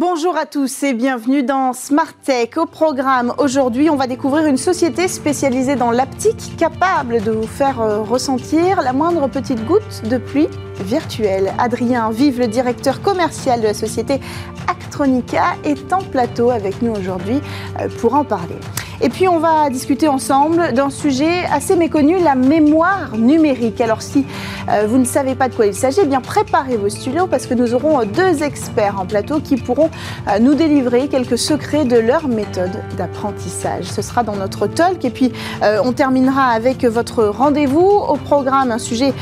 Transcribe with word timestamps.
Bonjour 0.00 0.36
à 0.36 0.46
tous 0.46 0.84
et 0.84 0.94
bienvenue 0.94 1.42
dans 1.42 1.72
Smart 1.72 2.14
Tech. 2.22 2.50
Au 2.56 2.66
programme 2.66 3.34
aujourd'hui, 3.38 3.90
on 3.90 3.96
va 3.96 4.06
découvrir 4.06 4.46
une 4.46 4.56
société 4.56 5.08
spécialisée 5.08 5.74
dans 5.74 5.90
l'aptique 5.90 6.56
capable 6.56 7.20
de 7.20 7.32
vous 7.32 7.48
faire 7.48 7.80
euh, 7.80 8.00
ressentir 8.00 8.80
la 8.80 8.92
moindre 8.92 9.26
petite 9.26 9.64
goutte 9.64 10.08
de 10.08 10.18
pluie 10.18 10.46
virtuelle. 10.78 11.52
Adrien 11.58 12.12
Vive, 12.12 12.38
le 12.38 12.46
directeur 12.46 13.02
commercial 13.02 13.60
de 13.60 13.66
la 13.66 13.74
société 13.74 14.20
Actronica, 14.68 15.56
est 15.64 15.92
en 15.92 16.04
plateau 16.04 16.50
avec 16.50 16.80
nous 16.80 16.92
aujourd'hui 16.92 17.40
euh, 17.80 17.88
pour 18.00 18.14
en 18.14 18.22
parler. 18.22 18.54
Et 19.00 19.10
puis 19.10 19.28
on 19.28 19.38
va 19.38 19.70
discuter 19.70 20.08
ensemble 20.08 20.72
d'un 20.72 20.90
sujet 20.90 21.44
assez 21.52 21.76
méconnu, 21.76 22.18
la 22.18 22.34
mémoire 22.34 23.16
numérique. 23.16 23.80
Alors 23.80 24.02
si 24.02 24.24
euh, 24.68 24.86
vous 24.88 24.98
ne 24.98 25.04
savez 25.04 25.36
pas 25.36 25.48
de 25.48 25.54
quoi 25.54 25.66
il 25.66 25.74
s'agit, 25.74 26.00
eh 26.02 26.06
bien 26.06 26.20
préparez 26.20 26.76
vos 26.76 26.88
studios 26.88 27.28
parce 27.28 27.46
que 27.46 27.54
nous 27.54 27.74
aurons 27.74 28.04
deux 28.04 28.42
experts 28.42 28.96
en 29.00 29.06
plateau 29.06 29.38
qui 29.38 29.56
pourront 29.56 29.90
euh, 30.26 30.40
nous 30.40 30.54
délivrer 30.54 31.06
quelques 31.06 31.38
secrets 31.38 31.84
de 31.84 31.96
leur 31.96 32.26
méthode 32.26 32.82
d'apprentissage. 32.96 33.84
Ce 33.84 34.02
sera 34.02 34.24
dans 34.24 34.34
notre 34.34 34.66
talk 34.66 35.04
et 35.04 35.10
puis 35.10 35.32
euh, 35.62 35.80
on 35.84 35.92
terminera 35.92 36.48
avec 36.48 36.84
votre 36.84 37.24
rendez-vous 37.24 37.86
au 37.86 38.16
programme, 38.16 38.72
un 38.72 38.78
sujet 38.78 39.12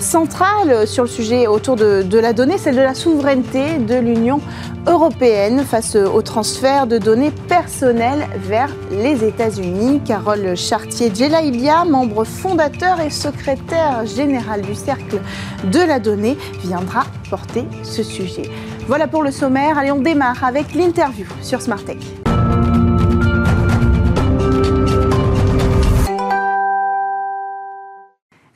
central 0.00 0.86
sur 0.86 1.04
le 1.04 1.08
sujet 1.08 1.46
autour 1.46 1.76
de, 1.76 2.02
de 2.02 2.18
la 2.18 2.32
donnée, 2.32 2.58
celle 2.58 2.76
de 2.76 2.80
la 2.80 2.94
souveraineté 2.94 3.78
de 3.78 3.94
l'Union 3.94 4.40
européenne 4.86 5.64
face 5.64 5.96
au 5.96 6.22
transfert 6.22 6.86
de 6.86 6.98
données 6.98 7.30
personnelles 7.48 8.26
vers 8.38 8.70
les 8.90 9.17
États-Unis. 9.22 10.00
Carole 10.04 10.56
Chartier-Djelaïbia, 10.56 11.84
membre 11.84 12.24
fondateur 12.24 13.00
et 13.00 13.10
secrétaire 13.10 14.06
général 14.06 14.62
du 14.62 14.74
Cercle 14.74 15.20
de 15.64 15.80
la 15.80 15.98
Donnée, 15.98 16.36
viendra 16.62 17.04
porter 17.28 17.64
ce 17.82 18.02
sujet. 18.02 18.50
Voilà 18.86 19.06
pour 19.06 19.22
le 19.22 19.30
sommaire. 19.30 19.78
Allez, 19.78 19.92
on 19.92 20.00
démarre 20.00 20.42
avec 20.44 20.74
l'interview 20.74 21.26
sur 21.42 21.60
Smart 21.60 21.82
Tech. 21.84 21.98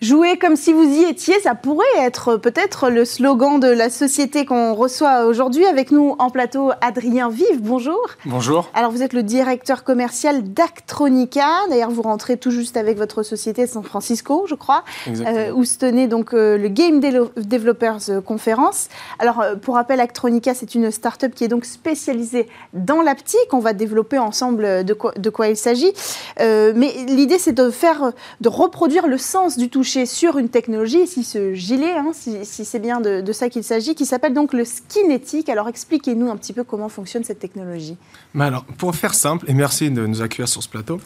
Jouer 0.03 0.37
comme 0.37 0.57
si 0.57 0.73
vous 0.73 0.83
y 0.83 1.05
étiez, 1.05 1.39
ça 1.45 1.55
pourrait 1.55 1.87
être 2.01 2.37
peut-être 2.37 2.91
le 2.91 3.05
slogan 3.05 3.61
de 3.61 3.69
la 3.69 3.89
société 3.89 4.45
qu'on 4.45 4.75
reçoit 4.75 5.27
aujourd'hui. 5.27 5.65
Avec 5.65 5.93
nous 5.93 6.17
en 6.19 6.29
plateau, 6.29 6.73
Adrien 6.81 7.29
Vive, 7.29 7.61
bonjour. 7.61 8.01
Bonjour. 8.27 8.69
Alors 8.75 8.91
vous 8.91 9.05
êtes 9.05 9.13
le 9.13 9.23
directeur 9.23 9.85
commercial 9.85 10.43
d'Actronica. 10.43 11.47
D'ailleurs, 11.71 11.93
vous 11.93 12.03
rentrez 12.03 12.37
tout 12.37 12.51
juste 12.51 12.77
avec 12.77 12.99
votre 12.99 13.23
société 13.23 13.69
San 13.69 13.85
Francisco, 13.85 14.45
je 14.49 14.57
crois, 14.57 14.83
euh, 15.07 15.53
où 15.53 15.65
se 15.65 15.79
tenait 15.79 16.09
donc 16.09 16.35
euh, 16.35 16.59
le 16.59 16.67
Game 16.67 16.99
Developers 16.99 18.01
euh, 18.09 18.21
Conference. 18.21 18.89
Alors 19.21 19.45
pour 19.63 19.77
rappel, 19.77 20.01
Actronica, 20.01 20.53
c'est 20.53 20.75
une 20.75 20.91
start-up 20.91 21.33
qui 21.33 21.45
est 21.45 21.49
donc 21.49 21.65
spécialisée 21.65 22.49
dans 22.73 23.03
l'aptique. 23.03 23.53
On 23.53 23.61
va 23.61 23.73
développer 23.73 24.19
ensemble 24.19 24.85
de 24.85 24.95
quoi, 24.95 25.13
de 25.17 25.31
quoi 25.31 25.47
il 25.47 25.57
s'agit. 25.57 25.93
mais 26.41 26.93
l'idée, 27.07 27.39
c'est 27.39 27.53
de 27.53 27.71
faire, 27.71 28.11
de 28.41 28.49
reproduire 28.49 29.07
le 29.07 29.17
sens 29.17 29.57
du 29.57 29.71
toucher 29.71 29.92
sur 30.07 30.39
une 30.39 30.49
technologie, 30.49 31.07
si 31.07 31.25
ce 31.25 31.55
gilet, 31.55 31.93
hein, 31.93 32.13
si, 32.13 32.45
c'est 32.45 32.79
bien 32.79 33.01
de, 33.01 33.33
ça 33.33 33.49
qu'il 33.49 33.65
s'agit, 33.65 33.95
qui 33.95 34.07
s'appelle 34.07 34.35
donc 34.35 34.53
le 34.53 34.65
Skinetic. 34.65 35.49
Alors 35.49 35.69
expliquez-nous 35.69 36.31
un 36.31 36.37
petit 36.37 36.53
peu 36.53 36.65
comment 36.65 36.89
fonctionne 36.89 37.25
cette 37.25 37.39
technologie. 37.39 37.97
Mais 38.35 38.45
alors, 38.45 38.65
pour 38.65 38.95
faire 38.95 39.15
simple, 39.15 39.45
et 39.49 39.55
merci 39.55 39.91
de 39.91 40.07
nous 40.07 40.23
accueillir 40.23 40.49
sur 40.49 40.63
ce 40.63 40.69
plateau, 40.69 41.01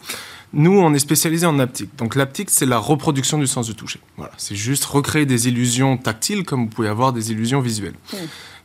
nous, 0.53 0.79
on 0.79 0.95
est 0.95 0.99
spécialisé 0.99 1.47
en 1.47 1.59
aptique. 1.59 1.95
Donc 1.97 2.15
l'aptique, 2.15 2.51
c'est 2.51 2.67
la 2.67 2.79
reproduction 2.79 3.39
du 3.39 3.47
sens 3.47 3.67
du 3.67 3.75
toucher. 3.75 4.01
Voilà, 4.17 4.33
c'est 4.37 4.57
juste 4.57 4.85
recréer 4.85 5.27
des 5.27 5.49
illusions 5.49 5.97
tactiles 5.97 6.45
comme 6.45 6.65
vous 6.65 6.71
pouvez 6.71 6.89
avoir 6.89 7.13
des 7.13 7.33
illusions 7.33 7.61
visuelles. 7.61 7.97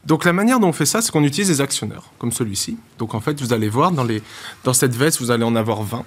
Donc 0.05 0.25
la 0.25 0.33
manière 0.33 0.59
dont 0.59 0.69
on 0.69 0.73
fait 0.73 0.85
ça, 0.85 1.01
c'est 1.01 1.11
qu'on 1.11 1.23
utilise 1.23 1.47
des 1.47 1.61
actionneurs, 1.61 2.11
comme 2.17 2.31
celui-ci. 2.31 2.77
Donc 2.97 3.13
en 3.13 3.19
fait, 3.19 3.39
vous 3.41 3.53
allez 3.53 3.69
voir, 3.69 3.91
dans, 3.91 4.03
les, 4.03 4.21
dans 4.63 4.73
cette 4.73 4.95
veste, 4.95 5.19
vous 5.19 5.31
allez 5.31 5.43
en 5.43 5.55
avoir 5.55 5.83
20. 5.83 6.05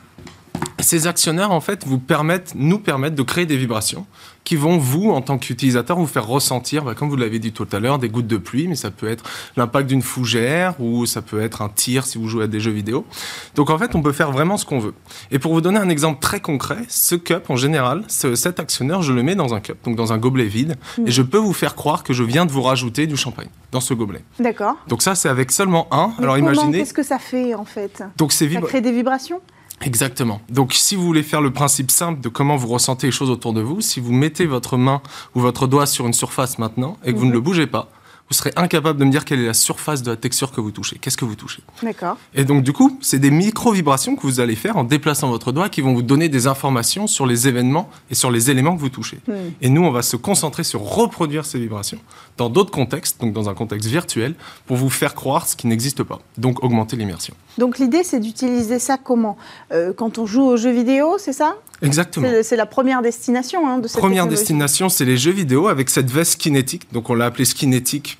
Ces 0.84 1.06
actionneurs, 1.06 1.50
en 1.50 1.62
fait, 1.62 1.86
vous 1.86 1.98
permettent, 1.98 2.52
nous 2.54 2.78
permettent 2.78 3.14
de 3.14 3.22
créer 3.22 3.46
des 3.46 3.56
vibrations 3.56 4.06
qui 4.44 4.56
vont, 4.56 4.76
vous, 4.76 5.10
en 5.12 5.22
tant 5.22 5.38
qu'utilisateur, 5.38 5.96
vous 5.98 6.06
faire 6.06 6.26
ressentir, 6.26 6.84
bah, 6.84 6.94
comme 6.94 7.08
vous 7.08 7.16
l'avez 7.16 7.38
dit 7.38 7.52
tout 7.52 7.66
à 7.72 7.78
l'heure, 7.80 7.98
des 7.98 8.10
gouttes 8.10 8.26
de 8.26 8.36
pluie, 8.36 8.68
mais 8.68 8.74
ça 8.74 8.90
peut 8.90 9.08
être 9.08 9.24
l'impact 9.56 9.88
d'une 9.88 10.02
fougère 10.02 10.78
ou 10.78 11.06
ça 11.06 11.22
peut 11.22 11.40
être 11.40 11.62
un 11.62 11.70
tir 11.70 12.04
si 12.04 12.18
vous 12.18 12.28
jouez 12.28 12.44
à 12.44 12.46
des 12.46 12.60
jeux 12.60 12.70
vidéo. 12.70 13.06
Donc, 13.54 13.70
en 13.70 13.78
fait, 13.78 13.94
on 13.94 14.02
peut 14.02 14.12
faire 14.12 14.30
vraiment 14.30 14.58
ce 14.58 14.66
qu'on 14.66 14.78
veut. 14.78 14.92
Et 15.30 15.38
pour 15.38 15.54
vous 15.54 15.62
donner 15.62 15.78
un 15.78 15.88
exemple 15.88 16.20
très 16.20 16.40
concret, 16.40 16.84
ce 16.88 17.14
cup, 17.14 17.48
en 17.48 17.56
général, 17.56 18.04
cet 18.08 18.60
actionneur, 18.60 19.00
je 19.00 19.14
le 19.14 19.22
mets 19.22 19.36
dans 19.36 19.54
un 19.54 19.60
cup, 19.60 19.78
donc 19.84 19.96
dans 19.96 20.12
un 20.12 20.18
gobelet 20.18 20.44
vide, 20.44 20.76
et 21.06 21.10
je 21.10 21.22
peux 21.22 21.38
vous 21.38 21.54
faire 21.54 21.74
croire 21.74 22.02
que 22.02 22.12
je 22.12 22.22
viens 22.22 22.44
de 22.44 22.52
vous 22.52 22.62
rajouter 22.62 23.06
du 23.06 23.16
champagne 23.16 23.48
dans 23.72 23.80
ce 23.80 23.94
gobelet. 23.94 24.22
D'accord. 24.38 24.76
Donc 24.88 25.00
ça, 25.00 25.14
c'est 25.14 25.30
avec 25.30 25.50
seulement 25.50 25.88
un. 25.90 26.12
Alors 26.18 26.36
imaginez. 26.36 26.80
Qu'est-ce 26.80 26.92
que 26.92 27.02
ça 27.02 27.18
fait 27.18 27.54
en 27.54 27.64
fait? 27.64 28.04
Donc 28.18 28.32
c'est 28.32 28.52
Ça 28.52 28.60
crée 28.60 28.82
des 28.82 28.92
vibrations? 28.92 29.40
Exactement. 29.80 30.40
Donc, 30.48 30.72
si 30.72 30.96
vous 30.96 31.04
voulez 31.04 31.22
faire 31.22 31.40
le 31.40 31.52
principe 31.52 31.90
simple 31.90 32.20
de 32.20 32.28
comment 32.28 32.56
vous 32.56 32.68
ressentez 32.68 33.08
les 33.08 33.12
choses 33.12 33.30
autour 33.30 33.52
de 33.52 33.60
vous, 33.60 33.80
si 33.80 34.00
vous 34.00 34.12
mettez 34.12 34.46
votre 34.46 34.76
main 34.76 35.02
ou 35.34 35.40
votre 35.40 35.66
doigt 35.66 35.86
sur 35.86 36.06
une 36.06 36.12
surface 36.12 36.58
maintenant 36.58 36.96
et 37.04 37.12
que 37.12 37.18
vous 37.18 37.24
ne 37.24 37.30
mhm. 37.30 37.34
le 37.34 37.40
bougez 37.40 37.66
pas, 37.66 37.88
vous 38.30 38.34
serez 38.34 38.52
incapable 38.56 38.98
de 38.98 39.04
me 39.04 39.10
dire 39.10 39.24
quelle 39.24 39.40
est 39.40 39.46
la 39.46 39.54
surface 39.54 40.02
de 40.02 40.10
la 40.10 40.16
texture 40.16 40.50
que 40.50 40.60
vous 40.60 40.70
touchez. 40.70 40.98
Qu'est-ce 40.98 41.16
que 41.16 41.26
vous 41.26 41.34
touchez 41.34 41.62
D'accord. 41.82 42.16
Et 42.34 42.44
donc, 42.44 42.62
du 42.62 42.72
coup, 42.72 42.98
c'est 43.02 43.18
des 43.18 43.30
micro-vibrations 43.30 44.16
que 44.16 44.22
vous 44.22 44.40
allez 44.40 44.56
faire 44.56 44.78
en 44.78 44.84
déplaçant 44.84 45.28
votre 45.28 45.52
doigt 45.52 45.68
qui 45.68 45.82
vont 45.82 45.92
vous 45.92 46.02
donner 46.02 46.28
des 46.30 46.46
informations 46.46 47.06
sur 47.06 47.26
les 47.26 47.48
événements 47.48 47.90
et 48.10 48.14
sur 48.14 48.30
les 48.30 48.50
éléments 48.50 48.74
que 48.76 48.80
vous 48.80 48.88
touchez. 48.88 49.18
Hmm. 49.28 49.32
Et 49.60 49.68
nous, 49.68 49.82
on 49.82 49.90
va 49.90 50.02
se 50.02 50.16
concentrer 50.16 50.64
sur 50.64 50.80
reproduire 50.80 51.44
ces 51.44 51.58
vibrations 51.58 52.00
dans 52.38 52.48
d'autres 52.48 52.70
contextes, 52.70 53.20
donc 53.20 53.32
dans 53.34 53.48
un 53.48 53.54
contexte 53.54 53.88
virtuel, 53.88 54.34
pour 54.66 54.76
vous 54.76 54.90
faire 54.90 55.14
croire 55.14 55.46
ce 55.46 55.54
qui 55.54 55.66
n'existe 55.66 56.02
pas. 56.02 56.20
Donc, 56.38 56.64
augmenter 56.64 56.96
l'immersion. 56.96 57.34
Donc, 57.58 57.78
l'idée, 57.78 58.04
c'est 58.04 58.20
d'utiliser 58.20 58.78
ça 58.78 58.96
comment? 58.96 59.36
Euh, 59.72 59.92
Quand 59.94 60.18
on 60.18 60.26
joue 60.26 60.42
aux 60.44 60.56
jeux 60.56 60.72
vidéo, 60.72 61.16
c'est 61.18 61.34
ça? 61.34 61.56
Exactement. 61.82 62.28
C'est 62.42 62.56
la 62.56 62.66
première 62.66 63.02
destination 63.02 63.68
hein, 63.68 63.78
de 63.78 63.88
cette 63.88 63.98
Première 63.98 64.26
destination, 64.26 64.88
c'est 64.88 65.04
les 65.04 65.16
jeux 65.16 65.32
vidéo 65.32 65.68
avec 65.68 65.90
cette 65.90 66.10
veste 66.10 66.40
kinétique. 66.40 66.86
Donc 66.92 67.10
on 67.10 67.14
l'a 67.14 67.26
appelée 67.26 67.44
skinétique 67.44 68.18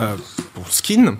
euh, 0.00 0.16
pour 0.54 0.72
skin, 0.72 1.16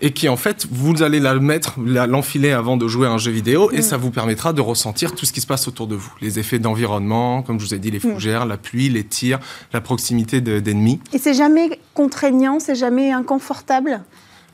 et 0.00 0.12
qui 0.12 0.28
en 0.28 0.36
fait, 0.36 0.66
vous 0.70 1.02
allez 1.02 1.20
la 1.20 1.34
mettre, 1.34 1.74
l'enfiler 1.78 2.50
avant 2.50 2.76
de 2.76 2.88
jouer 2.88 3.06
à 3.06 3.10
un 3.10 3.18
jeu 3.18 3.30
vidéo, 3.30 3.70
et 3.70 3.78
mm. 3.78 3.82
ça 3.82 3.96
vous 3.96 4.10
permettra 4.10 4.52
de 4.52 4.60
ressentir 4.60 5.14
tout 5.14 5.26
ce 5.26 5.32
qui 5.32 5.40
se 5.40 5.46
passe 5.46 5.68
autour 5.68 5.86
de 5.86 5.94
vous. 5.94 6.12
Les 6.20 6.40
effets 6.40 6.58
d'environnement, 6.58 7.42
comme 7.42 7.60
je 7.60 7.66
vous 7.66 7.74
ai 7.74 7.78
dit, 7.78 7.92
les 7.92 7.98
mm. 7.98 8.12
fougères, 8.12 8.46
la 8.46 8.56
pluie, 8.56 8.88
les 8.88 9.04
tirs, 9.04 9.38
la 9.72 9.80
proximité 9.80 10.40
d'ennemis. 10.40 11.00
et 11.12 11.18
c'est 11.18 11.34
jamais 11.34 11.78
contraignant, 11.94 12.58
c'est 12.58 12.74
jamais 12.74 13.12
inconfortable? 13.12 14.00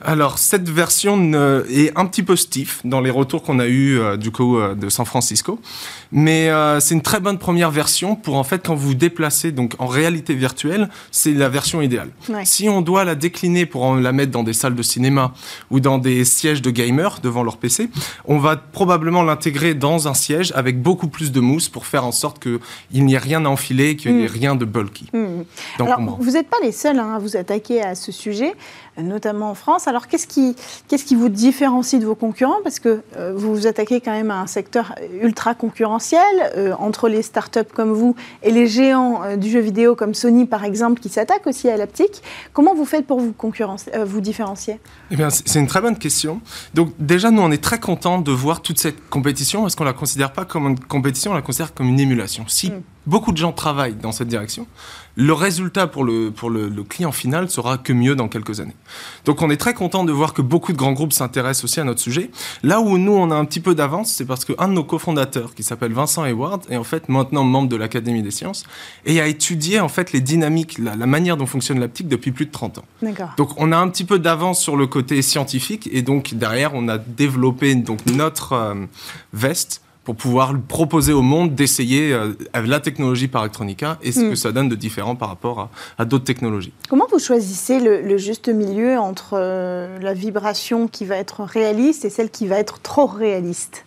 Alors, 0.05 0.39
cette 0.39 0.69
version 0.69 1.33
est 1.69 1.97
un 1.97 2.07
petit 2.07 2.23
peu 2.23 2.37
stiff 2.37 2.81
dans 2.85 3.01
les 3.01 3.11
retours 3.11 3.43
qu'on 3.43 3.59
a 3.59 3.67
eu 3.67 3.99
euh, 3.99 4.17
du 4.17 4.31
coup 4.31 4.59
euh, 4.59 4.75
de 4.75 4.89
San 4.89 5.07
Francisco, 5.07 5.61
mais 6.11 6.51
euh, 6.51 6.81
c'est 6.81 6.95
une 6.95 7.03
très 7.03 7.21
bonne 7.21 7.39
première 7.39 7.71
version 7.71 8.17
pour 8.17 8.37
en 8.37 8.45
fait 8.45 8.67
quand 8.67 8.75
vous 8.75 8.89
vous 8.89 8.95
déplacez 8.95 9.53
donc 9.53 9.75
en 9.79 9.87
réalité 9.87 10.35
virtuelle, 10.35 10.89
c'est 11.11 11.33
la 11.33 11.49
version 11.49 11.83
idéale. 11.83 12.11
Si 12.45 12.69
on 12.69 12.81
doit 12.81 13.05
la 13.05 13.15
décliner 13.15 13.65
pour 13.67 13.95
la 13.95 14.13
mettre 14.13 14.33
dans 14.33 14.43
des 14.43 14.53
salles 14.53 14.75
de 14.75 14.83
cinéma 14.83 15.33
ou 15.71 15.81
dans 15.81 15.99
des 15.99 16.25
sièges 16.25 16.63
de 16.63 16.71
gamers 16.71 17.21
devant 17.23 17.43
leur 17.43 17.59
PC, 17.59 17.89
on 18.25 18.39
va 18.39 18.57
probablement 18.57 19.23
l'intégrer 19.23 19.75
dans 19.75 20.09
un 20.09 20.15
siège 20.15 20.53
avec 20.57 20.83
beaucoup 20.83 21.09
plus 21.09 21.33
de 21.33 21.41
mousse 21.41 21.69
pour 21.69 21.87
faire 21.87 22.05
en 22.05 22.13
sorte 22.13 22.43
qu'il 22.43 23.05
n'y 23.05 23.15
ait 23.15 23.19
rien 23.19 23.45
à 23.45 23.49
enfiler, 23.49 23.97
qu'il 23.97 24.17
n'y 24.17 24.25
ait 24.25 24.29
mm. 24.29 24.33
rien 24.33 24.55
de 24.57 24.65
bulky. 24.65 25.09
Mm. 25.13 25.43
Alors, 25.79 26.19
vous 26.19 26.33
n'êtes 26.33 26.49
pas 26.49 26.59
les 26.63 26.73
seuls 26.73 26.99
hein, 26.99 27.15
à 27.15 27.19
vous 27.19 27.37
attaquer 27.37 27.83
à 27.83 27.95
ce 27.95 28.11
sujet 28.11 28.55
notamment 28.99 29.51
en 29.51 29.55
France. 29.55 29.89
Alors 29.93 30.09
qu'est-ce 30.09 30.27
qui, 30.27 30.57
qu'est-ce 30.89 31.05
qui 31.05 31.15
vous 31.15 31.29
différencie 31.29 32.01
de 32.01 32.07
vos 32.07 32.15
concurrents? 32.15 32.63
Parce 32.63 32.79
que 32.79 33.03
euh, 33.19 33.35
vous 33.37 33.55
vous 33.55 33.67
attaquez 33.67 34.01
quand 34.01 34.13
même 34.13 34.31
à 34.31 34.41
un 34.41 34.47
secteur 34.47 34.95
ultra 35.21 35.55
concurrentiel 35.55 36.23
euh, 36.57 36.73
entre 36.79 37.11
les 37.11 37.21
startups 37.21 37.71
comme 37.75 37.93
vous 37.93 38.17
et 38.43 38.51
les 38.51 38.67
géants 38.69 39.23
euh, 39.23 39.37
du 39.37 39.51
jeu 39.51 39.61
vidéo 39.61 39.95
comme 39.95 40.15
Sony 40.15 40.47
par 40.47 40.65
exemple 40.65 40.99
qui 40.99 41.11
s'attaquent 41.11 41.47
aussi 41.47 41.69
à 41.69 41.77
l'aptique. 41.77 42.23
Comment 42.55 42.75
vous 42.75 42.87
faites 42.87 43.07
pour 43.07 43.21
vous, 43.21 43.35
vous 44.07 44.21
différencier? 44.23 44.81
Eh 45.11 45.17
bien, 45.17 45.29
c'est 45.29 45.59
une 45.59 45.67
très 45.67 45.83
bonne 45.83 45.99
question. 45.99 46.41
Donc 46.73 46.95
déjà, 46.99 47.31
nous, 47.31 47.43
on 47.43 47.51
est 47.51 47.63
très 47.63 47.79
contents 47.79 48.19
de 48.19 48.33
voir 48.33 48.63
toute 48.63 48.79
cette 48.79 49.11
compétition 49.11 49.61
parce 49.61 49.75
qu'on 49.75 49.85
la 49.85 49.93
considère 49.93 50.33
pas 50.33 50.47
comme 50.47 50.69
une 50.69 50.81
compétition, 50.81 51.33
on 51.33 51.35
la 51.35 51.43
considère 51.43 51.75
comme 51.75 51.89
une 51.89 52.01
émulation. 52.01 52.47
Si 52.49 52.71
mm. 52.71 52.81
beaucoup 53.05 53.33
de 53.33 53.37
gens 53.37 53.53
travaillent 53.53 53.97
dans 53.97 54.13
cette 54.13 54.29
direction, 54.29 54.67
le 55.17 55.33
résultat 55.33 55.87
pour, 55.87 56.05
le, 56.05 56.31
pour 56.31 56.51
le, 56.51 56.71
client 56.83 57.13
final 57.13 57.51
sera 57.51 57.79
que 57.79 57.93
mieux 57.93 58.15
dans 58.15 58.29
quelques 58.29 58.61
années. 58.61 58.75
Donc 59.25 59.43
on 59.43 59.51
est 59.51 59.57
très 59.57 59.75
content 59.75 60.05
de 60.05 60.13
voir 60.13 60.33
que 60.33 60.43
beaucoup 60.43 60.73
de 60.73 60.77
grands 60.77 60.93
groupes 60.93 61.13
s'intéressent 61.13 61.65
aussi 61.65 61.81
à 61.81 61.85
notre 61.85 62.01
sujet. 62.01 62.31
Là 62.63 62.81
où 62.81 62.99
nous, 62.99 63.13
on 63.13 63.31
a 63.31 63.35
un 63.35 63.45
petit 63.45 63.61
peu 63.61 63.75
d'avance, 63.75 64.13
c'est 64.13 64.25
parce 64.25 64.45
qu'un 64.45 64.69
de 64.69 64.73
nos 64.73 64.85
cofondateurs, 64.85 65.55
qui 65.55 65.63
s'appelle 65.63 65.93
Vincent 65.93 66.25
Hayward, 66.25 66.63
est 66.71 66.77
en 66.77 66.85
fait 66.85 67.09
maintenant 67.09 67.45
membre 67.45 67.69
de 67.69 67.77
l'Académie 67.77 68.23
des 68.23 68.31
sciences 68.31 68.65
et 69.05 69.21
a 69.21 69.27
étudié 69.27 69.81
en 69.81 69.89
fait 69.89 70.13
les 70.13 70.21
dynamiques, 70.21 70.79
la, 70.79 70.95
manière 71.07 71.37
dont 71.37 71.47
fonctionne 71.47 71.81
l'aptique 71.81 72.09
depuis 72.09 72.33
plus 72.33 72.47
de 72.47 72.53
30 72.53 72.79
ans. 72.79 72.85
Donc 73.37 73.51
on 73.59 73.73
a 73.73 73.77
un 73.77 73.89
petit 73.89 74.05
peu 74.05 74.19
d'avance 74.19 74.61
sur 74.61 74.77
le 74.77 74.87
côté 74.87 75.21
scientifique 75.23 75.89
et 75.93 76.03
donc 76.03 76.35
derrière, 76.35 76.73
on 76.75 76.89
a 76.89 76.99
développé 76.99 77.75
donc 77.75 78.05
notre 78.07 78.53
euh, 78.53 78.75
veste 79.33 79.82
pour 80.05 80.17
pouvoir 80.17 80.55
proposer 80.69 81.13
au 81.13 81.23
monde 81.23 81.55
d'essayer 81.55 82.13
euh, 82.13 82.33
la 82.55 82.81
technologie 82.81 83.29
par 83.29 83.43
Electronica 83.43 83.99
et 84.03 84.11
ce 84.13 84.21
que 84.21 84.35
ça 84.35 84.51
donne 84.51 84.69
de 84.69 84.75
différent 84.75 85.15
par 85.15 85.29
rapport 85.29 85.61
à, 85.61 85.71
à 85.99 86.05
d'autres 86.05 86.25
technologies. 86.25 86.73
Comment 86.89 87.07
vous 87.11 87.19
choisissez 87.21 87.79
le, 87.79 88.03
le 88.03 88.19
juste 88.19 88.49
milieu 88.49 88.99
entre 88.99 89.35
euh, 89.35 89.99
la 90.01 90.15
vibration 90.15 90.89
qui 90.89 91.05
va 91.05 91.17
être 91.17 91.43
réaliste 91.45 92.05
et 92.05 92.11
celle 92.11 92.31
qui 92.31 92.47
va 92.47 92.59
être 92.59 92.81
trop 92.81 93.07
réaliste? 93.07 93.85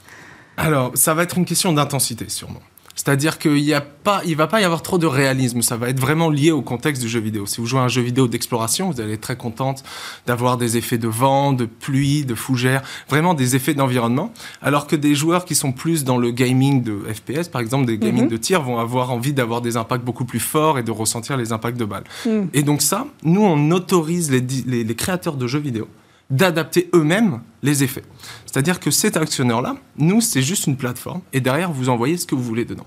Alors, 0.57 0.91
ça 0.93 1.13
va 1.13 1.23
être 1.23 1.37
une 1.37 1.45
question 1.45 1.73
d'intensité, 1.73 2.29
sûrement. 2.29 2.61
C'est-à-dire 3.05 3.37
qu'il 3.37 3.59
y 3.59 3.71
a 3.75 3.81
pas, 3.81 4.21
il 4.25 4.35
va 4.35 4.47
pas 4.47 4.61
y 4.61 4.63
avoir 4.63 4.81
trop 4.81 4.97
de 4.97 5.05
réalisme. 5.05 5.61
Ça 5.61 5.77
va 5.77 5.89
être 5.89 5.99
vraiment 5.99 6.31
lié 6.31 6.49
au 6.51 6.63
contexte 6.63 7.03
du 7.03 7.07
jeu 7.07 7.19
vidéo. 7.19 7.45
Si 7.45 7.61
vous 7.61 7.67
jouez 7.67 7.79
à 7.79 7.83
un 7.83 7.87
jeu 7.87 8.01
vidéo 8.01 8.27
d'exploration, 8.27 8.89
vous 8.89 8.99
allez 8.99 9.13
être 9.13 9.21
très 9.21 9.35
contente 9.37 9.83
d'avoir 10.25 10.57
des 10.57 10.75
effets 10.77 10.97
de 10.97 11.07
vent, 11.07 11.53
de 11.53 11.65
pluie, 11.65 12.25
de 12.25 12.33
fougère, 12.33 12.81
vraiment 13.07 13.35
des 13.35 13.55
effets 13.55 13.75
d'environnement. 13.75 14.33
Alors 14.63 14.87
que 14.87 14.95
des 14.95 15.13
joueurs 15.13 15.45
qui 15.45 15.53
sont 15.53 15.71
plus 15.71 16.03
dans 16.03 16.17
le 16.17 16.31
gaming 16.31 16.81
de 16.81 16.97
FPS, 17.13 17.47
par 17.47 17.61
exemple, 17.61 17.85
des 17.85 17.99
gaming 17.99 18.23
Mhm. 18.23 18.29
de 18.29 18.37
tir, 18.37 18.63
vont 18.63 18.79
avoir 18.79 19.11
envie 19.11 19.33
d'avoir 19.33 19.61
des 19.61 19.77
impacts 19.77 20.03
beaucoup 20.03 20.25
plus 20.25 20.39
forts 20.39 20.79
et 20.79 20.83
de 20.83 20.89
ressentir 20.91 21.37
les 21.37 21.51
impacts 21.51 21.77
de 21.79 21.85
balles. 21.85 22.05
Mm. 22.25 22.45
Et 22.55 22.63
donc 22.63 22.81
ça, 22.81 23.05
nous, 23.23 23.41
on 23.43 23.69
autorise 23.69 24.31
les, 24.31 24.41
di- 24.41 24.63
les- 24.65 24.83
les 24.83 24.95
créateurs 24.95 25.35
de 25.35 25.45
jeux 25.45 25.59
vidéo 25.59 25.87
d'adapter 26.29 26.89
eux-mêmes 26.93 27.41
les 27.61 27.83
effets. 27.83 28.03
C'est-à-dire 28.45 28.79
que 28.79 28.89
cet 28.91 29.17
actionneur-là, 29.17 29.75
nous, 29.97 30.21
c'est 30.21 30.41
juste 30.41 30.67
une 30.67 30.75
plateforme, 30.77 31.21
et 31.33 31.39
derrière, 31.41 31.71
vous 31.71 31.89
envoyez 31.89 32.17
ce 32.17 32.25
que 32.25 32.35
vous 32.35 32.43
voulez 32.43 32.65
dedans. 32.65 32.85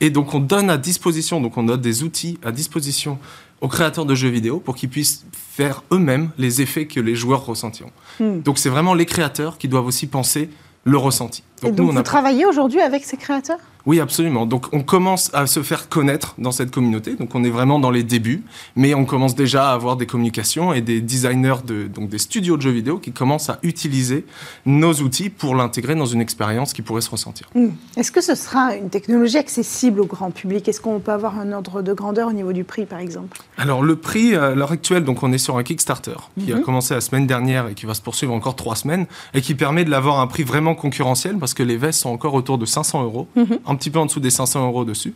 Et 0.00 0.10
donc, 0.10 0.34
on 0.34 0.40
donne 0.40 0.70
à 0.70 0.76
disposition, 0.76 1.40
donc 1.40 1.56
on 1.56 1.62
donne 1.62 1.80
des 1.80 2.02
outils 2.02 2.38
à 2.44 2.52
disposition 2.52 3.18
aux 3.60 3.68
créateurs 3.68 4.06
de 4.06 4.14
jeux 4.14 4.28
vidéo 4.30 4.58
pour 4.58 4.74
qu'ils 4.74 4.88
puissent 4.88 5.24
faire 5.32 5.82
eux-mêmes 5.92 6.30
les 6.38 6.62
effets 6.62 6.86
que 6.86 6.98
les 7.00 7.14
joueurs 7.14 7.44
ressentiront. 7.44 7.90
Mm. 8.18 8.40
Donc, 8.40 8.58
c'est 8.58 8.70
vraiment 8.70 8.94
les 8.94 9.06
créateurs 9.06 9.58
qui 9.58 9.68
doivent 9.68 9.86
aussi 9.86 10.06
penser 10.06 10.48
le 10.84 10.96
ressenti. 10.96 11.42
Et 11.62 11.66
donc, 11.66 11.78
nous, 11.78 11.88
on 11.88 11.92
vous 11.92 11.98
a- 11.98 12.02
travaillez 12.02 12.46
aujourd'hui 12.46 12.80
avec 12.80 13.04
ces 13.04 13.18
créateurs? 13.18 13.58
Oui, 13.86 14.00
absolument. 14.00 14.46
Donc 14.46 14.66
on 14.72 14.82
commence 14.82 15.30
à 15.34 15.46
se 15.46 15.62
faire 15.62 15.88
connaître 15.88 16.34
dans 16.38 16.52
cette 16.52 16.70
communauté. 16.70 17.14
Donc 17.16 17.34
on 17.34 17.44
est 17.44 17.50
vraiment 17.50 17.78
dans 17.78 17.90
les 17.90 18.02
débuts, 18.02 18.42
mais 18.76 18.94
on 18.94 19.04
commence 19.04 19.34
déjà 19.34 19.70
à 19.70 19.74
avoir 19.74 19.96
des 19.96 20.06
communications 20.06 20.72
et 20.72 20.80
des 20.80 21.00
designers, 21.00 21.56
de, 21.66 21.86
donc 21.86 22.08
des 22.08 22.18
studios 22.18 22.56
de 22.56 22.62
jeux 22.62 22.70
vidéo 22.70 22.98
qui 22.98 23.12
commencent 23.12 23.50
à 23.50 23.58
utiliser 23.62 24.24
nos 24.66 24.92
outils 24.94 25.30
pour 25.30 25.54
l'intégrer 25.54 25.94
dans 25.94 26.06
une 26.06 26.20
expérience 26.20 26.72
qui 26.72 26.82
pourrait 26.82 27.00
se 27.00 27.10
ressentir. 27.10 27.48
Mm. 27.54 27.68
Est-ce 27.96 28.12
que 28.12 28.20
ce 28.20 28.34
sera 28.34 28.74
une 28.76 28.90
technologie 28.90 29.38
accessible 29.38 30.00
au 30.00 30.06
grand 30.06 30.30
public? 30.30 30.68
Est-ce 30.68 30.80
qu'on 30.80 31.00
peut 31.00 31.12
avoir 31.12 31.38
un 31.38 31.52
ordre 31.52 31.82
de 31.82 31.92
grandeur 31.92 32.28
au 32.28 32.32
niveau 32.32 32.52
du 32.52 32.64
prix, 32.64 32.86
par 32.86 32.98
exemple? 32.98 33.40
Alors 33.56 33.82
le 33.82 33.96
prix 33.96 34.34
à 34.34 34.54
l'heure 34.54 34.72
actuelle, 34.72 35.04
donc 35.04 35.22
on 35.22 35.32
est 35.32 35.38
sur 35.38 35.56
un 35.56 35.62
Kickstarter 35.62 36.16
qui 36.38 36.52
a 36.52 36.56
Mhm. 36.56 36.62
commencé 36.62 36.94
la 36.94 37.00
semaine 37.00 37.26
dernière 37.26 37.68
et 37.68 37.74
qui 37.74 37.86
va 37.86 37.94
se 37.94 38.02
poursuivre 38.02 38.32
encore 38.34 38.56
trois 38.56 38.76
semaines 38.76 39.06
et 39.34 39.40
qui 39.40 39.54
permet 39.54 39.84
de 39.84 39.90
l'avoir 39.90 40.18
à 40.18 40.22
un 40.22 40.26
prix 40.26 40.42
vraiment 40.42 40.74
concurrentiel 40.74 41.36
parce 41.38 41.54
que 41.54 41.62
les 41.62 41.76
vestes 41.76 42.00
sont 42.00 42.10
encore 42.10 42.34
autour 42.34 42.58
de 42.58 42.66
500 42.66 43.02
euros, 43.04 43.28
Mhm. 43.36 43.58
Un 43.70 43.76
petit 43.76 43.90
peu 43.90 43.98
en 43.98 44.06
dessous 44.06 44.20
des 44.20 44.30
500 44.30 44.66
euros 44.66 44.84
dessus. 44.84 45.14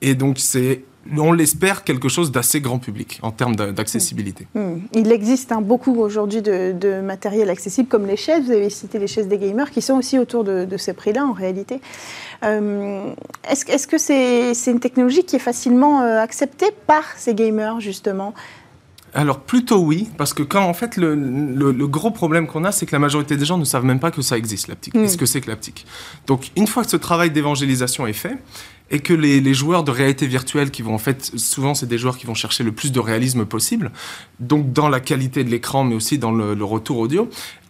Et 0.00 0.14
donc 0.14 0.38
c'est, 0.38 0.82
on 1.16 1.32
l'espère, 1.32 1.84
quelque 1.84 2.08
chose 2.08 2.32
d'assez 2.32 2.60
grand 2.60 2.78
public 2.78 3.20
en 3.22 3.30
termes 3.30 3.54
d'a- 3.54 3.70
d'accessibilité. 3.70 4.48
Hmm. 4.54 4.78
Il 4.94 5.12
existe 5.12 5.52
hein, 5.52 5.60
beaucoup 5.60 5.94
aujourd'hui 6.00 6.42
de, 6.42 7.00
matériel 7.00 7.48
accessible, 7.50 7.88
comme 7.88 8.06
les 8.06 8.16
chaises. 8.16 8.44
Vous 8.44 8.50
avez 8.50 8.70
cité 8.70 8.98
les 8.98 9.06
chaises 9.06 9.28
des 9.28 9.38
gamers, 9.38 9.70
qui 9.70 9.80
sont 9.80 9.94
aussi 9.94 10.18
autour 10.18 10.42
de, 10.44 10.76
ces 10.76 10.92
prix-là, 10.92 11.24
en 11.24 11.32
réalité. 11.32 11.80
Euh, 12.44 13.12
Est-ce 13.48 13.86
que 13.86 13.98
c'est 13.98 14.54
c'est 14.54 14.72
une 14.72 14.80
technologie 14.80 15.24
qui 15.24 15.36
est 15.36 15.46
facilement 15.50 16.02
euh, 16.02 16.18
acceptée 16.18 16.70
par 16.86 17.04
ces 17.16 17.34
gamers, 17.34 17.80
justement? 17.80 18.34
Alors 19.14 19.40
plutôt 19.40 19.78
oui, 19.78 20.08
parce 20.16 20.32
que 20.32 20.42
quand 20.42 20.64
en 20.64 20.72
fait 20.74 20.96
le, 20.96 21.14
le- 21.14 21.72
le 21.72 21.86
gros 21.86 22.10
problème 22.10 22.46
qu'on 22.46 22.64
a, 22.64 22.72
c'est 22.72 22.86
que 22.86 22.92
la 22.92 22.98
majorité 22.98 23.36
des 23.36 23.44
gens 23.44 23.58
ne 23.58 23.64
savent 23.64 23.84
même 23.84 24.00
pas 24.00 24.10
que 24.10 24.22
ça 24.22 24.38
existe 24.38 24.68
l'aptique, 24.68 24.94
Mm. 24.94 25.04
et 25.04 25.08
ce 25.08 25.16
que 25.18 25.26
c'est 25.26 25.40
que 25.42 25.50
l'aptique. 25.50 25.84
Donc 26.26 26.50
une 26.56 26.66
fois 26.66 26.82
que 26.84 26.90
ce 26.90 26.96
travail 26.96 27.30
d'évangélisation 27.30 28.06
est 28.06 28.14
fait, 28.14 28.38
et 28.90 29.00
que 29.00 29.12
les, 29.14 29.40
les 29.40 29.54
joueurs 29.54 29.84
de 29.84 29.90
réalité 29.90 30.26
virtuelle 30.26 30.70
qui 30.70 30.82
vont 30.82 30.94
en 30.94 30.98
fait, 30.98 31.30
souvent 31.36 31.74
c'est 31.74 31.86
des 31.86 31.98
joueurs 31.98 32.16
qui 32.16 32.26
vont 32.26 32.34
chercher 32.34 32.64
le 32.64 32.72
plus 32.72 32.90
de 32.92 33.00
réalisme 33.00 33.44
possible, 33.44 33.90
donc 34.40 34.72
dans 34.72 34.88
la 34.88 35.00
qualité 35.00 35.44
de 35.44 35.50
l'écran, 35.50 35.84
mais 35.84 35.94
aussi 35.94 36.16
dans 36.18 36.32
le, 36.32 36.54
le 36.54 36.64
retour 36.64 36.98
audio, 36.98 37.28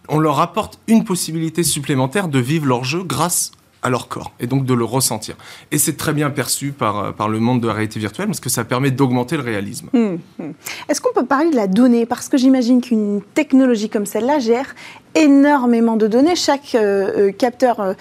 on 0.09 0.19
leur 0.19 0.39
apporte 0.39 0.79
une 0.87 1.03
possibilité 1.05 1.63
supplémentaire 1.63 2.27
de 2.29 2.39
vivre 2.39 2.65
leur 2.67 2.83
jeu 2.83 3.03
grâce 3.03 3.51
à 3.83 3.89
leur 3.89 4.07
corps 4.07 4.31
et 4.39 4.47
donc 4.47 4.65
de 4.65 4.73
le 4.73 4.85
ressentir. 4.85 5.35
Et 5.71 5.77
c'est 5.77 5.97
très 5.97 6.13
bien 6.13 6.29
perçu 6.29 6.71
par, 6.71 6.97
euh, 6.99 7.11
par 7.11 7.29
le 7.29 7.39
monde 7.39 7.61
de 7.61 7.67
la 7.67 7.73
réalité 7.73 7.99
virtuelle 7.99 8.27
parce 8.27 8.39
que 8.39 8.49
ça 8.49 8.63
permet 8.63 8.91
d'augmenter 8.91 9.37
le 9.37 9.43
réalisme. 9.43 9.89
Hmm, 9.93 10.15
hmm. 10.39 10.51
Est-ce 10.89 11.01
qu'on 11.01 11.13
peut 11.13 11.25
parler 11.25 11.51
de 11.51 11.55
la 11.55 11.67
donnée? 11.67 12.05
Parce 12.05 12.29
que 12.29 12.37
j'imagine 12.37 12.81
qu'une 12.81 13.21
technologie 13.33 13.89
comme 13.89 14.05
celle-là 14.05 14.39
gère 14.39 14.73
énormément 15.15 15.95
de 15.95 16.07
données. 16.07 16.35
Chaque 16.35 16.75
euh, 16.75 17.27
euh, 17.29 17.31
capteur, 17.31 17.79
euh, 17.79 17.93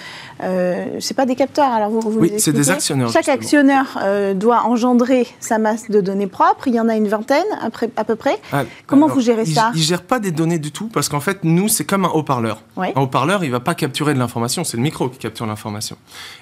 euh, 0.42 0.86
c'est 1.00 1.14
pas 1.14 1.26
des 1.26 1.34
capteurs, 1.36 1.70
alors 1.70 1.90
vous, 1.90 2.00
vous 2.00 2.18
Oui, 2.20 2.32
c'est 2.38 2.52
des 2.52 2.70
actionneurs, 2.70 3.10
Chaque 3.10 3.24
justement. 3.24 3.34
actionneur 3.36 3.98
euh, 4.02 4.34
doit 4.34 4.62
engendrer 4.64 5.26
sa 5.40 5.58
masse 5.58 5.90
de 5.90 6.00
données 6.00 6.26
propres. 6.26 6.68
Il 6.68 6.74
y 6.74 6.80
en 6.80 6.88
a 6.88 6.96
une 6.96 7.08
vingtaine 7.08 7.44
à, 7.60 8.04
peu 8.04 8.16
près. 8.16 8.38
Ah, 8.52 8.64
Comment 8.86 9.06
alors, 9.06 9.16
vous 9.16 9.22
gérez 9.22 9.46
ça 9.46 9.72
Il 9.74 9.82
gère 9.82 10.02
pas 10.02 10.20
des 10.20 10.30
données 10.30 10.58
du 10.58 10.72
tout 10.72 10.88
parce 10.88 11.08
qu'en 11.08 11.20
fait, 11.20 11.44
nous, 11.44 11.68
c'est 11.68 11.84
comme 11.84 12.04
un 12.04 12.10
haut-parleur. 12.10 12.62
Oui. 12.76 12.88
Un 12.94 13.00
haut-parleur, 13.02 13.44
il 13.44 13.50
va 13.50 13.60
pas 13.60 13.74
capturer 13.74 14.14
de 14.14 14.18
l'information, 14.18 14.64
c'est 14.64 14.76
le 14.76 14.82
micro 14.82 15.08
qui 15.08 15.18
capture 15.18 15.46
l'information. 15.46 15.96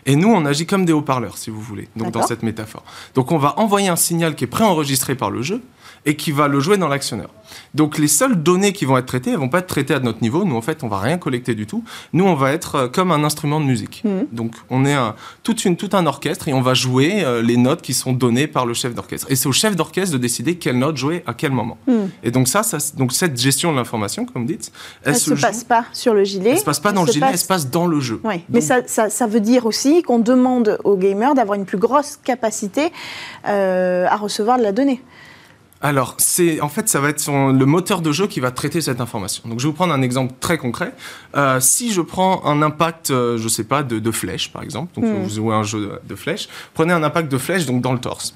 Et 0.06 0.16
nous, 0.16 0.28
on 0.28 0.44
agit 0.44 0.66
comme 0.66 0.84
des 0.84 0.92
haut-parleurs, 0.92 1.36
si 1.38 1.50
vous 1.50 1.60
voulez, 1.60 1.88
donc 1.96 2.12
dans 2.12 2.26
cette 2.26 2.42
métaphore. 2.42 2.84
Donc 3.14 3.32
on 3.32 3.38
va 3.38 3.58
envoyer 3.58 3.88
un 3.88 3.96
signal 3.96 4.34
qui 4.34 4.44
est 4.44 4.48
préenregistré 4.48 5.14
par 5.14 5.30
le 5.30 5.42
jeu 5.42 5.60
et 6.06 6.16
qui 6.16 6.32
va 6.32 6.48
le 6.48 6.60
jouer 6.60 6.76
dans 6.76 6.88
l'actionneur. 6.88 7.30
Donc 7.74 7.98
les 7.98 8.06
seules 8.08 8.40
données 8.40 8.72
qui 8.72 8.84
vont 8.84 8.96
être 8.96 9.06
traitées, 9.06 9.30
elles 9.30 9.36
vont 9.36 9.48
pas 9.48 9.58
être 9.58 9.66
traitées 9.66 9.94
à 9.94 9.98
notre 9.98 10.22
niveau. 10.22 10.44
Nous, 10.44 10.54
en 10.56 10.60
fait, 10.62 10.84
on 10.84 10.88
va 10.88 10.98
rien 11.00 11.18
collecter 11.18 11.54
du 11.56 11.66
tout. 11.66 11.82
Nous, 12.12 12.24
on 12.24 12.34
va 12.34 12.52
être 12.52 12.74
euh, 12.76 12.88
comme 12.88 13.10
un 13.10 13.24
instrument 13.24 13.58
de 13.60 13.64
musique. 13.66 14.02
Mhm. 14.04 14.26
Donc 14.32 14.52
on 14.70 14.84
est 14.84 14.94
un, 14.94 15.14
toute 15.42 15.64
une, 15.64 15.76
tout 15.76 15.90
un 15.92 16.06
orchestre 16.06 16.46
et 16.48 16.52
on 16.52 16.60
va 16.62 16.74
jouer 16.74 17.24
euh, 17.24 17.42
les 17.42 17.56
notes 17.56 17.82
qui 17.82 17.92
sont 17.92 18.12
données 18.12 18.46
par 18.46 18.66
le 18.66 18.74
chef 18.74 18.94
d'orchestre. 18.94 19.26
Et 19.30 19.36
c'est 19.36 19.48
au 19.48 19.52
chef 19.52 19.74
d'orchestre 19.74 20.12
de 20.12 20.18
décider 20.18 20.56
quelle 20.56 20.78
note 20.78 20.96
jouer 20.96 21.24
à 21.26 21.34
quel 21.34 21.50
moment. 21.50 21.76
Hmm. 21.88 22.06
Et 22.22 22.30
donc 22.30 22.46
ça, 22.48 22.62
ça 22.62 22.78
donc 22.96 23.12
cette 23.12 23.38
gestion 23.38 23.72
de 23.72 23.76
l'information, 23.76 24.24
comme 24.26 24.42
vous 24.42 24.48
dites, 24.48 24.70
Elle 25.02 25.14
elle, 25.14 25.18
se, 25.18 25.34
passe 25.34 25.64
pas 25.64 25.84
sur 25.92 26.14
le 26.14 26.22
gilet. 26.24 26.50
elle 26.50 26.58
se 26.58 26.64
passe 26.64 26.80
pas 26.80 26.92
dans 26.92 27.04
le 27.04 27.08
gilet, 27.12 27.20
passe- 27.26 27.32
elle 27.32 27.38
se 27.38 27.46
passe 27.46 27.70
dans 27.70 27.86
le 27.86 27.98
jeu. 28.00 28.20
Oui, 28.24 28.42
mais 28.48 28.60
ça- 28.60 28.86
ça 28.86 29.26
veut 29.26 29.40
dire 29.40 29.66
aussi 29.66 30.02
qu'on 30.02 30.18
demande 30.20 30.78
aux 30.84 30.96
gamers 30.96 31.34
d'avoir 31.34 31.58
une 31.58 31.64
plus 31.66 31.78
grosse 31.78 32.16
capacité 32.22 32.92
euh, 33.48 34.06
à 34.08 34.16
recevoir 34.16 34.56
de 34.58 34.62
la 34.62 34.72
donnée. 34.72 35.02
Alors, 35.82 36.14
c'est 36.18 36.60
en 36.60 36.68
fait, 36.68 36.90
ça 36.90 37.00
va 37.00 37.08
être 37.08 37.20
son- 37.20 37.52
le 37.52 37.64
moteur 37.64 38.02
de 38.02 38.12
jeu 38.12 38.26
qui 38.26 38.38
va 38.40 38.50
traiter 38.50 38.82
cette 38.82 39.00
information. 39.00 39.42
Donc, 39.48 39.60
je 39.60 39.64
vais 39.64 39.70
vous 39.70 39.74
prendre 39.76 39.94
un 39.94 40.02
exemple 40.02 40.34
très 40.38 40.58
concret. 40.58 40.92
Euh, 41.36 41.58
si 41.60 41.90
je 41.90 42.02
prends 42.02 42.44
un 42.44 42.60
impact, 42.60 43.10
euh, 43.10 43.38
je 43.38 43.48
sais 43.48 43.64
pas, 43.64 43.82
de, 43.82 43.98
de 43.98 44.10
flèche, 44.10 44.52
par 44.52 44.62
exemple, 44.62 44.94
donc 45.00 45.04
Hmm. 45.10 45.22
vous 45.22 45.30
jouez 45.34 45.54
un 45.54 45.62
jeu 45.62 45.80
de, 45.80 46.00
de 46.06 46.14
flèche, 46.16 46.48
prenez 46.74 46.92
un 46.92 47.02
impact 47.02 47.32
de 47.32 47.38
flèche 47.38 47.64
donc 47.64 47.80
dans 47.80 47.94
le 47.94 47.98
torse. 47.98 48.34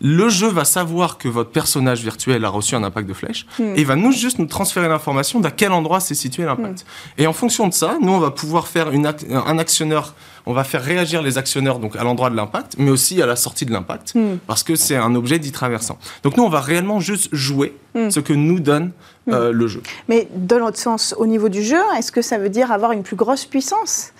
Le 0.00 0.28
jeu 0.28 0.46
va 0.48 0.64
savoir 0.64 1.18
que 1.18 1.26
votre 1.28 1.50
personnage 1.50 2.00
virtuel 2.02 2.44
a 2.44 2.48
reçu 2.48 2.76
un 2.76 2.84
impact 2.84 3.08
de 3.08 3.14
flèche 3.14 3.46
Hmm. 3.58 3.72
et 3.74 3.82
va 3.82 3.96
nous 3.96 4.12
juste 4.12 4.38
nous 4.38 4.46
transférer 4.46 4.86
l'information 4.88 5.40
d'à 5.40 5.50
quel 5.50 5.72
endroit 5.72 5.98
s'est 5.98 6.14
situé 6.14 6.44
l'impact. 6.44 6.86
Et 7.18 7.26
en 7.26 7.32
fonction 7.32 7.66
de 7.66 7.74
ça, 7.74 7.96
nous 8.00 8.12
on 8.12 8.20
va 8.20 8.30
pouvoir 8.30 8.68
faire 8.68 8.90
une 8.92 9.04
un 9.06 9.58
actionneur, 9.58 10.14
on 10.46 10.52
va 10.52 10.64
faire 10.64 10.82
réagir 10.82 11.22
les 11.22 11.38
actionneurs 11.38 11.78
donc 11.78 11.96
à 11.96 12.04
l'endroit 12.04 12.30
de 12.30 12.36
l'impact, 12.36 12.74
mais 12.78 12.90
aussi 12.90 13.20
à 13.22 13.26
la 13.26 13.36
sortie 13.36 13.64
de 13.66 13.72
l'impact 13.72 14.14
Hmm. 14.14 14.36
parce 14.46 14.62
que 14.62 14.74
c'est 14.76 14.96
un 14.96 15.14
objet 15.14 15.38
dit 15.38 15.52
traversant. 15.52 15.98
Donc 16.22 16.36
nous, 16.36 16.44
on 16.44 16.48
va 16.50 16.60
réellement 16.60 17.00
juste 17.00 17.28
jouer 17.32 17.74
Mm. 17.94 18.10
ce 18.10 18.18
que 18.18 18.32
nous 18.32 18.58
donne 18.58 18.90
euh, 19.30 19.52
le 19.52 19.68
jeu. 19.68 19.80
Mais 20.08 20.26
dans 20.34 20.58
l'autre 20.58 20.78
sens, 20.78 21.14
au 21.16 21.26
niveau 21.26 21.48
du 21.48 21.62
jeu, 21.62 21.78
est-ce 21.96 22.10
que 22.10 22.22
ça 22.22 22.38
veut 22.38 22.48
dire 22.48 22.72
avoir 22.72 22.90
une 22.90 23.04
plus 23.04 23.14
grosse 23.14 23.44
puissance? 23.44 24.10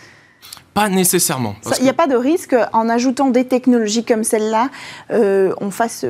Pas 0.75 0.88
nécessairement. 0.88 1.54
Il 1.78 1.85
n'y 1.85 1.88
a 1.88 1.95
pas 1.95 2.09
de 2.09 2.16
risque 2.16 2.57
en 2.73 2.88
ajoutant 2.88 3.31
des 3.31 3.45
technologies 3.47 4.04
comme 4.04 4.25
celle-là, 4.25 4.71
euh, 5.12 5.52
on, 5.61 5.71
fasse, 5.71 6.04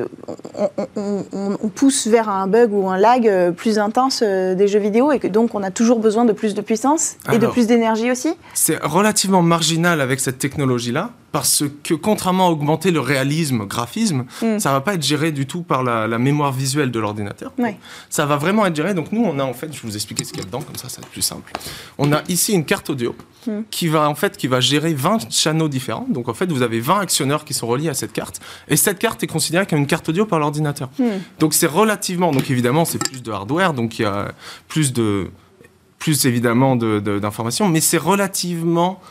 on, 0.57 0.69
on- 0.95 1.23
on- 1.31 1.57
on 1.63 1.67
pousse 1.69 2.07
vers 2.07 2.29
un 2.29 2.47
bug 2.47 2.73
ou 2.73 2.89
un 2.89 2.97
lag 2.97 3.27
euh, 3.27 3.51
plus 3.51 3.77
intense 3.77 4.23
euh, 4.25 4.55
des 4.55 4.67
jeux 4.67 4.79
vidéo 4.79 5.11
et 5.11 5.19
que 5.19 5.27
donc 5.27 5.53
on 5.53 5.61
a 5.61 5.69
toujours 5.71 5.99
besoin 5.99 6.25
de 6.25 6.33
plus 6.33 6.55
de 6.55 6.61
puissance 6.61 7.15
et 7.31 7.37
de 7.37 7.45
plus 7.47 7.67
d'énergie 7.67 8.09
aussi? 8.11 8.33
C'est 8.55 8.81
relativement 8.83 9.43
marginal 9.43 10.01
avec 10.01 10.19
cette 10.19 10.39
technologie-là, 10.39 11.11
parce 11.35 11.63
que 11.83 11.93
contrairement 11.93 12.47
à 12.47 12.49
augmenter 12.49 12.91
le 12.91 13.01
réalisme, 13.01 13.65
graphisme, 13.65 14.23
Mm. 14.41 14.57
ça 14.57 14.71
va 14.71 14.79
pas 14.79 14.93
être 14.93 15.03
géré 15.03 15.33
du 15.33 15.45
tout 15.45 15.63
par 15.63 15.83
la, 15.83 16.07
la 16.07 16.17
mémoire 16.17 16.53
visuelle 16.53 16.91
de 16.91 16.99
l'ordinateur. 16.99 17.51
Ouais. 17.57 17.77
Ça 18.09 18.25
va 18.25 18.37
vraiment 18.37 18.65
être 18.65 18.75
géré. 18.75 18.93
Donc 18.93 19.11
nous, 19.11 19.21
on 19.21 19.37
a 19.37 19.43
en 19.43 19.53
fait, 19.53 19.67
je 19.73 19.81
vais 19.81 19.87
vous 19.89 19.95
expliquer 19.95 20.23
ce 20.23 20.31
qu'il 20.31 20.39
y 20.39 20.43
a 20.43 20.45
dedans, 20.45 20.61
comme 20.61 20.77
ça, 20.77 20.87
ça 20.87 21.01
va 21.01 21.07
être 21.07 21.11
plus 21.11 21.21
simple. 21.21 21.51
On 21.97 22.13
a 22.13 22.21
ici 22.29 22.53
une 22.53 22.63
carte 22.63 22.89
audio 22.89 23.13
Mm. 23.47 23.51
qui 23.69 23.87
va 23.89 24.09
en 24.09 24.15
fait 24.15 24.37
qui 24.37 24.47
va 24.47 24.59
gérer 24.61 24.93
20 24.93 25.29
channels 25.29 25.67
différents. 25.69 26.07
Donc 26.09 26.29
en 26.29 26.33
fait, 26.33 26.49
vous 26.51 26.61
avez 26.61 26.79
20 26.79 26.99
actionneurs 27.01 27.43
qui 27.43 27.53
sont 27.53 27.67
reliés 27.67 27.89
à 27.89 27.93
cette 27.93 28.13
carte, 28.13 28.39
et 28.69 28.77
cette 28.77 28.97
carte 28.97 29.21
est 29.23 29.27
considérée 29.27 29.65
comme 29.67 29.79
une 29.79 29.87
carte 29.87 30.07
audio 30.07 30.25
par 30.25 30.39
l'ordinateur. 30.39 30.89
Hmm. 30.97 31.19
Donc 31.39 31.53
c'est 31.53 31.67
relativement, 31.67 32.31
donc 32.31 32.49
évidemment 32.49 32.85
c'est 32.85 32.97
plus 32.97 33.21
de 33.21 33.31
hardware, 33.31 33.73
donc 33.73 33.99
il 33.99 34.03
y 34.03 34.05
a 34.05 34.31
plus 34.69 34.93
de, 34.93 35.29
plus 35.99 36.25
évidemment 36.25 36.75
de- 36.77 36.99
de- 36.99 37.19
d'informations, 37.19 37.67
mais 37.67 37.81
c'est 37.81 37.97
relativement 37.99 39.01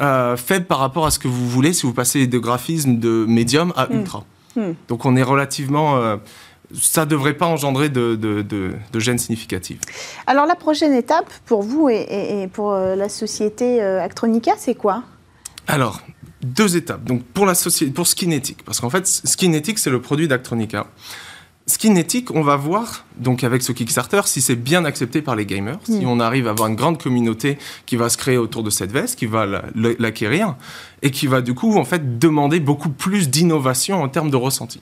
euh, 0.00 0.36
faible 0.36 0.66
par 0.66 0.78
rapport 0.78 1.06
à 1.06 1.10
ce 1.10 1.18
que 1.18 1.28
vous 1.28 1.48
voulez 1.48 1.72
si 1.72 1.86
vous 1.86 1.92
passez 1.92 2.26
de 2.26 2.38
graphisme 2.38 2.98
de 2.98 3.24
médium 3.28 3.72
à 3.76 3.86
Mm. 3.86 3.92
ultra. 4.00 4.24
Mm. 4.56 4.62
Donc 4.88 5.04
on 5.04 5.16
est 5.16 5.22
relativement, 5.22 5.96
euh, 5.96 6.16
ça 6.74 7.04
devrait 7.06 7.34
pas 7.34 7.46
engendrer 7.46 7.88
de, 7.88 8.14
de, 8.16 8.42
de, 8.42 8.72
de 8.92 8.98
gêne 9.00 9.18
significative. 9.18 9.78
Alors 10.26 10.46
la 10.46 10.54
prochaine 10.56 10.94
étape 10.94 11.30
pour 11.46 11.62
vous 11.62 11.88
et, 11.88 11.96
et- 11.96 12.42
et 12.42 12.48
pour 12.48 12.72
euh, 12.72 12.96
la 12.96 13.08
société 13.08 13.80
Actronica, 13.82 14.52
c'est 14.58 14.74
quoi? 14.74 15.02
Alors, 15.66 16.00
deux 16.42 16.76
étapes. 16.76 17.04
Donc 17.04 17.22
pour 17.22 17.44
la 17.46 17.54
société, 17.54 17.92
pour 17.92 18.06
Skinetic, 18.06 18.64
parce 18.64 18.80
qu'en 18.80 18.90
fait, 18.90 19.06
Skinetic, 19.06 19.78
c'est 19.78 19.90
le 19.90 20.00
produit 20.00 20.26
d'Actronica. 20.26 20.86
Skinetic, 21.70 22.32
on 22.32 22.42
va 22.42 22.56
voir, 22.56 23.04
donc 23.16 23.44
avec 23.44 23.62
ce 23.62 23.70
Kickstarter, 23.70 24.22
si 24.24 24.42
c'est 24.42 24.56
bien 24.56 24.84
accepté 24.84 25.22
par 25.22 25.36
les 25.36 25.46
gamers, 25.46 25.78
si 25.84 26.04
mm. 26.04 26.08
on 26.08 26.18
arrive 26.18 26.48
à 26.48 26.50
avoir 26.50 26.68
une 26.68 26.74
grande 26.74 27.00
communauté 27.00 27.58
qui 27.86 27.94
va 27.94 28.08
se 28.08 28.18
créer 28.18 28.36
autour 28.36 28.64
de 28.64 28.70
cette 28.70 28.90
veste, 28.90 29.16
qui 29.16 29.26
va 29.26 29.46
l'acquérir, 29.76 30.56
et 31.02 31.10
qui 31.10 31.28
va 31.28 31.40
du 31.40 31.54
coup, 31.54 31.78
en 31.78 31.84
fait, 31.84 32.18
demander 32.18 32.58
beaucoup 32.58 32.90
plus 32.90 33.30
d'innovation 33.30 34.02
en 34.02 34.08
termes 34.08 34.30
de 34.30 34.36
ressenti. 34.36 34.80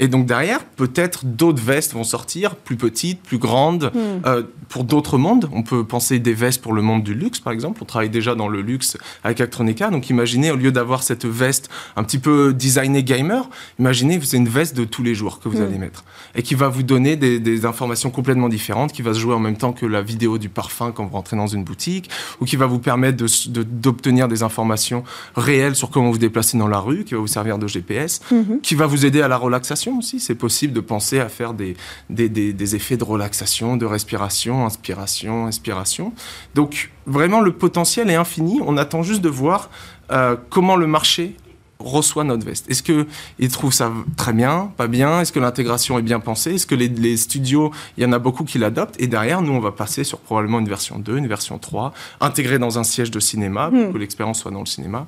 Et 0.00 0.08
donc 0.08 0.26
derrière, 0.26 0.64
peut-être 0.64 1.24
d'autres 1.24 1.62
vestes 1.62 1.92
vont 1.92 2.04
sortir, 2.04 2.56
plus 2.56 2.76
petites, 2.76 3.22
plus 3.22 3.38
grandes, 3.38 3.92
hmm. 3.94 4.26
euh, 4.26 4.42
pour 4.68 4.84
d'autres 4.84 5.18
mondes. 5.18 5.48
On 5.52 5.62
peut 5.62 5.84
penser 5.84 6.18
des 6.18 6.34
vestes 6.34 6.62
pour 6.62 6.72
le 6.72 6.82
monde 6.82 7.02
du 7.04 7.14
luxe, 7.14 7.38
par 7.38 7.52
exemple. 7.52 7.80
On 7.82 7.84
travaille 7.84 8.10
déjà 8.10 8.34
dans 8.34 8.48
le 8.48 8.60
luxe 8.60 8.96
avec 9.22 9.40
Actronica. 9.40 9.90
Donc 9.90 10.10
imaginez, 10.10 10.50
au 10.50 10.56
lieu 10.56 10.72
d'avoir 10.72 11.02
cette 11.02 11.26
veste 11.26 11.70
un 11.96 12.02
petit 12.02 12.18
peu 12.18 12.52
designée 12.52 13.04
gamer, 13.04 13.48
imaginez, 13.78 14.20
c'est 14.22 14.36
une 14.36 14.48
veste 14.48 14.76
de 14.76 14.84
tous 14.84 15.02
les 15.02 15.14
jours 15.14 15.38
que 15.38 15.48
vous 15.48 15.58
hmm. 15.58 15.66
allez 15.66 15.78
mettre. 15.78 16.04
Et 16.34 16.42
qui 16.42 16.54
va 16.54 16.68
vous 16.68 16.82
donner 16.82 17.16
des, 17.16 17.64
informations 17.64 18.10
complètement 18.10 18.48
différentes, 18.48 18.92
qui 18.92 19.02
va 19.02 19.14
se 19.14 19.18
jouer 19.18 19.34
en 19.34 19.38
même 19.38 19.56
temps 19.56 19.72
que 19.72 19.86
la 19.86 20.02
vidéo 20.02 20.38
du 20.38 20.48
parfum 20.48 20.92
quand 20.92 21.04
vous 21.04 21.14
rentrez 21.14 21.36
dans 21.36 21.46
une 21.46 21.62
boutique, 21.62 22.10
ou 22.40 22.44
qui 22.44 22.56
va 22.56 22.66
vous 22.66 22.80
permettre 22.80 23.24
d'obtenir 23.54 24.28
des 24.28 24.42
informations 24.42 25.04
réelles 25.36 25.76
sur 25.76 25.90
comment 25.90 26.10
vous 26.10 26.18
déplacez 26.18 26.58
dans 26.58 26.68
la 26.68 26.78
rue, 26.78 27.04
qui 27.04 27.14
va 27.14 27.20
vous 27.20 27.26
servir 27.26 27.58
de 27.58 27.68
GPS, 27.68 28.20
hmm. 28.30 28.58
qui 28.62 28.74
va 28.74 28.86
vous 28.86 29.06
aider 29.06 29.22
à 29.22 29.28
la 29.28 29.36
relaxation 29.36 29.83
aussi. 29.92 30.20
C'est 30.20 30.34
possible 30.34 30.72
de 30.72 30.80
penser 30.80 31.20
à 31.20 31.28
faire 31.28 31.54
des, 31.54 31.76
des, 32.10 32.74
effets 32.74 32.96
de 32.96 33.04
relaxation, 33.04 33.76
de 33.76 33.86
respiration, 33.86 34.66
inspiration, 34.66 35.46
inspiration. 35.46 36.12
Donc 36.54 36.90
vraiment, 37.06 37.40
le 37.40 37.52
potentiel 37.52 38.10
est 38.10 38.14
infini. 38.14 38.60
On 38.64 38.76
attend 38.76 39.02
juste 39.02 39.20
de 39.22 39.28
voir 39.28 39.70
euh, 40.10 40.36
comment 40.50 40.76
le 40.76 40.86
marché 40.86 41.36
reçoit 41.78 42.24
notre 42.24 42.44
veste. 42.44 42.70
Est-ce 42.70 42.82
qu'il 42.82 43.48
trouve 43.50 43.72
ça 43.72 43.92
très 44.16 44.32
bien, 44.32 44.72
pas 44.76 44.86
bien? 44.86 45.20
Est-ce 45.20 45.32
que 45.32 45.40
l'intégration 45.40 45.98
est 45.98 46.02
bien 46.02 46.20
pensée? 46.20 46.54
Est-ce 46.54 46.66
que 46.66 46.74
les, 46.74 47.16
studios, 47.16 47.72
il 47.96 48.04
y 48.04 48.06
en 48.06 48.12
a 48.12 48.18
beaucoup 48.18 48.44
qui 48.44 48.58
l'adoptent? 48.58 49.00
Et 49.00 49.06
derrière, 49.06 49.42
nous, 49.42 49.52
on 49.52 49.60
va 49.60 49.72
passer 49.72 50.04
sur 50.04 50.18
probablement 50.18 50.60
une 50.60 50.68
version 50.68 50.98
2, 50.98 51.18
une 51.18 51.26
version 51.26 51.58
3, 51.58 51.92
intégrée 52.20 52.58
dans 52.58 52.78
un 52.78 52.84
siège 52.84 53.10
de 53.10 53.20
cinéma, 53.20 53.68
pour 53.70 53.78
hmm. 53.78 53.92
que 53.92 53.98
l'expérience 53.98 54.40
soit 54.40 54.50
dans 54.50 54.60
le 54.60 54.66
cinéma. 54.66 55.06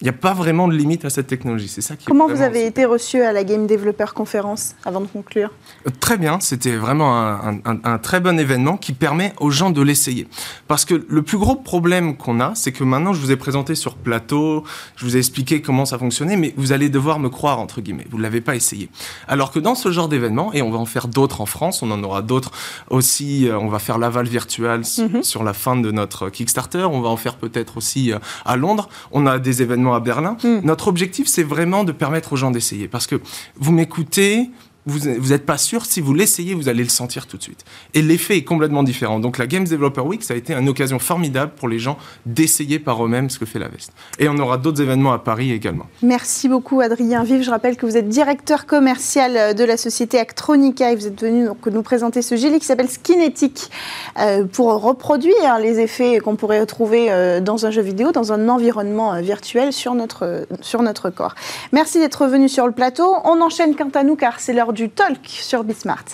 Il 0.00 0.04
n'y 0.04 0.10
a 0.10 0.12
pas 0.12 0.32
vraiment 0.32 0.68
de 0.68 0.74
limite 0.74 1.04
à 1.04 1.10
cette 1.10 1.26
technologie. 1.26 1.66
C'est 1.66 1.80
ça 1.80 1.96
qui 1.96 2.04
Comment 2.06 2.28
vous 2.28 2.40
avez 2.40 2.64
été 2.66 2.84
reçu 2.84 3.20
à 3.20 3.32
la 3.32 3.42
Game 3.42 3.66
Developer 3.66 4.04
Conference 4.14 4.76
avant 4.84 5.00
de 5.00 5.08
conclure 5.08 5.50
euh, 5.88 5.90
Très 5.98 6.16
bien. 6.16 6.38
C'était 6.38 6.76
vraiment 6.76 7.18
un, 7.18 7.98
très 7.98 8.20
bon 8.20 8.38
événement 8.38 8.76
qui 8.76 8.92
permet 8.92 9.32
aux 9.40 9.50
gens 9.50 9.70
de 9.70 9.82
l'essayer. 9.82 10.28
Parce 10.68 10.84
que 10.84 11.04
le 11.08 11.22
plus 11.22 11.36
gros 11.36 11.56
problème 11.56 12.16
qu'on 12.16 12.38
a, 12.38 12.54
c'est 12.54 12.70
que 12.70 12.84
maintenant, 12.84 13.12
je 13.12 13.20
vous 13.20 13.32
ai 13.32 13.36
présenté 13.36 13.74
sur 13.74 13.96
plateau, 13.96 14.62
je 14.94 15.04
vous 15.04 15.16
ai 15.16 15.18
expliqué 15.18 15.62
comment 15.62 15.84
ça 15.84 15.98
fonctionnait, 15.98 16.36
mais 16.36 16.54
vous 16.56 16.70
allez 16.70 16.90
devoir 16.90 17.18
me 17.18 17.28
croire, 17.28 17.58
entre 17.58 17.80
guillemets. 17.80 18.06
Vous 18.08 18.18
ne 18.18 18.22
l'avez 18.22 18.40
pas 18.40 18.54
essayé. 18.54 18.90
Alors 19.26 19.50
que 19.50 19.58
dans 19.58 19.74
ce 19.74 19.90
genre 19.90 20.08
d'événement, 20.08 20.52
et 20.52 20.62
on 20.62 20.70
va 20.70 20.78
en 20.78 20.86
faire 20.86 21.08
d'autres 21.08 21.40
en 21.40 21.46
France, 21.46 21.82
on 21.82 21.90
en 21.90 22.04
aura 22.04 22.22
d'autres 22.22 22.52
aussi, 22.88 23.48
euh, 23.48 23.58
on 23.58 23.66
va 23.66 23.80
faire 23.80 23.98
l'aval 23.98 24.28
virtuel 24.28 24.82
mhm. 24.96 25.24
sur 25.24 25.42
la 25.42 25.54
fin 25.54 25.74
de 25.74 25.90
notre 25.90 26.30
Kickstarter, 26.30 26.84
on 26.84 27.00
va 27.00 27.08
en 27.08 27.16
faire 27.16 27.34
peut-être 27.34 27.78
aussi 27.78 28.12
euh, 28.12 28.18
à 28.44 28.56
Londres. 28.56 28.88
On 29.10 29.26
a 29.26 29.40
des 29.40 29.60
événements 29.60 29.87
à 29.94 30.00
Berlin. 30.00 30.36
Hmm. 30.42 30.60
Notre 30.62 30.88
objectif, 30.88 31.28
c'est 31.28 31.42
vraiment 31.42 31.84
de 31.84 31.92
permettre 31.92 32.32
aux 32.32 32.36
gens 32.36 32.50
d'essayer. 32.50 32.88
Parce 32.88 33.06
que 33.06 33.20
vous 33.56 33.72
m'écoutez, 33.72 34.50
vous 34.88 35.28
n'êtes 35.28 35.46
pas 35.46 35.58
sûr, 35.58 35.84
si 35.84 36.00
vous 36.00 36.14
l'essayez, 36.14 36.54
vous 36.54 36.68
allez 36.68 36.82
le 36.82 36.88
sentir 36.88 37.26
tout 37.26 37.36
de 37.36 37.42
suite. 37.42 37.64
Et 37.94 38.02
l'effet 38.02 38.36
est 38.36 38.44
complètement 38.44 38.82
différent. 38.82 39.20
Donc 39.20 39.38
la 39.38 39.46
Games 39.46 39.64
Developer 39.64 40.00
Week, 40.00 40.22
ça 40.22 40.34
a 40.34 40.36
été 40.36 40.54
une 40.54 40.68
occasion 40.68 40.98
formidable 40.98 41.52
pour 41.56 41.68
les 41.68 41.78
gens 41.78 41.98
d'essayer 42.26 42.78
par 42.78 43.04
eux-mêmes 43.04 43.30
ce 43.30 43.38
que 43.38 43.46
fait 43.46 43.58
la 43.58 43.68
veste. 43.68 43.92
Et 44.18 44.28
on 44.28 44.36
aura 44.38 44.56
d'autres 44.56 44.80
événements 44.80 45.12
à 45.12 45.18
Paris 45.18 45.52
également. 45.52 45.86
Merci 46.02 46.48
beaucoup 46.48 46.80
Adrien 46.80 47.22
Vive. 47.22 47.42
Je 47.42 47.50
rappelle 47.50 47.76
que 47.76 47.86
vous 47.86 47.96
êtes 47.96 48.08
directeur 48.08 48.66
commercial 48.66 49.54
de 49.54 49.64
la 49.64 49.76
société 49.76 50.18
Actronica 50.18 50.92
et 50.92 50.96
vous 50.96 51.06
êtes 51.06 51.20
venu 51.20 51.48
nous 51.70 51.82
présenter 51.82 52.22
ce 52.22 52.34
gilet 52.34 52.58
qui 52.58 52.66
s'appelle 52.66 52.88
Skinetic 52.88 53.70
euh, 54.18 54.44
pour 54.44 54.80
reproduire 54.80 55.58
les 55.60 55.80
effets 55.80 56.18
qu'on 56.18 56.36
pourrait 56.36 56.60
retrouver 56.60 57.10
euh, 57.10 57.40
dans 57.40 57.66
un 57.66 57.70
jeu 57.70 57.82
vidéo, 57.82 58.12
dans 58.12 58.32
un 58.32 58.48
environnement 58.48 59.14
euh, 59.14 59.20
virtuel 59.20 59.72
sur 59.72 59.94
notre, 59.94 60.46
sur 60.60 60.82
notre 60.82 61.10
corps. 61.10 61.34
Merci 61.72 61.98
d'être 61.98 62.26
venu 62.26 62.48
sur 62.48 62.66
le 62.66 62.72
plateau. 62.72 63.14
On 63.24 63.40
enchaîne 63.40 63.74
quant 63.76 63.90
à 63.94 64.04
nous 64.04 64.16
car 64.16 64.40
c'est 64.40 64.52
l'heure 64.52 64.72
du 64.78 64.88
talk 64.88 65.26
sur 65.26 65.64
Bismart. 65.64 66.04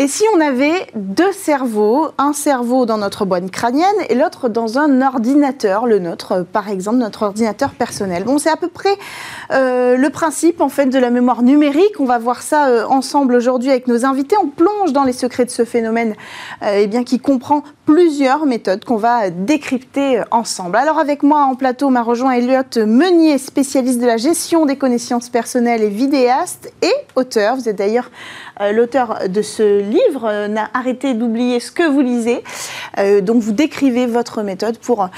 Et 0.00 0.06
si 0.06 0.22
on 0.32 0.40
avait 0.40 0.86
deux 0.94 1.32
cerveaux, 1.32 2.10
un 2.18 2.32
cerveau 2.32 2.86
dans 2.86 2.98
notre 2.98 3.24
boîte 3.24 3.50
crânienne 3.50 3.96
et 4.08 4.14
l'autre 4.14 4.48
dans 4.48 4.78
un 4.78 5.02
ordinateur, 5.02 5.88
le 5.88 5.98
nôtre, 5.98 6.46
par 6.52 6.68
exemple, 6.68 6.98
notre 6.98 7.24
ordinateur 7.24 7.70
personnel. 7.70 8.22
Bon, 8.22 8.38
c'est 8.38 8.48
à 8.48 8.54
peu 8.54 8.68
près 8.68 8.96
euh, 9.50 9.96
le 9.96 10.10
principe 10.10 10.60
en 10.60 10.68
fait 10.68 10.86
de 10.86 11.00
la 11.00 11.10
mémoire 11.10 11.42
numérique. 11.42 11.98
On 11.98 12.04
va 12.04 12.18
voir 12.18 12.42
ça 12.42 12.68
euh, 12.68 12.84
ensemble 12.86 13.34
aujourd'hui 13.34 13.70
avec 13.70 13.88
nos 13.88 14.04
invités. 14.04 14.36
On 14.40 14.46
plonge 14.46 14.92
dans 14.92 15.02
les 15.02 15.12
secrets 15.12 15.44
de 15.44 15.50
ce 15.50 15.64
phénomène, 15.64 16.14
euh, 16.62 16.78
eh 16.82 16.86
bien 16.86 17.02
qui 17.02 17.18
comprend 17.18 17.64
plusieurs 17.84 18.46
méthodes 18.46 18.84
qu'on 18.84 18.98
va 18.98 19.30
décrypter 19.30 20.22
ensemble. 20.30 20.76
Alors 20.76 21.00
avec 21.00 21.24
moi 21.24 21.40
en 21.40 21.56
plateau 21.56 21.90
m'a 21.90 22.02
rejoint 22.02 22.32
Elliot 22.32 22.86
Meunier, 22.86 23.36
spécialiste 23.38 24.00
de 24.00 24.06
la 24.06 24.16
gestion 24.16 24.64
des 24.64 24.76
connaissances 24.76 25.28
personnelles 25.28 25.82
et 25.82 25.88
vidéaste 25.88 26.72
et 26.82 26.92
auteur. 27.16 27.56
Vous 27.56 27.68
êtes 27.68 27.76
d'ailleurs 27.76 28.12
l'auteur 28.72 29.20
de 29.28 29.40
ce 29.40 29.87
livre, 29.88 30.46
n'a 30.48 30.68
arrêté 30.74 31.14
d'oublier 31.14 31.60
ce 31.60 31.70
que 31.70 31.88
vous 31.88 32.00
lisez. 32.00 32.42
donc 33.22 33.42
vous 33.42 33.52
décrivez 33.52 34.06
votre 34.06 34.42
méthode 34.42 34.78
pour, 34.78 35.08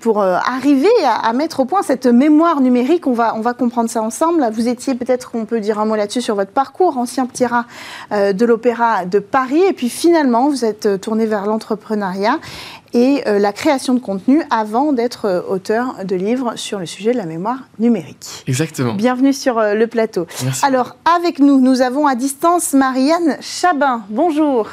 pour 0.00 0.22
arriver 0.22 0.88
à, 1.04 1.32
mettre 1.32 1.60
au 1.60 1.64
point 1.64 1.82
cette 1.82 2.06
mémoire 2.06 2.60
numérique. 2.60 3.06
On 3.06 3.12
va, 3.12 3.34
on 3.36 3.40
va 3.40 3.54
comprendre 3.54 3.90
ça 3.90 4.02
ensemble. 4.02 4.48
Vous 4.52 4.68
étiez 4.68 4.94
peut-être, 4.94 5.32
on 5.34 5.44
peut 5.44 5.60
dire 5.60 5.78
un 5.78 5.84
mot 5.84 5.96
là-dessus 5.96 6.20
sur 6.20 6.34
votre 6.34 6.52
parcours, 6.52 6.98
ancien 6.98 7.26
petit 7.26 7.46
rat 7.46 7.64
euh, 8.12 8.32
de 8.32 8.44
l'Opéra 8.44 9.04
de 9.04 9.18
Paris, 9.18 9.62
et 9.62 9.72
puis 9.72 9.88
finalement 9.88 10.48
vous 10.48 10.64
êtes 10.64 10.86
euh, 10.86 10.98
tourné 10.98 11.26
vers 11.26 11.46
l'entrepreneuriat 11.46 12.38
et 12.92 13.22
euh, 13.26 13.38
la 13.38 13.52
création 13.52 13.94
de 13.94 13.98
contenu 13.98 14.42
avant 14.50 14.92
d'être 14.92 15.44
auteur 15.48 16.04
de 16.04 16.16
livres 16.16 16.52
sur 16.56 16.78
le 16.78 16.86
sujet 16.86 17.12
de 17.12 17.18
la 17.18 17.26
mémoire 17.26 17.68
numérique. 17.78 18.44
Exactement. 18.46 18.94
Bienvenue 18.94 19.32
sur 19.32 19.60
le 19.60 19.86
plateau. 19.86 20.26
Alors, 20.62 20.96
avec 21.16 21.38
nous, 21.38 21.60
nous 21.60 21.82
avons 21.82 22.06
à 22.06 22.14
distance 22.14 22.72
Marianne 22.72 23.36
Chabin. 23.40 24.02
Bonjour. 24.10 24.68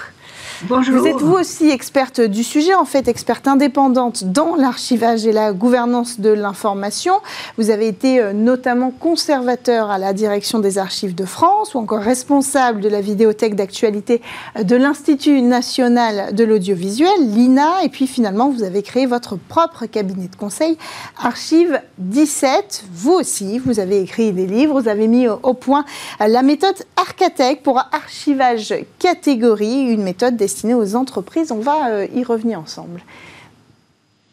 Bonjour. 0.63 0.97
Vous 0.97 1.05
êtes 1.05 1.21
vous 1.21 1.33
aussi 1.33 1.69
experte 1.69 2.21
du 2.21 2.41
sujet, 2.41 2.74
en 2.75 2.85
fait 2.85 3.09
experte 3.09 3.45
indépendante 3.45 4.24
dans 4.24 4.55
l'archivage 4.55 5.25
et 5.25 5.33
la 5.33 5.51
gouvernance 5.51 6.21
de 6.21 6.29
l'information. 6.29 7.15
Vous 7.57 7.71
avez 7.71 7.89
été 7.89 8.21
euh, 8.21 8.31
notamment 8.31 8.91
conservateur 8.91 9.91
à 9.91 9.97
la 9.97 10.13
direction 10.13 10.59
des 10.59 10.77
archives 10.77 11.13
de 11.13 11.25
France 11.25 11.75
ou 11.75 11.79
encore 11.79 12.00
responsable 12.00 12.79
de 12.79 12.88
la 12.88 13.01
vidéothèque 13.01 13.55
d'actualité 13.55 14.21
de 14.62 14.75
l'Institut 14.77 15.41
national 15.41 16.33
de 16.33 16.43
l'audiovisuel, 16.45 17.33
l'INA, 17.33 17.83
et 17.83 17.89
puis 17.89 18.07
finalement 18.07 18.50
vous 18.50 18.63
avez 18.63 18.81
créé 18.81 19.07
votre 19.07 19.35
propre 19.35 19.88
cabinet 19.88 20.29
de 20.29 20.35
conseil, 20.38 20.77
Archive 21.21 21.81
17. 21.97 22.85
Vous 22.93 23.12
aussi, 23.12 23.59
vous 23.59 23.81
avez 23.81 24.00
écrit 24.00 24.31
des 24.31 24.47
livres, 24.47 24.79
vous 24.79 24.88
avez 24.88 25.07
mis 25.07 25.27
au 25.27 25.53
point 25.53 25.83
la 26.19 26.43
méthode 26.43 26.75
Arcatech 26.95 27.62
pour 27.62 27.79
archivage 27.91 28.74
catégorie, 29.00 29.81
une 29.81 30.03
méthode 30.03 30.38
destinée 30.45 30.75
aux 30.75 30.95
entreprises. 30.95 31.51
On 31.51 31.59
va 31.59 31.89
euh, 31.89 32.07
y 32.13 32.23
revenir 32.23 32.59
ensemble. 32.59 33.01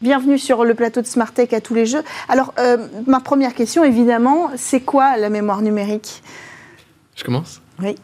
Bienvenue 0.03 0.39
sur 0.39 0.65
le 0.65 0.75
plateau 0.75 1.01
de 1.01 1.07
Smartech 1.07 1.55
à 1.55 1.61
tous 1.63 1.75
les 1.75 1.87
jeux. 1.87 2.03
Alors, 2.29 2.53
euh, 2.59 2.87
ma 3.07 3.21
première 3.21 3.55
question, 3.55 3.83
évidemment, 3.83 4.51
c'est 4.57 4.81
quoi 4.81 5.17
la 5.17 5.31
mémoire 5.31 5.63
numérique? 5.63 6.23
Je 7.17 7.25
commence? 7.25 7.63
Oui. 7.81 7.95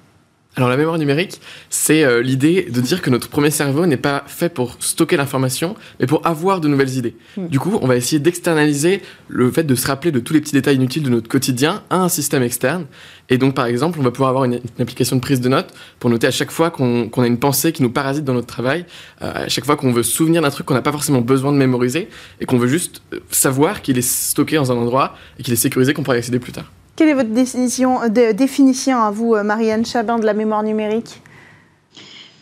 Alors 0.59 0.69
la 0.69 0.77
mémoire 0.77 0.99
numérique, 0.99 1.41
c'est 1.71 2.03
euh, 2.03 2.21
l'idée 2.21 2.67
de 2.69 2.81
dire 2.81 3.01
que 3.01 3.11
notre 3.11 3.29
premier 3.29 3.53
cerveau 3.53 3.87
n'est 3.87 3.97
pas 3.97 4.25
fait 4.27 4.49
pour 4.49 4.75
stocker 4.81 5.17
l'information, 5.17 5.77
mais 6.01 6.09
pour 6.09 6.27
avoir 6.27 6.61
de 6.61 6.67
nouvelles 6.67 6.97
idées. 6.97 7.15
Hmm. 7.37 7.47
Du 7.47 7.61
coup, 7.61 7.79
on 7.81 7.87
va 7.87 7.95
essayer 7.95 8.19
d'externaliser 8.19 9.01
le 9.29 9.53
fait 9.53 9.63
de 9.63 9.77
se 9.77 9.87
rappeler 9.87 10.11
de 10.11 10.19
tous 10.19 10.35
les 10.35 10.41
petits 10.41 10.55
détails 10.55 10.75
inutiles 10.75 11.05
de 11.05 11.11
notre 11.11 11.29
quotidien 11.29 11.85
à 11.91 11.99
un 11.99 12.09
système 12.09 12.43
externe. 12.43 12.87
Et 13.29 13.39
donc, 13.39 13.55
par 13.55 13.67
exemple, 13.67 14.01
on 14.01 14.03
va 14.03 14.11
pouvoir 14.11 14.31
avoir 14.31 14.47
une, 14.47 14.59
application 14.81 15.15
de 15.15 15.21
prise 15.21 15.41
de 15.41 15.49
notes 15.49 15.73
pour 16.01 16.11
noter 16.11 16.27
à 16.27 16.33
chaque 16.33 16.51
fois 16.51 16.73
qu'on 16.73 17.09
a 17.09 17.27
une 17.29 17.39
pensée 17.39 17.71
qui 17.71 17.85
nous 17.85 17.91
parasite 17.91 18.25
dans 18.25 18.35
notre 18.35 18.49
travail, 18.49 18.85
euh, 19.23 19.45
à 19.45 19.49
chaque 19.49 19.65
fois 19.65 19.77
qu'on 19.77 19.93
veut 19.93 20.03
se 20.03 20.11
souvenir 20.11 20.43
d'un 20.43 20.51
truc 20.51 20.67
qu'on 20.67 20.75
n'a 20.75 20.83
pas 20.83 20.91
forcément 20.91 21.21
besoin 21.21 21.53
de 21.53 21.57
mémoriser, 21.57 22.09
et 22.41 22.47
qu'on 22.47 22.59
veut 22.59 22.67
juste 22.67 23.03
euh, 23.15 23.21
savoir 23.31 23.81
qu'il 23.81 23.97
est 23.97 24.03
stocké 24.03 24.57
dans 24.57 24.73
un 24.73 24.77
endroit 24.77 25.15
et 25.39 25.45
qu'il 25.45 25.53
est 25.53 25.57
sécurisé, 25.57 25.95
qu'on 25.95 26.03
pourra 26.03 26.17
y 26.17 26.19
accéder 26.19 26.41
plus 26.41 26.51
tard. 26.51 26.73
Quelle 26.99 27.11
est 27.11 27.15
votre 27.15 27.29
définition, 27.29 28.09
de, 28.09 28.33
définition 28.33 29.01
à 29.01 29.13
vous, 29.13 29.37
euh, 29.37 29.45
Marianne 29.45 29.87
Chabin, 29.87 30.19
de 30.19 30.27
la 30.27 30.35
mémoire 30.35 30.65
numérique? 30.65 31.23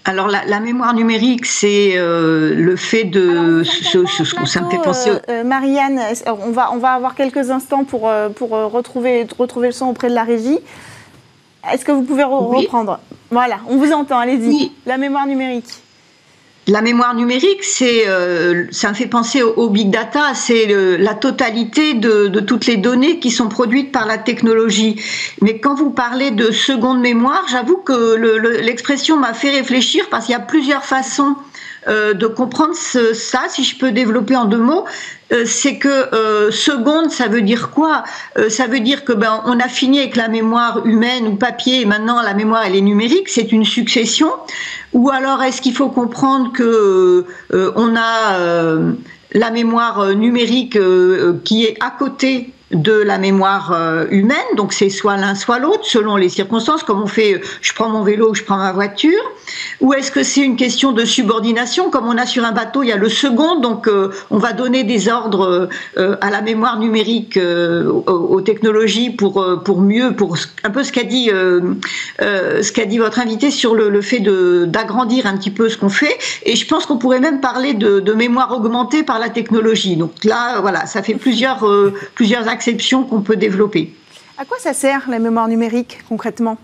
Alors 0.06 0.28
la, 0.28 0.60
mémoire 0.60 0.94
numérique, 0.94 1.44
c'est 1.44 1.98
euh, 1.98 2.54
le 2.54 2.74
fait 2.76 3.04
de 3.04 3.62
ce, 3.64 4.06
ce, 4.06 4.24
ça 4.46 4.62
me 4.62 4.70
fait 4.70 4.78
penser. 4.78 5.10
Euh, 5.28 5.44
Marianne, 5.44 6.00
on 6.26 6.52
va 6.52 6.72
on 6.72 6.78
va 6.78 6.92
avoir 6.92 7.14
quelques 7.14 7.50
instants 7.50 7.84
pour 7.84 8.10
pour 8.36 8.50
retrouver 8.50 9.26
retrouver 9.36 9.66
le 9.66 9.72
son 9.72 9.88
auprès 9.88 10.08
de 10.08 10.14
la 10.14 10.24
régie. 10.24 10.58
Est-ce 11.70 11.84
que 11.84 11.92
vous 11.92 12.04
pouvez 12.04 12.24
reprendre? 12.24 12.98
Voilà, 13.30 13.58
on 13.68 13.76
vous 13.76 13.92
entend. 13.92 14.18
Allez-y. 14.18 14.72
La 14.86 14.96
mémoire 14.96 15.26
numérique. 15.26 15.68
La 16.68 16.82
mémoire 16.82 17.14
numérique, 17.14 17.62
c'est, 17.62 18.08
euh, 18.08 18.64
ça 18.72 18.88
me 18.88 18.94
fait 18.94 19.06
penser 19.06 19.42
au, 19.42 19.68
big 19.68 19.90
data, 19.90 20.34
c'est 20.34 20.66
la 20.98 21.14
totalité 21.14 21.94
de, 21.94 22.26
de, 22.26 22.40
toutes 22.40 22.66
les 22.66 22.76
données 22.76 23.20
qui 23.20 23.30
sont 23.30 23.48
produites 23.48 23.92
par 23.92 24.06
la 24.06 24.18
technologie. 24.18 25.00
Mais 25.42 25.60
quand 25.60 25.74
vous 25.74 25.90
parlez 25.90 26.32
de 26.32 26.50
seconde 26.50 27.00
mémoire, 27.00 27.44
j'avoue 27.48 27.76
que 27.76 28.16
l'expression 28.60 29.16
m'a 29.16 29.32
fait 29.32 29.50
réfléchir 29.50 30.08
parce 30.10 30.26
qu'il 30.26 30.32
y 30.32 30.36
a 30.36 30.40
plusieurs 30.40 30.84
façons 30.84 31.36
euh, 31.88 32.14
de 32.14 32.26
comprendre 32.26 32.74
ça, 32.74 33.42
si 33.48 33.62
je 33.62 33.78
peux 33.78 33.92
développer 33.92 34.34
en 34.34 34.44
deux 34.46 34.58
mots. 34.58 34.84
Euh, 35.32 35.44
c'est 35.44 35.78
que 35.78 35.88
euh, 35.88 36.50
seconde, 36.50 37.10
ça 37.10 37.28
veut 37.28 37.42
dire 37.42 37.70
quoi? 37.70 38.04
Ça 38.48 38.66
veut 38.66 38.80
dire 38.80 39.04
que 39.04 39.12
ben 39.12 39.42
on 39.44 39.58
a 39.60 39.68
fini 39.68 40.00
avec 40.00 40.16
la 40.16 40.28
mémoire 40.28 40.84
humaine 40.84 41.26
ou 41.28 41.36
papier, 41.36 41.82
et 41.82 41.84
maintenant 41.84 42.22
la 42.22 42.34
mémoire 42.34 42.62
elle 42.66 42.76
est 42.76 42.80
numérique, 42.80 43.28
c'est 43.28 43.52
une 43.52 43.64
succession. 43.64 44.30
Ou 44.92 45.10
alors 45.10 45.42
est-ce 45.42 45.60
qu'il 45.60 45.74
faut 45.74 45.88
comprendre 45.88 46.52
que 46.52 47.24
on 47.52 47.96
a 47.96 48.78
la 49.32 49.50
mémoire 49.50 50.14
numérique 50.14 50.78
qui 51.44 51.64
est 51.64 51.76
à 51.80 51.90
côté 51.90 52.52
de 52.72 52.92
la 52.92 53.18
mémoire 53.18 53.72
euh, 53.72 54.06
humaine, 54.10 54.36
donc 54.56 54.72
c'est 54.72 54.90
soit 54.90 55.16
l'un 55.16 55.36
soit 55.36 55.60
l'autre, 55.60 55.84
selon 55.84 56.16
les 56.16 56.28
circonstances, 56.28 56.82
comme 56.82 57.00
on 57.00 57.06
fait, 57.06 57.40
je 57.60 57.72
prends 57.72 57.88
mon 57.88 58.02
vélo 58.02 58.34
je 58.34 58.42
prends 58.42 58.56
ma 58.56 58.72
voiture, 58.72 59.22
ou 59.80 59.94
est-ce 59.94 60.10
que 60.10 60.24
c'est 60.24 60.40
une 60.40 60.56
question 60.56 60.90
de 60.90 61.04
subordination, 61.04 61.90
comme 61.90 62.08
on 62.08 62.18
a 62.18 62.26
sur 62.26 62.44
un 62.44 62.50
bateau, 62.50 62.82
il 62.82 62.88
y 62.88 62.92
a 62.92 62.96
le 62.96 63.08
second, 63.08 63.60
donc 63.60 63.86
euh, 63.86 64.10
on 64.30 64.38
va 64.38 64.52
donner 64.52 64.82
des 64.82 65.08
ordres 65.08 65.68
euh, 65.96 66.16
à 66.20 66.30
la 66.30 66.40
mémoire 66.40 66.80
numérique, 66.80 67.38
aux, 67.38 68.40
technologies 68.40 69.10
pour 69.10 69.44
pour 69.64 69.80
mieux, 69.80 70.14
pour 70.14 70.36
un 70.64 70.70
peu 70.70 70.82
ce 70.82 70.92
qu'a 70.92 71.04
dit 71.04 71.30
dit 72.86 72.98
votre 72.98 73.18
invité 73.18 73.50
sur 73.50 73.74
le, 73.74 74.00
fait 74.00 74.20
d'agrandir 74.20 75.26
un 75.26 75.36
petit 75.36 75.50
peu 75.50 75.68
ce 75.68 75.76
qu'on 75.76 75.88
fait, 75.88 76.18
et 76.44 76.56
je 76.56 76.66
pense 76.66 76.86
qu'on 76.86 76.98
pourrait 76.98 77.20
même 77.20 77.40
parler 77.40 77.74
de, 77.74 78.00
de, 78.00 78.12
mémoire 78.12 78.52
augmentée 78.52 79.02
par 79.02 79.18
la 79.18 79.28
technologie. 79.28 79.96
Donc 79.96 80.12
là, 80.24 80.60
voilà, 80.60 80.86
ça 80.86 81.02
fait 81.02 81.14
plusieurs 81.14 81.64
plusieurs 82.14 82.48
qu'on 83.08 83.22
peut 83.22 83.36
développer. 83.36 83.94
À 84.38 84.44
quoi 84.44 84.58
ça 84.58 84.74
sert 84.74 85.08
la 85.08 85.18
mémoire 85.18 85.48
numérique 85.48 85.98
concrètement 86.08 86.58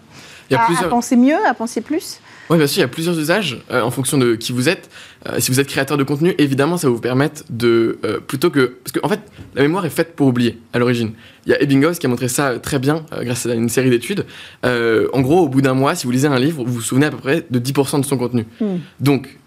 il 0.50 0.54
y 0.54 0.56
a 0.56 0.66
à, 0.66 0.88
penser 0.88 1.16
mieux, 1.16 1.38
à 1.46 1.54
penser 1.54 1.80
plus 1.80 2.20
oui, 2.50 2.58
bien 2.58 2.66
sûr, 2.66 2.78
il 2.78 2.80
y 2.80 2.84
a 2.84 2.88
plusieurs 2.88 3.18
usages 3.18 3.62
euh, 3.70 3.80
en 3.80 3.90
fonction 3.90 4.18
de 4.18 4.34
qui 4.34 4.52
vous 4.52 4.68
êtes. 4.68 4.90
Euh, 5.26 5.38
si 5.38 5.50
vous 5.50 5.58
êtes 5.58 5.68
créateur 5.68 5.96
de 5.96 6.02
contenu, 6.02 6.34
évidemment, 6.37 6.76
ça 6.76 6.87
va 6.87 6.92
vous 6.92 7.00
permettre 7.00 7.44
de. 7.49 7.99
Euh, 8.04 8.20
plutôt 8.20 8.50
que. 8.50 8.76
Parce 8.84 8.92
qu'en 8.92 9.06
en 9.06 9.08
fait, 9.08 9.20
la 9.54 9.62
mémoire 9.62 9.87
est 9.87 9.90
faite 9.90 10.14
pour 10.14 10.26
oublier 10.26 10.58
à 10.75 10.78
l'origine. 10.78 11.12
Il 11.46 11.52
y 11.52 11.54
a 11.54 11.62
Ebbinghaus 11.62 11.94
qui 11.94 12.04
a 12.04 12.08
montré 12.11 12.28
ça 12.28 12.58
très 12.58 12.78
bien 12.78 13.06
grâce 13.22 13.46
à 13.46 13.54
une 13.54 13.70
série 13.70 13.88
d'études. 13.88 14.26
en 14.64 15.20
gros, 15.22 15.40
au 15.40 15.49
bout 15.49 15.62
d'un 15.62 15.72
mois, 15.72 15.94
si 15.94 16.04
vous 16.04 16.12
lisez 16.12 16.28
un 16.28 16.38
livre, 16.38 16.62
vous 16.64 16.75
vous 16.75 16.82
souvenez 16.82 17.06
à 17.06 17.11
peu 17.11 17.16
près 17.16 17.46
de 17.49 17.58
10% 17.58 18.00
de 18.00 18.04
son 18.04 18.18
contenu. 18.18 18.44
Hmm. 18.61 18.78
Donc, 19.00 19.38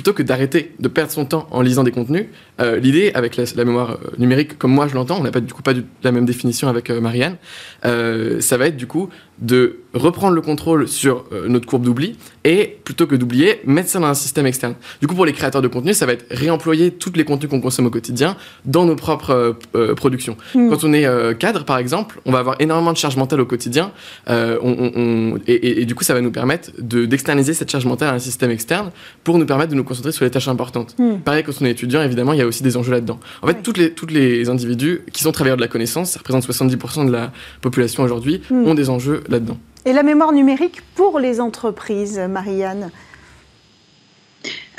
plutôt 0.00 0.14
que 0.14 0.22
d'arrêter 0.22 0.72
de 0.78 0.88
perdre 0.88 1.12
son 1.12 1.26
temps 1.26 1.46
en 1.50 1.60
lisant 1.60 1.84
des 1.84 1.90
contenus, 1.90 2.24
euh, 2.58 2.78
l'idée 2.78 3.12
avec 3.12 3.36
la, 3.36 3.64
mémoire 3.66 3.98
euh, 4.02 4.16
numérique, 4.16 4.56
comme 4.56 4.72
moi 4.72 4.88
je 4.88 4.94
l'entends, 4.94 5.18
on 5.20 5.22
n'a 5.22 5.30
pas 5.30 5.40
du 5.40 5.52
coup 5.52 5.60
pas 5.60 5.74
la 6.02 6.10
même 6.10 6.24
définition 6.24 6.68
avec 6.68 6.88
euh, 6.88 7.02
Marianne, 7.02 7.36
ça 7.82 8.56
va 8.56 8.68
être 8.68 8.78
du 8.78 8.86
coup 8.86 9.10
de 9.40 9.76
reprendre 9.94 10.34
le 10.34 10.40
contrôle 10.40 10.86
sur 10.86 11.24
notre 11.48 11.66
courbe 11.66 11.82
d'oubli 11.82 12.16
et 12.44 12.78
plutôt 12.84 13.06
que 13.06 13.16
d'oublier, 13.16 13.60
mettre 13.64 13.88
ça 13.88 13.98
dans 13.98 14.06
un 14.06 14.14
système 14.14 14.46
externe. 14.46 14.74
Du 15.00 15.08
coup, 15.08 15.14
pour 15.14 15.26
les 15.26 15.32
créateurs 15.32 15.62
de 15.62 15.68
contenu, 15.68 15.94
ça 15.94 16.06
va 16.06 16.12
être 16.12 16.26
réemployer 16.30 16.92
tous 16.92 17.12
les 17.14 17.24
contenus 17.24 17.50
qu'on 17.50 17.60
consomme 17.60 17.86
au 17.86 17.90
quotidien 17.90 18.36
dans 18.64 18.84
nos 18.84 18.94
propres 18.94 19.56
productions. 19.96 20.36
Hmm. 20.54 20.70
Quand 20.70 20.84
on 20.84 20.92
est 20.92 21.38
cadre, 21.38 21.64
par 21.64 21.78
exemple, 21.78 22.20
on 22.24 22.32
va 22.32 22.38
avoir 22.38 22.56
énormément 22.60 22.92
de 22.92 22.96
charge 22.96 23.16
mentale 23.16 23.40
au 23.40 23.46
quotidien 23.46 23.90
on, 24.28 25.38
et, 25.46 25.84
du 25.84 25.94
coup, 25.94 26.04
ça 26.04 26.14
va 26.14 26.20
nous 26.20 26.30
permettre 26.30 26.70
d'externaliser 26.78 27.54
cette 27.54 27.70
charge 27.70 27.86
mentale 27.86 28.08
à 28.08 28.14
un 28.14 28.18
système 28.18 28.50
externe 28.50 28.90
pour 29.24 29.38
nous 29.38 29.46
permettre 29.46 29.70
de 29.70 29.76
nous 29.76 29.84
concentrer 29.84 30.12
sur 30.12 30.24
les 30.24 30.30
tâches 30.30 30.48
importantes. 30.48 30.94
Hmm. 30.98 31.18
Pareil, 31.18 31.42
quand 31.44 31.52
on 31.60 31.64
est 31.64 31.70
étudiant, 31.70 32.02
évidemment, 32.02 32.32
il 32.32 32.38
y 32.38 32.42
a 32.42 32.46
aussi 32.46 32.62
des 32.62 32.76
enjeux 32.76 32.92
là-dedans. 32.92 33.18
En 33.42 33.46
fait, 33.46 33.62
toutes, 33.62 33.76
les, 33.76 33.92
toutes 33.92 34.10
les 34.10 34.48
individus 34.48 35.00
qui 35.12 35.22
sont 35.22 35.32
travailleurs 35.32 35.56
de 35.56 35.62
la 35.62 35.68
connaissance, 35.68 36.12
ça 36.12 36.18
représente 36.18 36.46
70% 36.46 37.06
de 37.06 37.12
la 37.12 37.32
population 37.60 38.02
aujourd'hui, 38.02 38.42
hmm. 38.50 38.66
ont 38.66 38.74
des 38.74 38.90
enjeux 38.90 39.22
Et 39.84 39.92
la 39.92 40.02
mémoire 40.02 40.32
numérique 40.32 40.82
pour 40.94 41.18
les 41.18 41.40
entreprises, 41.40 42.18
Marianne? 42.18 42.90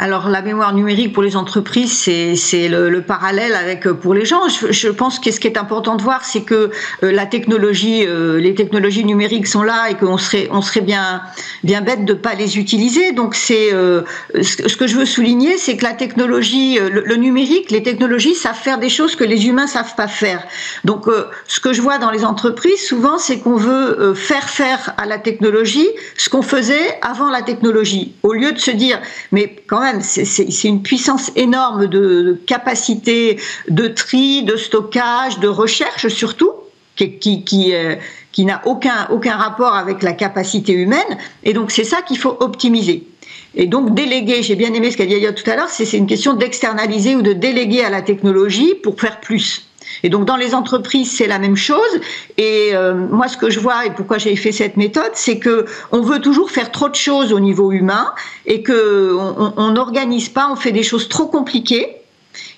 Alors 0.02 0.30
la 0.30 0.42
mémoire 0.42 0.74
numérique 0.74 1.14
pour 1.14 1.22
les 1.22 1.36
entreprises, 1.36 1.94
c'est 1.94 2.68
le, 2.68 2.90
le, 2.90 3.02
parallèle 3.04 3.54
avec 3.54 3.86
euh, 3.86 3.94
pour 3.94 4.16
les 4.16 4.26
gens. 4.26 4.42
Je, 4.50 4.90
pense 4.90 5.20
que 5.20 5.30
ce 5.30 5.40
qui 5.40 5.46
est 5.46 5.60
important 5.60 5.96
de 5.96 6.02
voir, 6.02 6.26
c'est 6.26 6.42
que 6.42 6.72
euh, 7.04 7.12
la 7.12 7.28
technologie, 7.28 8.08
euh, 8.08 8.40
les 8.40 8.56
technologies 8.56 9.06
numériques 9.06 9.46
sont 9.46 9.62
là 9.62 9.92
et 9.92 9.94
qu'on 9.94 10.18
serait, 10.18 10.48
on 10.52 10.64
serait 10.64 10.82
bien, 10.82 11.22
bien 11.64 11.82
bête 11.82 12.04
de 12.04 12.16
pas 12.16 12.34
les 12.34 12.58
utiliser. 12.58 13.12
Donc 13.12 13.36
c'est 13.36 13.70
ce 14.42 14.76
que 14.76 14.88
je 14.88 14.96
veux 14.96 15.06
souligner, 15.06 15.60
c'est 15.60 15.78
que 15.78 15.84
la 15.84 15.94
technologie, 15.94 16.80
le, 16.80 17.16
numérique, 17.16 17.70
les 17.70 17.84
technologies 17.84 18.34
savent 18.34 18.56
faire 18.58 18.80
des 18.80 18.90
choses 18.90 19.16
que 19.16 19.24
les 19.24 19.46
humains 19.46 19.68
savent 19.68 19.96
pas 19.96 20.08
faire. 20.08 20.44
Donc 20.84 21.06
ce 21.48 21.60
que 21.60 21.74
je 21.74 21.82
vois 21.82 22.00
dans 22.00 22.10
les 22.10 22.26
entreprises 22.26 22.88
souvent, 22.88 23.20
c'est 23.20 23.40
qu'on 23.40 23.56
veut 23.56 24.16
faire 24.16 24.50
faire 24.50 24.94
à 24.98 25.06
la 25.06 25.20
technologie 25.20 25.88
ce 26.18 26.30
qu'on 26.30 26.42
faisait 26.42 26.98
avant 27.04 27.30
la 27.30 27.44
technologie, 27.44 28.16
au 28.24 28.34
lieu 28.34 28.52
de 28.52 28.60
se 28.60 28.72
dire 28.72 29.00
mais 29.32 29.56
quand 29.68 29.82
même 29.82 29.91
c'est 30.02 30.64
une 30.64 30.82
puissance 30.82 31.32
énorme 31.36 31.88
de, 31.88 32.40
capacité 32.48 33.40
de 33.70 33.88
tri, 33.88 34.44
de 34.44 34.56
stockage, 34.56 35.40
de 35.40 35.48
recherche 35.48 36.08
surtout, 36.08 36.52
qui, 36.96 37.44
qui, 37.44 37.74
euh, 37.74 37.96
qui, 38.32 38.46
n'a 38.46 38.62
aucun, 38.66 39.08
aucun 39.12 39.36
rapport 39.36 39.76
avec 39.76 40.04
la 40.04 40.14
capacité 40.14 40.74
humaine. 40.74 41.18
Et 41.44 41.54
donc 41.54 41.72
c'est 41.72 41.84
ça 41.84 42.02
qu'il 42.02 42.18
faut 42.18 42.38
optimiser. 42.40 43.08
Et 43.56 43.68
donc 43.68 43.94
déléguer, 43.94 44.44
j'ai 44.44 44.56
bien 44.56 44.74
aimé 44.74 44.92
ce 44.92 44.98
qu'a 44.98 45.06
dit 45.06 45.16
Alia 45.16 45.34
tout 45.34 45.50
à 45.50 45.56
l'heure, 45.56 45.70
c'est 45.70 45.92
une 45.98 46.08
question 46.08 46.34
d'externaliser 46.34 47.16
ou 47.16 47.22
de 47.22 47.34
déléguer 47.34 47.84
à 47.84 47.90
la 47.90 48.02
technologie 48.02 48.76
pour 48.76 49.00
faire 49.00 49.20
plus. 49.20 49.71
Et 50.04 50.10
donc 50.10 50.26
dans 50.26 50.38
les 50.38 50.54
entreprises, 50.54 51.12
c'est 51.12 51.28
la 51.28 51.40
même 51.40 51.56
chose. 51.56 52.00
Et 52.38 52.72
euh, 52.74 52.94
moi, 52.94 53.28
ce 53.28 53.38
que 53.38 53.50
je 53.50 53.60
vois 53.60 53.86
et 53.86 53.92
pourquoi 53.92 54.18
j'ai 54.18 54.36
fait 54.36 54.52
cette 54.52 54.78
méthode, 54.78 55.12
c'est 55.14 55.40
que 55.40 55.66
on 55.92 56.02
veut 56.02 56.20
toujours 56.20 56.52
faire 56.52 56.72
trop 56.72 56.90
de 56.90 56.96
choses 56.96 57.34
au 57.34 57.40
niveau 57.40 57.72
humain 57.72 58.14
et 58.46 58.62
que 58.62 59.16
on 59.58 59.72
n'organise 59.72 60.30
pas, 60.30 60.50
on 60.52 60.56
fait 60.56 60.72
des 60.72 60.84
choses 60.84 61.10
trop 61.10 61.28
compliquées 61.28 61.98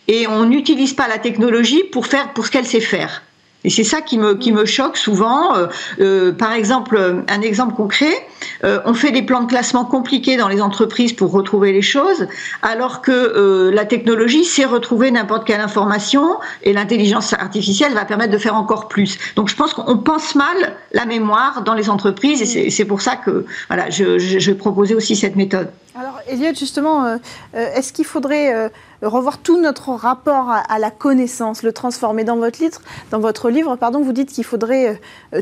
et 0.08 0.28
on 0.28 0.46
n'utilise 0.46 0.93
pas 0.93 1.08
la 1.08 1.17
technologie 1.17 1.84
pour 1.84 2.08
faire 2.08 2.34
pour 2.34 2.46
ce 2.46 2.52
qu'elle 2.52 2.65
sait 2.65 2.82
faire. 2.82 3.24
Et 3.63 3.69
c'est 3.69 3.84
ça 3.84 4.02
qui 4.02 4.17
me, 4.17 4.36
qui 4.36 4.52
me 4.52 4.65
choque 4.65 4.97
souvent. 4.97 5.56
Euh, 5.56 5.67
euh, 5.99 6.32
par 6.34 6.52
exemple, 6.52 7.23
un 7.28 7.41
exemple 7.41 7.76
concret, 7.76 8.28
euh, 8.63 8.80
on 8.86 8.93
fait 8.93 9.12
des 9.12 9.21
plans 9.21 9.41
de 9.41 9.47
classement 9.47 9.86
compliqués 9.86 10.38
dans 10.38 10.47
les 10.47 10.62
entreprises 10.62 11.13
pour 11.13 11.32
retrouver 11.32 11.71
les 11.71 11.82
choses, 11.82 12.28
alors 12.62 13.02
que 13.02 13.71
la 13.73 13.86
technologie 13.86 14.43
sait 14.43 14.65
retrouver 14.65 15.12
n'importe 15.12 15.45
quelle 15.45 15.62
information 15.62 16.38
et 16.63 16.73
l'intelligence 16.73 17.34
artificielle 17.34 17.93
va 17.93 18.06
permettre 18.06 18.32
de 18.34 18.38
faire 18.38 18.56
encore 18.56 18.88
plus. 18.88 19.17
Donc 19.36 19.49
je 19.49 19.56
pense 19.56 19.73
qu'on 19.73 19.97
pense 19.97 20.36
mal 20.36 20.76
la 20.91 21.06
mémoire 21.06 21.63
dans 21.63 21.73
les 21.73 21.89
entreprises 21.89 22.41
et 22.56 22.69
c'est 22.69 22.86
pour 22.86 23.02
ça 23.02 23.15
que 23.15 23.45
voilà, 23.69 23.89
je, 23.89 24.17
je, 24.17 24.39
je 24.39 24.52
proposer 24.52 24.95
aussi 24.95 25.15
cette 25.15 25.36
méthode. 25.36 25.69
Alors, 25.95 26.19
Elliot, 26.28 26.54
justement, 26.58 27.19
est-ce 27.54 27.93
qu'il 27.93 28.06
faudrait 28.06 28.71
revoir 29.08 29.39
tout 29.39 29.60
notre 29.60 29.89
rapport 29.89 30.50
à, 30.50 30.80
la 30.80 30.92
connaissance, 30.92 31.63
le 31.63 31.74
transformer 31.74 32.24
dans 32.24 32.38
votre 32.38 32.60
livre 32.62 32.80
Dans 33.12 33.20
votre 33.20 33.50
livre, 33.50 33.76
pardon, 33.76 34.02
vous 34.02 34.13
dites 34.13 34.32
qu'il 34.32 34.44
faudrait 34.44 35.00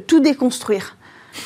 tout 0.08 0.20
déconstruire. 0.20 0.98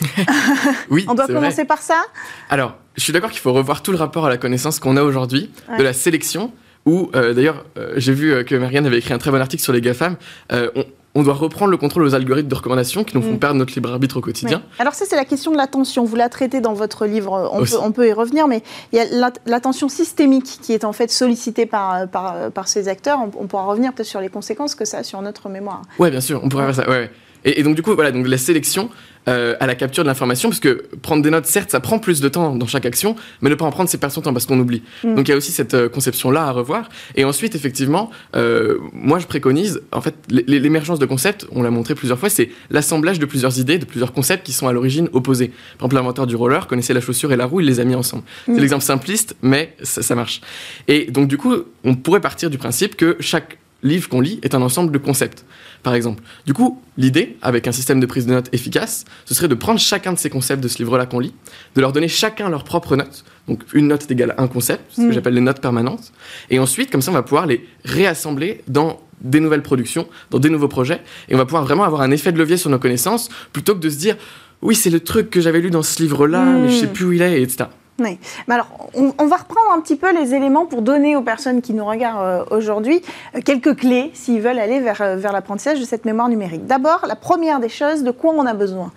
oui, 0.90 1.06
on 1.10 1.14
doit 1.14 1.28
commencer 1.28 1.66
par 1.66 1.80
ça? 1.80 2.02
Alors, 2.50 2.76
je 2.96 3.04
suis 3.04 3.14
d'accord 3.14 3.32
qu'il 3.32 3.42
faut 3.42 3.54
revoir 3.54 3.84
tout 3.84 3.92
le 3.92 3.98
rapport 3.98 4.26
à 4.26 4.30
la 4.30 4.38
connaissance 4.38 4.80
qu'on 4.80 4.98
a 4.98 5.04
aujourd'hui, 5.04 5.52
de 5.78 5.84
la 5.84 5.94
sélection. 5.94 6.52
Ou 6.86 7.10
d'ailleurs, 7.14 7.66
j'ai 7.96 8.14
vu 8.14 8.46
que 8.46 8.56
Marianne 8.56 8.86
avait 8.86 9.00
écrit 9.00 9.14
un 9.14 9.18
très 9.18 9.32
bon 9.32 9.42
article 9.42 9.64
sur 9.64 9.74
les 9.74 9.82
GAFAM. 9.82 10.18
On, 10.52 10.86
on 11.16 11.24
doit 11.24 11.34
reprendre 11.34 11.72
le 11.72 11.78
contrôle 11.78 12.04
aux 12.04 12.14
algorithmes 12.14 12.50
de 12.50 12.56
recommandation 12.56 13.04
qui 13.06 13.16
nous 13.16 13.24
font 13.24 13.34
mm. 13.34 13.40
perdre 13.40 13.56
notre 13.56 13.74
libre 13.74 13.90
arbitre 13.90 14.18
au 14.18 14.22
quotidien. 14.22 14.62
Alors 14.80 14.94
ça, 14.94 15.06
c'est 15.08 15.16
la 15.16 15.26
question 15.26 15.52
de 15.52 15.58
l'attention. 15.58 16.04
Vous 16.04 16.18
la 16.18 16.30
traitez 16.30 16.60
dans 16.60 16.74
votre 16.74 17.06
livre, 17.06 17.52
on 17.82 17.92
peut, 17.92 18.08
y 18.08 18.14
revenir, 18.14 18.48
mais 18.48 18.62
il 18.92 18.98
y 18.98 19.02
a 19.02 19.32
l'attention 19.46 19.90
systémique 19.90 20.60
qui 20.62 20.74
est 20.74 20.84
en 20.84 20.94
fait 20.94 21.10
sollicitée 21.10 21.66
par, 21.66 22.08
par, 22.08 22.68
ces 22.68 22.88
acteurs. 22.88 23.20
On, 23.40 23.48
pourra 23.48 23.64
revenir 23.64 23.94
peut-être 23.94 24.08
sur 24.08 24.20
les 24.20 24.30
conséquences 24.30 24.76
que 24.76 24.86
ça 24.86 25.00
a 25.00 25.04
sur 25.04 25.22
notre 25.22 25.50
mémoire. 25.50 25.82
Oui, 26.00 26.12
bien 26.12 26.22
sûr, 26.22 26.42
on 26.44 26.50
pourrait 26.50 26.66
faire 26.66 26.84
ça. 26.84 26.90
Ouais, 26.90 27.10
et, 27.46 27.64
donc 27.64 27.76
du 27.76 27.82
coup, 27.82 27.94
voilà, 27.94 28.12
donc 28.12 28.28
la 28.28 28.38
sélection 28.38 28.90
euh, 29.28 29.56
à 29.60 29.68
la 29.68 29.76
capture 29.76 30.04
de 30.04 30.08
l'information, 30.08 30.50
parce 30.50 30.60
que 30.60 30.86
prendre 31.02 31.24
des 31.24 31.30
notes, 31.30 31.46
certes, 31.46 31.72
ça 31.72 31.80
prend 31.80 32.00
plus 32.00 32.22
de 32.22 32.30
temps 32.30 32.56
dans 32.56 32.68
chaque 32.68 32.86
action, 32.86 33.16
mais 33.42 33.50
ne 33.50 33.56
pas 33.56 33.66
en 33.66 33.72
prendre, 33.72 33.90
c'est 33.90 33.98
perdre 33.98 34.14
son 34.14 34.22
temps 34.22 34.34
parce 34.34 34.46
qu'on 34.46 34.60
oublie. 34.60 34.84
Mm. 35.04 35.16
Donc 35.16 35.28
il 35.28 35.32
y 35.32 35.34
a 35.34 35.38
aussi 35.38 35.52
cette 35.52 35.74
euh, 35.74 35.90
conception-là 35.90 36.44
à 36.44 36.52
revoir. 36.52 36.90
Et 37.16 37.26
ensuite, 37.26 37.56
effectivement, 37.56 38.12
euh, 38.36 38.78
moi 38.94 39.20
je 39.20 39.26
préconise, 39.26 39.82
en 39.92 40.02
fait, 40.02 40.16
l'émergence 40.30 41.00
de 41.00 41.06
concepts, 41.06 41.48
on 41.52 41.64
l'a 41.64 41.72
montré 41.72 41.96
plusieurs 41.96 42.20
fois, 42.20 42.30
c'est 42.30 42.50
l'assemblage 42.70 43.20
de 43.20 43.26
plusieurs 43.26 43.60
idées, 43.60 43.78
de 43.78 43.86
plusieurs 43.86 44.14
concepts 44.14 44.46
qui 44.46 44.54
sont 44.54 44.68
à 44.68 44.74
l'origine 44.74 45.10
opposés. 45.14 45.48
Par 45.48 45.88
exemple, 45.88 45.96
l'inventeur 45.96 46.28
du 46.28 46.36
roller 46.36 46.68
connaissait 46.68 46.94
la 46.94 47.02
chaussure 47.02 47.32
et 47.32 47.36
la 47.36 47.46
roue, 47.46 47.62
il 47.62 47.66
les 47.66 47.80
a 47.80 47.84
mis 47.84 47.96
ensemble. 47.96 48.24
C'est 48.46 48.52
mm. 48.52 48.60
l'exemple 48.60 48.84
simpliste, 48.84 49.36
mais 49.42 49.76
ça, 49.82 50.02
ça 50.02 50.16
marche. 50.16 50.42
Et 50.88 51.06
donc 51.06 51.28
du 51.28 51.38
coup, 51.38 51.56
on 51.84 51.96
pourrait 51.96 52.22
partir 52.22 52.50
du 52.50 52.58
principe 52.58 52.96
que 52.96 53.18
chaque 53.20 53.58
livre 53.86 54.10
qu'on 54.10 54.20
lit 54.20 54.40
est 54.44 54.56
un 54.56 54.62
ensemble 54.62 54.92
de 54.92 54.98
concepts, 54.98 55.46
par 55.86 55.94
exemple. 55.96 56.22
Du 56.46 56.54
coup, 56.54 56.82
l'idée, 56.98 57.38
avec 57.44 57.68
un 57.68 57.72
système 57.72 58.00
de 58.02 58.06
prise 58.08 58.26
de 58.26 58.32
notes 58.34 58.50
efficace, 58.54 59.06
ce 59.26 59.34
serait 59.36 59.48
de 59.48 59.54
prendre 59.56 59.80
chacun 59.80 60.12
de 60.12 60.18
ces 60.18 60.30
concepts 60.32 60.62
de 60.62 60.68
ce 60.68 60.80
livre-là 60.80 61.06
qu'on 61.06 61.20
lit, 61.20 61.34
de 61.76 61.82
leur 61.82 61.94
donner 61.94 62.08
chacun 62.10 62.50
leur 62.50 62.64
propre 62.66 62.96
note. 62.98 63.24
Donc 63.48 63.62
une 63.74 63.88
note 63.88 64.02
est 64.02 64.12
égale 64.12 64.34
à 64.38 64.42
un 64.42 64.48
concept, 64.48 64.82
ce 64.90 65.02
que 65.02 65.08
Mm. 65.08 65.12
j'appelle 65.14 65.36
les 65.36 65.42
notes 65.42 65.62
permanentes. 65.62 66.12
Et 66.50 66.58
ensuite, 66.60 66.92
comme 66.92 67.02
ça, 67.04 67.12
on 67.12 67.14
va 67.14 67.22
pouvoir 67.24 67.46
les 67.46 67.66
réassembler 67.86 68.62
dans 68.68 69.00
des 69.22 69.40
nouvelles 69.40 69.62
productions, 69.62 70.08
dans 70.32 70.40
des 70.40 70.50
nouveaux 70.50 70.68
projets, 70.68 71.02
et 71.30 71.36
on 71.36 71.38
va 71.38 71.46
pouvoir 71.46 71.64
vraiment 71.64 71.84
avoir 71.84 72.02
un 72.02 72.12
effet 72.12 72.32
de 72.32 72.38
levier 72.40 72.58
sur 72.58 72.70
nos 72.72 72.80
connaissances, 72.80 73.30
plutôt 73.54 73.76
que 73.76 73.80
de 73.80 73.90
se 73.90 73.98
dire, 73.98 74.18
oui, 74.64 74.74
c'est 74.76 74.90
le 74.90 75.00
truc 75.00 75.30
que 75.30 75.40
j'avais 75.40 75.60
lu 75.62 75.70
dans 75.70 75.84
ce 75.84 76.02
livre-là, 76.02 76.44
Mm. 76.44 76.62
mais 76.64 76.70
je 76.72 76.80
sais 76.80 76.88
plus 76.88 77.06
où 77.06 77.12
il 77.14 77.22
est, 77.22 77.42
etc. 77.42 77.70
Oui. 77.98 78.18
Alors, 78.50 78.68
on, 78.94 79.26
va 79.26 79.38
reprendre 79.38 79.72
un 79.74 79.80
petit 79.80 79.96
peu 79.96 80.14
les 80.14 80.34
éléments 80.34 80.66
pour 80.66 80.82
donner 80.82 81.16
aux 81.16 81.22
personnes 81.22 81.62
qui 81.62 81.74
nous 81.74 81.86
regardent 81.86 82.20
euh, 82.52 82.58
aujourd'hui 82.58 83.02
euh, 83.36 83.40
quelques 83.44 83.78
clés 83.78 84.12
s'ils 84.14 84.42
veulent 84.42 84.60
aller 84.60 84.82
euh, 84.86 85.16
vers 85.16 85.32
l'apprentissage 85.32 85.80
de 85.80 85.86
cette 85.86 86.04
mémoire 86.04 86.28
numérique. 86.28 86.66
D'abord, 86.66 87.06
la 87.08 87.16
première 87.16 87.62
des 87.62 87.70
choses, 87.70 88.04
de 88.04 88.12
quoi 88.12 88.34
on 88.36 88.46
a 88.46 88.54
besoin? 88.54 88.92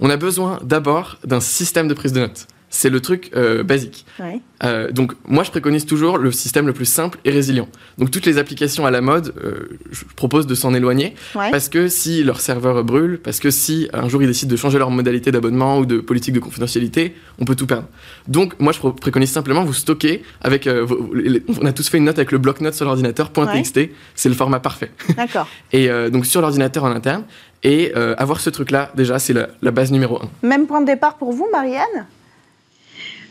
On 0.00 0.08
a 0.08 0.16
besoin 0.16 0.58
d'abord 0.62 1.18
d'un 1.22 1.40
système 1.40 1.86
de 1.86 1.92
prise 1.92 2.14
de 2.14 2.20
notes. 2.20 2.46
C'est 2.72 2.88
le 2.88 3.00
truc 3.00 3.32
euh, 3.34 3.64
basique. 3.64 4.06
Euh, 4.62 4.92
donc 4.92 5.12
moi 5.26 5.42
je 5.42 5.50
préconise 5.50 5.86
toujours 5.86 6.18
le 6.18 6.30
système 6.30 6.66
le 6.68 6.72
plus 6.72 6.84
simple 6.84 7.18
et 7.24 7.30
résilient. 7.30 7.68
Donc 7.98 8.12
toutes 8.12 8.26
les 8.26 8.38
applications 8.38 8.86
à 8.86 8.92
la 8.92 9.00
mode, 9.00 9.34
euh, 9.44 9.78
je 9.90 10.04
propose 10.14 10.46
de 10.46 10.54
s'en 10.54 10.72
éloigner 10.72 11.14
Ouais. 11.34 11.50
parce 11.50 11.68
que 11.68 11.88
si 11.88 12.22
leur 12.22 12.40
serveur 12.40 12.84
brûle, 12.84 13.18
parce 13.22 13.40
que 13.40 13.50
si 13.50 13.88
un 13.92 14.08
jour 14.08 14.22
ils 14.22 14.28
décident 14.28 14.50
de 14.52 14.56
changer 14.56 14.78
leur 14.78 14.90
modalité 14.90 15.32
d'abonnement 15.32 15.78
ou 15.78 15.84
de 15.86 15.98
politique 15.98 16.32
de 16.34 16.38
confidentialité, 16.38 17.16
on 17.40 17.44
peut 17.44 17.56
tout 17.56 17.66
perdre. 17.66 17.88
Donc 18.28 18.54
moi 18.60 18.72
je 18.72 18.78
préconise 18.78 19.30
simplement 19.32 19.64
vous 19.64 19.72
stocker 19.74 20.22
avec, 20.40 20.68
vos- 20.68 21.12
les- 21.14 21.42
on 21.60 21.66
a 21.66 21.72
tous 21.72 21.88
fait 21.88 21.98
une 21.98 22.04
note 22.04 22.18
avec 22.18 22.30
le 22.30 22.38
bloc-notes 22.38 22.74
sur 22.74 22.84
l'ordinateur 22.84 23.32
.txt, 23.32 23.80
c'est 24.14 24.28
le 24.28 24.34
format 24.36 24.60
parfait. 24.60 24.92
D'accord. 25.16 25.48
Et 25.72 25.88
donc 26.10 26.24
sur 26.24 26.40
l'ordinateur 26.40 26.84
en 26.84 26.92
interne 26.92 27.24
et 27.64 27.92
avoir 27.94 28.38
ce 28.40 28.48
truc 28.50 28.70
là 28.70 28.92
déjà 28.94 29.18
c'est 29.18 29.32
la, 29.32 29.48
la 29.60 29.70
base 29.72 29.90
numéro 29.90 30.22
un. 30.22 30.28
Même 30.46 30.66
point 30.68 30.82
de 30.82 30.86
départ 30.86 31.16
pour 31.16 31.32
vous, 31.32 31.48
Marianne? 31.50 32.06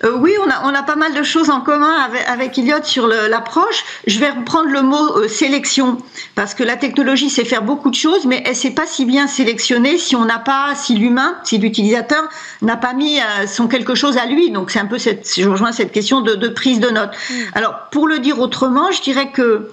Euh, 0.06 0.14
oui, 0.18 0.32
on 0.46 0.50
a, 0.50 0.62
on 0.64 0.74
a 0.74 0.84
pas 0.84 0.96
mal 0.96 1.14
de 1.14 1.24
choses 1.24 1.50
en 1.50 1.60
commun 1.62 1.94
avec, 2.06 2.24
avec 2.28 2.58
Elliot 2.58 2.84
sur 2.84 3.08
l'approche. 3.08 3.84
Je 4.08 4.18
vais 4.20 4.30
reprendre 4.30 4.70
le 4.70 4.82
mot 4.82 5.18
euh, 5.18 5.28
sélection, 5.28 5.98
parce 6.36 6.54
que 6.54 6.64
la 6.64 6.78
technologie 6.78 7.30
sait 7.30 7.44
faire 7.44 7.64
beaucoup 7.64 7.90
de 7.90 7.96
choses, 7.96 8.26
mais 8.26 8.42
elle 8.46 8.56
sait 8.56 8.72
pas 8.72 8.86
si 8.86 9.04
bien 9.06 9.28
sélectionner 9.28 9.98
si 9.98 10.16
on 10.16 10.24
n'a 10.24 10.40
pas, 10.40 10.74
si 10.76 10.96
l'humain, 10.96 11.36
si 11.44 11.58
l'utilisateur 11.58 12.24
n'a 12.62 12.78
pas 12.78 12.94
mis 12.94 13.20
euh, 13.20 13.46
son 13.48 13.68
quelque 13.68 13.94
chose 13.94 14.18
à 14.18 14.26
lui. 14.26 14.52
Donc 14.52 14.72
c'est 14.72 14.80
un 14.80 14.86
peu 14.86 14.98
cette, 15.00 15.30
je 15.38 15.50
rejoins 15.50 15.74
cette 15.74 15.92
question 15.92 16.22
de, 16.22 16.36
de 16.36 16.48
prise 16.48 16.80
de 16.80 16.90
notes. 16.90 17.12
Alors 17.54 17.76
pour 17.92 18.08
le 18.08 18.20
dire 18.20 18.40
autrement, 18.40 18.92
je 18.92 19.02
dirais 19.02 19.32
que 19.32 19.70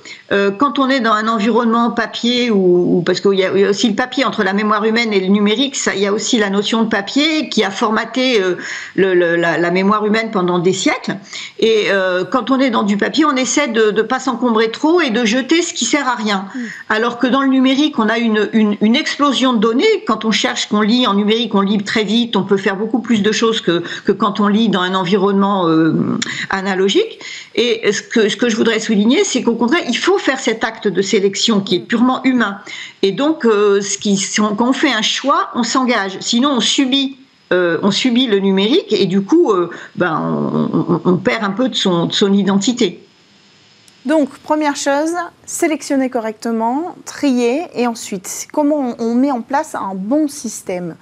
quand 0.59 0.81
on 0.81 0.89
est 0.91 0.99
dans 0.99 1.12
un 1.12 1.29
environnement 1.29 1.91
papier 1.93 2.51
ou, 2.51 2.97
ou- 2.99 3.03
parce 3.03 3.21
qu'il 3.21 3.35
y, 3.35 3.45
a 3.45 3.51
il 3.55 3.61
y 3.61 3.65
a 3.65 3.71
aussi 3.71 3.89
le 3.89 3.95
papier 3.95 4.25
entre 4.25 4.43
la 4.43 4.53
mémoire 4.55 4.85
humaine 4.85 5.12
et 5.12 5.21
le 5.21 5.29
numérique, 5.29 5.77
ça, 5.77 5.95
il 5.95 6.01
y 6.03 6.07
a 6.07 6.12
aussi 6.12 6.37
la 6.39 6.51
notion 6.51 6.83
de 6.83 6.89
papier 6.89 7.49
qui 7.49 7.62
a 7.62 7.71
formaté 7.71 8.41
le- 8.97 9.15
le- 9.15 9.37
la, 9.37 9.57
la 9.57 9.71
mémoire 9.71 10.05
humaine 10.05 10.15
pendant 10.24 10.59
des 10.59 10.72
siècles. 10.72 11.16
Et 11.59 11.87
euh, 11.90 12.24
quand 12.24 12.50
on 12.50 12.59
est 12.61 12.70
dans 12.70 12.83
du 12.83 12.96
papier, 12.96 13.24
on 13.24 13.37
essaie 13.37 13.68
de 13.68 13.90
ne 13.90 14.02
pas 14.02 14.18
s'encombrer 14.18 14.70
trop 14.70 15.00
et 15.00 15.11
de 15.11 15.24
jeter 15.24 15.62
ce 15.62 15.72
qui 15.74 15.85
sert 15.85 16.09
à 16.09 16.14
rien. 16.14 16.46
Alors 16.88 17.18
que 17.18 17.26
dans 17.26 17.42
le 17.42 17.48
numérique, 17.48 17.98
on 17.98 18.09
a 18.09 18.18
une, 18.18 18.48
une, 18.52 18.76
une 18.81 18.96
explosion 18.96 19.52
de 19.52 19.59
données. 19.59 19.85
Quand 20.07 20.24
on 20.24 20.31
cherche, 20.31 20.66
qu'on 20.68 20.81
lit 20.81 21.07
en 21.07 21.14
numérique, 21.14 21.55
on 21.55 21.61
lit 21.61 21.79
très 21.85 22.05
vite, 22.05 22.37
on 22.37 22.42
peut 22.42 22.57
faire 22.57 22.76
beaucoup 22.76 23.00
plus 23.00 23.22
de 23.22 23.33
choses 23.33 23.61
que, 23.61 23.83
que 24.05 24.12
quand 24.12 24.40
on 24.40 24.48
lit 24.48 24.68
dans 24.68 24.81
un 24.81 24.94
environnement 24.94 25.68
euh, 25.68 25.94
analogique. 26.50 27.18
Et 27.55 27.92
ce 27.92 28.02
que, 28.02 28.29
ce 28.29 28.37
que 28.37 28.48
je 28.48 28.57
voudrais 28.57 28.81
souligner, 28.81 29.24
c'est 29.24 29.42
qu'au 29.42 29.55
contraire, 29.55 29.83
il 29.88 29.96
faut 29.96 30.18
faire 30.18 30.38
cet 30.40 30.64
acte 30.64 30.88
de 30.88 31.02
sélection 31.02 31.61
qui 31.61 31.76
est 31.76 31.81
purement 31.81 32.22
humain. 32.24 32.59
Et 33.02 33.12
donc, 33.12 33.44
euh, 33.44 33.81
ce 33.81 33.98
qui, 33.98 34.16
si 34.16 34.40
on- 34.40 34.55
quand 34.55 34.68
on 34.68 34.72
fait 34.72 34.92
un 34.92 35.02
choix, 35.02 35.50
on 35.55 35.62
s'engage. 35.62 36.12
Sinon, 36.20 36.50
on 36.57 36.61
subit. 36.61 37.16
Euh, 37.53 37.79
on 37.83 37.91
subit 37.91 38.27
le 38.27 38.39
numérique 38.41 38.93
et 38.93 39.07
du 39.07 39.23
coup, 39.23 39.53
euh, 39.53 39.71
ben, 39.95 40.19
on, 40.21 40.79
on- 40.95 41.01
on 41.05 41.17
perd 41.17 41.45
un 41.45 41.51
peu 41.51 41.69
de 41.69 41.75
son, 41.75 42.07
de 42.07 42.13
son 42.13 42.33
identité. 42.33 43.03
Donc, 44.05 44.31
première 44.39 44.77
chose, 44.77 45.11
sélectionner 45.47 46.11
correctement, 46.11 46.95
trier, 47.05 47.63
et 47.75 47.87
ensuite, 47.89 48.47
comment 48.53 48.95
on, 48.99 49.05
on 49.05 49.15
met 49.17 49.33
en 49.33 49.43
place 49.43 49.75
un 49.75 49.95
bon 49.95 50.29
système? 50.29 50.97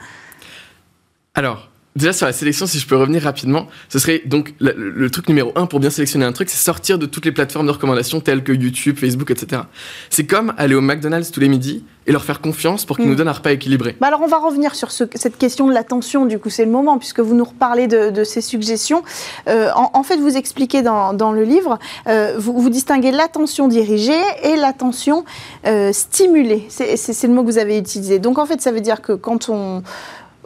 Alors, 1.34 1.68
déjà 1.96 2.12
sur 2.12 2.26
la 2.26 2.32
sélection, 2.32 2.66
si 2.66 2.78
je 2.78 2.86
peux 2.86 2.96
revenir 2.96 3.22
rapidement, 3.22 3.66
ce 3.88 3.98
serait 3.98 4.22
donc 4.26 4.54
le, 4.60 5.08
truc 5.10 5.28
numéro 5.28 5.52
un 5.54 5.66
pour 5.66 5.80
bien 5.80 5.90
sélectionner 5.90 6.24
un 6.24 6.32
truc, 6.32 6.48
c'est 6.50 6.56
sortir 6.62 6.98
de 6.98 7.06
toutes 7.06 7.24
les 7.24 7.32
plateformes 7.32 7.66
de 7.66 7.70
recommandation 7.72 8.20
telles 8.20 8.42
que 8.42 8.52
YouTube, 8.52 8.98
Facebook, 8.98 9.30
etc. 9.30 9.62
C'est 10.10 10.26
comme 10.26 10.52
aller 10.58 10.74
au 10.74 10.80
McDonald's 10.80 11.30
tous 11.30 11.40
les 11.40 11.48
midis 11.48 11.84
et 12.06 12.12
leur 12.12 12.24
faire 12.24 12.40
confiance 12.40 12.84
pour 12.84 12.96
qu'ils 12.96 13.06
Mm. 13.06 13.10
nous 13.10 13.14
donnent 13.14 13.28
un 13.28 13.32
repas 13.32 13.52
équilibré. 13.52 13.96
Bah 14.00 14.08
alors 14.08 14.20
on 14.22 14.26
va 14.26 14.38
revenir 14.38 14.74
sur 14.74 14.90
ce- 14.90 15.04
cette 15.14 15.38
question 15.38 15.66
de 15.68 15.72
l'attention, 15.72 16.26
du 16.26 16.38
coup 16.38 16.50
c'est 16.50 16.64
le 16.64 16.70
moment, 16.70 16.98
puisque 16.98 17.20
vous 17.20 17.34
nous 17.34 17.44
reparlez 17.44 17.86
de, 17.86 18.10
de 18.10 18.24
ces 18.24 18.40
suggestions. 18.42 19.02
Euh, 19.48 19.70
en, 19.74 19.90
en 19.94 20.02
fait, 20.02 20.16
vous 20.18 20.36
expliquez 20.36 20.82
dans, 20.82 21.12
dans 21.14 21.32
le 21.32 21.44
livre, 21.44 21.78
euh, 22.08 22.34
vous, 22.38 22.60
vous 22.60 22.70
distinguez 22.70 23.10
l'attention 23.12 23.68
dirigée 23.68 24.20
et 24.42 24.56
l'attention 24.56 25.24
euh, 25.66 25.92
stimulée. 25.92 26.66
C'est 26.68 27.22
le 27.22 27.32
mot 27.32 27.42
que 27.42 27.50
vous 27.50 27.58
avez 27.58 27.78
utilisé. 27.78 28.18
Donc 28.18 28.38
en 28.38 28.46
fait, 28.46 28.60
ça 28.60 28.72
veut 28.72 28.80
dire 28.82 29.00
que 29.00 29.12
quand 29.12 29.48
on... 29.48 29.82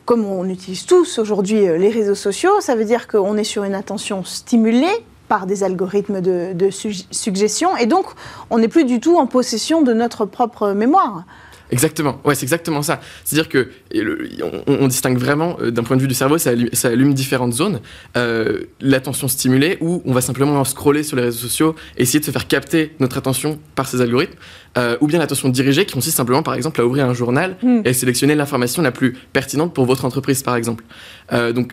Comme 0.08 0.24
on 0.24 0.48
utilise 0.48 0.86
tous 0.86 1.18
aujourd'hui 1.18 1.68
euh, 1.68 1.76
les 1.76 1.90
réseaux 1.90 2.14
sociaux, 2.14 2.62
ça 2.62 2.74
veut 2.74 2.86
dire 2.86 3.08
qu'on 3.08 3.36
est 3.36 3.44
sur 3.44 3.64
une 3.64 3.74
attention 3.74 4.24
stimulée 4.24 5.04
par 5.28 5.44
des 5.44 5.64
algorithmes 5.64 6.22
de, 6.22 6.54
de 6.54 6.70
sug- 6.70 7.04
suggestion, 7.10 7.76
et 7.76 7.84
donc 7.84 8.06
on 8.48 8.58
n'est 8.58 8.68
plus 8.68 8.86
du 8.86 9.00
tout 9.00 9.18
en 9.18 9.26
possession 9.26 9.82
de 9.82 9.92
notre 9.92 10.24
propre 10.24 10.70
mémoire. 10.70 11.24
Exactement, 11.70 12.20
ouais, 12.24 12.34
c'est 12.34 12.44
exactement 12.44 12.80
ça. 12.82 13.00
C'est-à-dire 13.24 13.48
que 13.50 13.68
le- 13.92 14.28
on, 14.66 14.76
on 14.84 14.86
distingue 14.88 15.18
vraiment, 15.18 15.58
euh, 15.60 15.70
d'un 15.70 15.82
point 15.82 15.96
de 15.96 16.02
vue 16.02 16.08
du 16.08 16.14
cerveau, 16.14 16.38
ça 16.38 16.50
allume, 16.50 16.70
ça 16.72 16.88
allume 16.88 17.12
différentes 17.14 17.52
zones. 17.52 17.80
Euh, 18.16 18.60
L'attention 18.80 19.28
stimulée, 19.28 19.76
où 19.80 20.00
on 20.06 20.12
va 20.12 20.20
simplement 20.22 20.64
scroller 20.64 21.02
sur 21.02 21.16
les 21.16 21.24
réseaux 21.24 21.38
sociaux, 21.46 21.74
essayer 21.96 22.20
de 22.20 22.24
se 22.24 22.30
faire 22.30 22.46
capter 22.48 22.94
notre 23.00 23.18
attention 23.18 23.58
par 23.74 23.86
ces 23.86 24.00
algorithmes, 24.00 24.34
euh, 24.78 24.96
ou 25.00 25.06
bien 25.06 25.18
l'attention 25.18 25.48
dirigée, 25.50 25.84
qui 25.84 25.92
consiste 25.94 26.16
simplement, 26.16 26.42
par 26.42 26.54
exemple, 26.54 26.80
à 26.80 26.86
ouvrir 26.86 27.04
un 27.06 27.14
journal 27.14 27.56
Mm. 27.62 27.82
et 27.84 27.88
à 27.90 27.92
sélectionner 27.94 28.34
l'information 28.34 28.80
la 28.82 28.92
plus 28.92 29.12
pertinente 29.32 29.74
pour 29.74 29.84
votre 29.84 30.04
entreprise, 30.04 30.42
par 30.42 30.56
exemple. 30.56 30.84
Euh, 31.32 31.52
donc, 31.52 31.72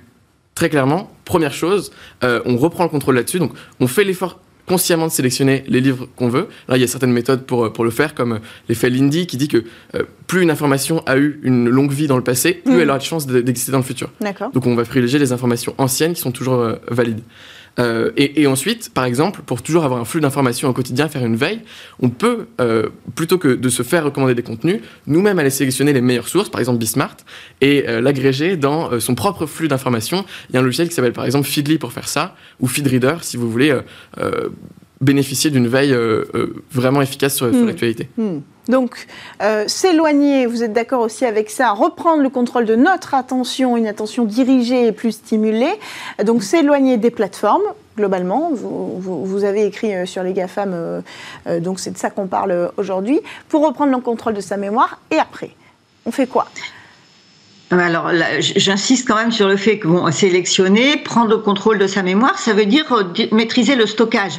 très 0.55 0.69
clairement, 0.69 1.12
première 1.25 1.53
chose, 1.53 1.91
euh, 2.23 2.41
on 2.45 2.58
reprend 2.58 2.84
le 2.84 2.89
contrôle 2.89 3.15
là-dessus. 3.15 3.39
Donc, 3.39 3.51
on 3.79 3.88
fait 3.88 4.03
l'effort 4.03 4.39
consciemment 4.67 5.08
de 5.08 5.12
sélectionner 5.12 5.63
les 5.67 5.80
livres 5.82 6.08
qu'on 6.15 6.28
veut. 6.30 6.47
Là, 6.67 6.78
il 6.78 6.82
y 6.82 6.84
a 6.84 6.88
certaines 6.88 7.12
méthodes 7.12 7.45
pour, 7.45 7.71
pour 7.71 7.84
le 7.84 7.91
faire, 7.91 8.15
comme 8.15 8.34
euh, 8.34 8.39
l'effet 8.69 8.89
Lindy 8.89 9.28
qui 9.28 9.38
dit 9.38 9.47
que 9.47 9.63
euh, 9.95 10.04
plus 10.28 10.41
une 10.41 10.49
information 10.49 11.04
a 11.06 11.17
eu 11.17 11.39
une 11.43 11.69
longue 11.69 11.91
vie 11.91 12.08
dans 12.08 12.17
le 12.17 12.23
passé, 12.23 12.54
plus 12.54 12.73
Mm. 12.75 12.80
elle 12.80 12.89
aura 12.89 12.97
de 12.99 13.04
chances 13.04 13.28
de- 13.28 13.41
d'exister 13.41 13.71
dans 13.71 13.78
le 13.80 13.84
futur. 13.84 14.10
D'accord 14.21 14.51
Donc 14.51 14.65
on 14.65 14.73
va 14.75 14.84
privilégier 14.84 15.19
les 15.19 15.32
informations 15.34 15.75
anciennes 15.78 16.13
qui 16.13 16.21
sont 16.21 16.32
toujours 16.32 16.56
euh, 16.62 16.75
valides. 16.89 17.21
Euh, 17.78 18.12
et, 18.16 18.42
et 18.42 18.48
ensuite, 18.48 18.94
par 18.94 19.04
exemple, 19.06 19.42
pour 19.46 19.62
toujours 19.62 19.84
avoir 19.84 20.00
un 20.00 20.06
flux 20.06 20.22
d'informations 20.22 20.70
au 20.70 20.74
quotidien, 20.74 21.10
faire 21.10 21.26
une 21.26 21.36
veille, 21.36 21.60
on 22.00 22.10
peut, 22.10 22.48
euh, 22.62 22.88
plutôt 23.16 23.38
que 23.38 23.50
de 23.50 23.70
se 23.70 23.84
faire 23.84 24.06
recommander 24.06 24.34
des 24.34 24.44
contenus, 24.44 24.80
nous-mêmes 25.08 25.40
aller 25.40 25.50
sélectionner 25.50 25.92
les 25.92 26.02
meilleures 26.02 26.30
sources, 26.30 26.50
par 26.50 26.60
exemple 26.62 26.80
Bismart, 26.80 27.18
et 27.62 27.86
euh, 27.90 28.00
l'agréger 28.00 28.56
dans 28.56 28.98
son 29.00 29.14
propre 29.16 29.46
flux 29.46 29.68
d'informations. 29.68 30.24
Il 30.50 30.54
y 30.54 30.58
a 30.58 30.62
un 30.62 30.64
logiciel 30.64 30.88
qui 30.88 30.96
s'appelle 30.96 31.14
par 31.14 31.26
exemple 31.26 31.48
Feedly 31.48 31.78
pour 31.78 31.92
faire 31.92 32.08
ça, 32.08 32.36
ou 32.62 32.68
Feedreader 32.68 33.16
si 33.22 33.36
vous 33.38 33.52
voulez 33.52 33.78
bénéficier 35.02 35.52
d'une 35.52 35.68
veille 35.68 35.96
vraiment 36.72 37.02
efficace 37.02 37.36
sur, 37.36 37.50
sur 37.50 37.64
Mm. 37.64 37.68
l'actualité. 37.68 38.10
Hmm. 38.18 38.40
Donc, 38.67 39.08
euh, 39.41 39.65
s'éloigner, 39.67 40.45
vous 40.47 40.63
êtes 40.63 40.73
d'accord 40.73 41.01
aussi 41.01 41.25
avec 41.25 41.49
ça, 41.49 41.71
reprendre 41.71 42.23
le 42.23 42.30
contrôle 42.30 42.65
de 42.65 42.75
notre 42.75 43.13
attention, 43.13 43.78
une 43.78 43.88
attention 43.88 44.25
dirigée 44.25 44.88
et 44.88 44.91
plus 44.91 45.12
stimulée. 45.13 45.73
Donc, 46.23 46.43
s'éloigner 46.43 46.97
des 46.97 47.12
plateformes, 47.12 47.62
globalement. 47.97 48.49
Vous, 48.51 48.99
vous- 48.99 49.43
avez 49.43 49.65
écrit 49.65 49.93
euh, 49.93 50.06
sur 50.06 50.23
les 50.23 50.34
GAFAM, 50.34 50.71
euh, 50.73 51.60
donc 51.60 51.80
c'est 51.80 51.91
de 51.91 51.97
ça 51.97 52.10
qu'on 52.10 52.25
parle 52.28 52.71
aujourd'hui, 52.78 53.21
pour 53.49 53.65
reprendre 53.65 53.91
le 53.91 53.99
contrôle 54.01 54.34
de 54.34 54.41
sa 54.41 54.58
mémoire. 54.58 54.99
Et 55.12 55.17
après, 55.19 55.51
on 56.06 56.12
fait 56.12 56.25
quoi? 56.28 56.47
Alors, 57.71 58.12
là, 58.12 58.39
j- 58.39 58.54
j'insiste 58.58 59.08
quand 59.08 59.15
même 59.15 59.32
sur 59.32 59.47
le 59.47 59.58
fait 59.58 59.80
que 59.80 59.88
bon, 59.88 60.12
sélectionner, 60.12 60.97
prendre 60.97 61.30
le 61.32 61.38
contrôle 61.39 61.80
de 61.80 61.88
sa 61.88 62.04
mémoire, 62.04 62.38
ça 62.38 62.54
veut 62.54 62.67
dire 62.67 62.86
euh, 62.93 63.04
maîtriser 63.32 63.75
le 63.75 63.88
stockage. 63.88 64.34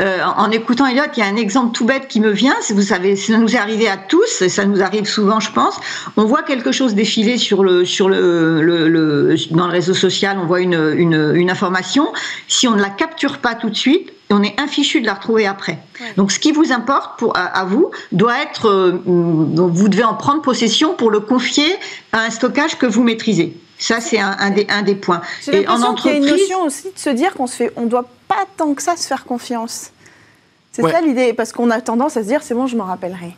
Euh, 0.00 0.18
en, 0.24 0.46
en 0.46 0.50
écoutant 0.50 0.86
Elliot, 0.86 1.04
il 1.16 1.20
y 1.20 1.22
a 1.22 1.26
un 1.26 1.36
exemple 1.36 1.72
tout 1.76 1.84
bête 1.84 2.08
qui 2.08 2.20
me 2.20 2.30
vient. 2.30 2.56
Vous 2.70 2.82
savez, 2.82 3.14
ça 3.14 3.38
nous 3.38 3.54
est 3.54 3.58
arrivé 3.58 3.88
à 3.88 3.96
tous, 3.96 4.42
et 4.42 4.48
ça 4.48 4.64
nous 4.64 4.82
arrive 4.82 5.06
souvent, 5.06 5.38
je 5.38 5.52
pense. 5.52 5.78
On 6.16 6.24
voit 6.24 6.42
quelque 6.42 6.72
chose 6.72 6.96
défiler 6.96 7.38
sur 7.38 7.62
le, 7.62 7.84
sur 7.84 8.08
le, 8.08 8.60
le- 8.62 8.88
le- 8.88 9.36
dans 9.52 9.66
le 9.68 9.72
réseau 9.72 9.94
social, 9.94 10.36
on 10.42 10.46
voit 10.46 10.60
une, 10.60 10.92
une, 10.96 11.32
une 11.36 11.50
information. 11.50 12.12
Si 12.48 12.66
on 12.66 12.74
ne 12.74 12.82
la 12.82 12.90
capture 12.90 13.38
pas 13.38 13.54
tout 13.54 13.70
de 13.70 13.76
suite, 13.76 14.12
on 14.32 14.42
est 14.42 14.58
infichu 14.60 15.00
de 15.00 15.06
la 15.06 15.14
retrouver 15.14 15.46
après. 15.46 15.78
Ouais. 16.00 16.06
Donc, 16.16 16.32
ce 16.32 16.38
qui 16.38 16.52
vous 16.52 16.72
importe 16.72 17.18
pour, 17.18 17.36
à, 17.36 17.44
à 17.44 17.64
vous 17.64 17.90
doit 18.12 18.40
être, 18.40 18.68
euh, 18.68 19.02
vous 19.04 19.88
devez 19.88 20.04
en 20.04 20.14
prendre 20.14 20.42
possession 20.42 20.94
pour 20.94 21.10
le 21.10 21.20
confier 21.20 21.74
à 22.12 22.20
un 22.20 22.30
stockage 22.30 22.76
que 22.78 22.86
vous 22.86 23.02
maîtrisez. 23.02 23.56
Ça, 23.78 24.00
c'est 24.00 24.20
un, 24.20 24.36
un 24.38 24.50
des, 24.50 24.66
un 24.68 24.82
des 24.82 24.94
points. 24.94 25.22
Et 25.50 25.66
en 25.66 25.96
y 25.96 26.08
a 26.08 26.12
une 26.12 26.24
notion 26.24 26.62
aussi 26.62 26.92
de 26.92 26.98
se 26.98 27.10
dire 27.10 27.34
qu'on 27.34 27.48
se 27.48 27.56
fait, 27.56 27.72
on 27.74 27.86
doit 27.86 28.08
pas 28.28 28.44
tant 28.56 28.74
que 28.74 28.82
ça 28.82 28.96
se 28.96 29.06
faire 29.08 29.24
confiance. 29.24 29.90
C'est 30.70 30.82
ça 30.82 31.00
l'idée, 31.00 31.32
parce 31.32 31.52
qu'on 31.52 31.68
a 31.70 31.80
tendance 31.80 32.16
à 32.16 32.22
se 32.22 32.28
dire 32.28 32.42
c'est 32.42 32.54
bon, 32.54 32.66
je 32.66 32.76
m'en 32.76 32.84
rappellerai. 32.84 33.34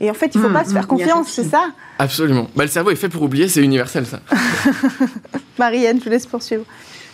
Et 0.00 0.10
en 0.10 0.14
fait, 0.14 0.34
il 0.34 0.38
ne 0.38 0.42
faut 0.42 0.50
Mmh, 0.50 0.52
pas 0.52 0.64
se 0.64 0.72
faire 0.72 0.82
mmh, 0.82 0.86
confiance, 0.86 1.28
c'est 1.30 1.44
ça? 1.48 1.68
Absolument. 1.98 2.48
Bah, 2.54 2.64
le 2.64 2.70
cerveau 2.70 2.90
est 2.90 2.96
fait 2.96 3.08
pour 3.08 3.22
oublier, 3.22 3.48
c'est 3.48 3.62
universel 3.62 4.04
ça. 4.04 4.20
Marianne, 5.58 5.98
je 6.00 6.04
vous 6.04 6.10
laisse 6.10 6.26
poursuivre. 6.26 6.64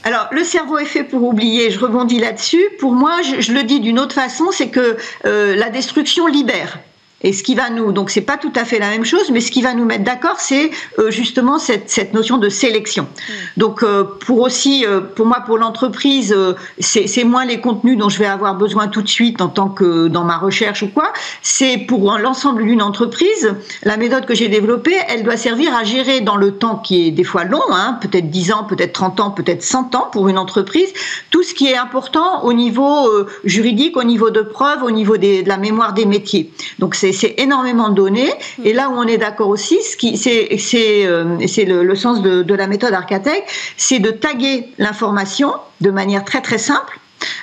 Alors, 0.05 0.29
le 0.33 0.43
cerveau 0.43 0.79
est 0.79 0.85
fait 0.85 1.05
pour 1.05 1.23
oublier, 1.23 1.71
je 1.71 1.79
rebondis 1.79 2.19
là-dessus. 2.19 2.63
Pour 2.81 2.93
moi, 2.93 3.23
je, 3.23 3.53
le 3.53 3.63
dis 3.63 3.81
d'une 3.81 4.01
autre 4.01 4.15
façon, 4.15 4.51
c'est 4.51 4.69
que 4.69 4.97
euh, 5.27 5.55
la 5.55 5.71
destruction 5.71 6.27
libère. 6.27 6.79
Et 7.23 7.33
ce 7.33 7.43
qui 7.43 7.55
va 7.55 7.71
nous, 7.71 7.93
donc 7.93 8.11
c'est 8.11 8.21
pas 8.21 8.37
tout 8.37 8.53
à 8.57 8.65
fait 8.65 8.79
la 8.79 8.91
même 8.91 9.05
chose, 9.05 9.31
mais 9.31 9.41
ce 9.41 9.51
qui 9.51 9.63
va 9.63 9.75
nous 9.75 9.85
mettre 9.85 10.05
d'accord, 10.05 10.39
c'est 10.39 10.71
euh, 10.99 11.11
justement 11.11 11.59
cette, 11.59 11.89
cette, 11.91 12.15
notion 12.15 12.39
de 12.39 12.49
sélection. 12.49 13.05
Mmh. 13.05 13.33
Donc 13.57 13.83
euh, 13.83 14.05
pour 14.05 14.41
aussi, 14.41 14.85
euh, 14.87 15.01
pour 15.01 15.27
moi, 15.27 15.43
pour 15.47 15.59
l'entreprise, 15.59 16.37
c'est 16.81 17.25
moins 17.25 17.45
les 17.45 17.61
contenus 17.61 17.97
dont 17.97 18.09
je 18.09 18.19
vais 18.19 18.27
avoir 18.27 18.57
besoin 18.57 18.89
tout 18.89 19.03
de 19.03 19.09
suite 19.09 19.41
en 19.41 19.49
tant 19.49 19.69
que 19.69 20.09
dans 20.09 20.25
ma 20.25 20.37
recherche 20.37 20.83
ou 20.83 20.89
quoi. 20.89 21.13
C'est 21.43 21.79
pour 21.79 22.19
l'ensemble 22.19 22.65
d'une 22.65 22.83
entreprise, 22.83 23.55
la 23.85 23.97
méthode 23.97 24.27
que 24.27 24.35
j'ai 24.35 24.49
développée, 24.49 24.97
elle 25.09 25.23
doit 25.23 25.37
servir 25.37 25.75
à 25.77 25.85
gérer 25.85 26.21
dans 26.21 26.37
le 26.37 26.53
temps 26.53 26.77
qui 26.77 27.07
est 27.07 27.11
des 27.11 27.25
fois 27.25 27.45
long, 27.45 27.63
hein, 27.71 27.99
peut-être 28.01 28.31
10 28.31 28.53
ans, 28.53 28.65
peut-être 28.65 28.93
30 28.93 29.21
ans, 29.21 29.31
peut-être 29.31 29.63
100 29.63 29.95
ans 29.95 30.09
pour 30.13 30.29
une 30.29 30.39
entreprise, 30.39 30.93
tout 31.31 31.43
ce 31.43 31.55
qui 31.55 31.69
est 31.69 31.77
important 31.77 32.45
au 32.45 32.53
niveau 32.53 33.11
juridique, 33.45 33.97
au 33.97 34.05
niveau 34.05 34.31
de 34.31 34.43
preuves, 34.43 34.83
au 34.83 34.91
niveau 34.91 35.17
des, 35.17 35.43
de 35.43 35.49
la 35.49 35.57
mémoire 35.57 35.93
des 35.93 36.07
métiers. 36.07 36.51
Donc 36.79 36.95
c'est 36.95 37.12
c'est 37.13 37.35
énormément 37.39 37.89
de 37.89 37.95
données. 37.95 38.33
Et 38.65 38.73
là 38.73 38.89
où 38.89 38.95
on 38.95 39.07
est 39.07 39.19
d'accord 39.19 39.49
aussi, 39.49 39.79
c'est 39.83 40.57
c'est 40.59 41.07
euh, 41.07 41.37
le, 41.39 41.83
le, 41.83 41.95
sens 41.95 42.23
de, 42.23 42.43
de 42.43 42.55
la 42.55 42.67
méthode 42.67 42.93
Arcatec, 42.95 43.45
c'est 43.77 43.99
de 43.99 44.11
taguer 44.11 44.69
l'information 44.79 45.55
de 45.81 45.91
manière 45.91 46.25
très 46.25 46.41
très 46.41 46.59
simple. 46.59 46.99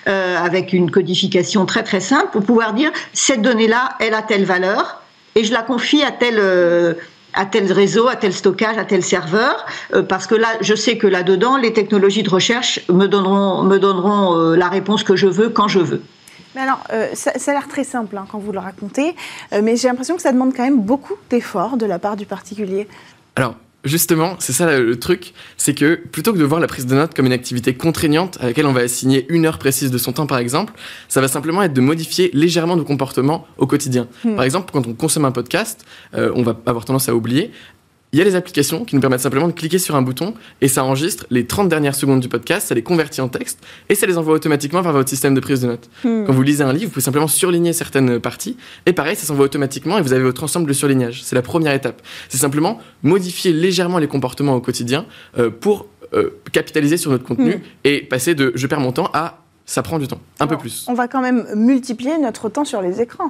Euh, 0.10 0.38
avec 0.38 0.74
une 0.74 0.92
codification 0.92 1.66
très 1.66 1.84
très 1.84 2.02
simple 2.02 2.28
pour 2.34 2.44
pouvoir 2.44 2.74
dire 2.74 2.92
cette 3.14 3.42
donnée-là, 3.42 3.96
elle 4.02 4.14
a 4.14 4.22
telle 4.22 4.44
valeur 4.44 5.02
et 5.36 5.46
je 5.46 5.54
la 5.54 5.62
confie 5.62 6.04
à 6.04 6.12
tel 6.12 6.36
euh, 6.38 6.96
à 7.34 7.46
tel 7.46 7.72
réseau, 7.72 8.08
à 8.08 8.16
tel 8.16 8.34
stockage, 8.34 8.78
à 8.78 8.86
tel 8.86 9.04
serveur, 9.04 9.66
euh, 9.94 10.02
parce 10.02 10.28
que 10.28 10.36
là, 10.36 10.48
je 10.62 10.76
sais 10.76 10.98
que 10.98 11.08
là-dedans, 11.08 11.58
les 11.58 11.74
technologies 11.74 12.24
de 12.24 12.30
recherche 12.30 12.82
me 12.90 13.08
donneront, 13.08 13.64
me 13.64 13.78
donneront 13.78 14.38
euh, 14.38 14.56
la 14.56 14.70
réponse 14.70 15.04
que 15.04 15.16
je 15.16 15.28
veux 15.28 15.50
quand 15.50 15.68
je 15.68 15.80
veux. 15.80 16.02
Mais 16.56 16.62
alors, 16.62 16.84
euh, 16.92 17.10
ça, 17.14 17.38
ça, 17.38 17.52
a 17.52 17.54
l'air 17.54 17.68
très 17.68 17.84
simple 17.84 18.18
hein, 18.18 18.26
quand 18.32 18.40
vous 18.40 18.52
le 18.52 18.60
racontez, 18.60 19.16
euh, 19.54 19.62
mais 19.64 19.76
j'ai 19.76 19.88
l'impression 19.88 20.16
que 20.16 20.22
ça 20.22 20.32
demande 20.32 20.54
quand 20.56 20.64
même 20.64 20.82
beaucoup 20.82 21.16
d'efforts 21.30 21.78
de 21.78 21.86
la 21.86 22.00
part 22.00 22.16
du 22.16 22.26
particulier. 22.26 22.88
Alors, 23.36 23.56
Justement, 23.86 24.36
c'est 24.40 24.52
ça 24.52 24.78
le 24.78 25.00
truc, 25.00 25.34
c'est 25.56 25.74
que 25.74 25.96
plutôt 25.96 26.34
que 26.34 26.38
de 26.38 26.44
voir 26.44 26.60
la 26.60 26.68
prise 26.68 26.86
de 26.86 26.96
notes 26.96 27.14
comme 27.14 27.28
une 27.28 27.32
activité 27.32 27.74
contraignante 27.74 28.38
à 28.42 28.48
laquelle 28.48 28.66
on 28.66 28.74
va 28.74 28.82
assigner 28.82 29.26
une 29.30 29.46
heure 29.46 29.58
précise 29.58 29.90
de 29.90 29.98
son 29.98 30.12
temps 30.12 30.28
par 30.28 30.38
exemple, 30.38 30.74
ça 31.08 31.22
va 31.22 31.30
simplement 31.30 31.64
être 31.64 31.72
de 31.72 31.80
modifier 31.80 32.30
légèrement 32.34 32.76
nos 32.76 32.84
comportements 32.84 33.48
au 33.58 33.68
quotidien. 33.68 34.10
Mmh. 34.26 34.36
Par 34.36 34.44
exemple, 34.44 34.72
quand 34.74 34.86
on 34.86 34.94
consomme 34.94 35.24
un 35.24 35.32
podcast, 35.32 35.86
euh, 36.14 36.30
on 36.36 36.44
va 36.44 36.60
avoir 36.66 36.84
tendance 36.84 37.08
à 37.08 37.16
oublier. 37.16 37.54
Il 38.12 38.18
y 38.18 38.22
a 38.24 38.26
les 38.26 38.34
applications 38.34 38.86
qui 38.86 38.96
nous 38.96 39.02
permettent 39.02 39.20
simplement 39.20 39.48
de 39.48 39.54
cliquer 39.54 39.78
sur 39.78 39.96
un 39.96 40.02
bouton 40.02 40.34
et 40.62 40.68
ça 40.68 40.84
enregistre 40.84 41.28
les 41.30 41.46
30 41.46 41.70
dernières 41.70 41.94
secondes 41.94 42.20
du 42.20 42.28
podcast, 42.28 42.70
ça 42.70 42.76
les 42.76 42.82
convertit 42.82 43.22
en 43.22 43.30
texte 43.30 43.60
et 43.88 43.94
ça 43.94 44.08
les 44.08 44.18
envoie 44.18 44.34
automatiquement 44.34 44.82
vers 44.82 44.94
votre 44.94 45.10
système 45.10 45.36
de 45.36 45.40
prise 45.40 45.62
de 45.62 45.68
notes. 45.68 45.90
Mmh. 46.04 46.26
Quand 46.26 46.34
vous 46.34 46.42
lisez 46.42 46.64
un 46.64 46.74
livre, 46.74 46.86
vous 46.86 46.92
pouvez 46.94 47.04
simplement 47.04 47.28
surligner 47.28 47.72
certaines 47.72 48.20
parties 48.20 48.58
et 48.88 48.94
pareil, 48.94 49.16
ça 49.16 49.28
s'envoie 49.28 49.46
automatiquement 49.46 50.00
et 50.00 50.02
vous 50.02 50.12
avez 50.12 50.24
votre 50.24 50.44
ensemble 50.44 50.68
de 50.68 50.74
surlignage. 50.74 51.22
C'est 51.24 51.36
la 51.36 51.44
première 51.44 51.74
étape. 51.74 52.02
C'est 52.30 52.38
simplement 52.38 52.80
modifier 53.04 53.54
légèrement 53.54 54.00
les 54.00 54.08
comportements 54.08 54.56
au 54.56 54.62
quotidien 54.62 55.06
euh, 55.38 55.52
pour 55.52 55.86
euh, 56.16 56.32
capitaliser 56.52 56.98
sur 56.98 57.12
notre 57.12 57.26
contenu 57.26 57.58
mmh. 57.58 57.62
et 57.84 58.02
passer 58.02 58.34
de 58.34 58.52
je 58.56 58.66
perds 58.66 58.80
mon 58.80 58.92
temps 58.92 59.12
à 59.14 59.44
ça 59.70 59.84
prend 59.84 60.00
du 60.00 60.08
temps, 60.08 60.20
un 60.40 60.46
Alors, 60.46 60.58
peu 60.58 60.62
plus. 60.64 60.86
On 60.88 60.96
va 60.96 61.08
quand 61.08 61.22
même 61.22 61.46
multiplier 61.54 62.18
notre 62.18 62.50
temps 62.50 62.66
sur 62.66 62.82
les 62.82 63.02
écrans. 63.02 63.30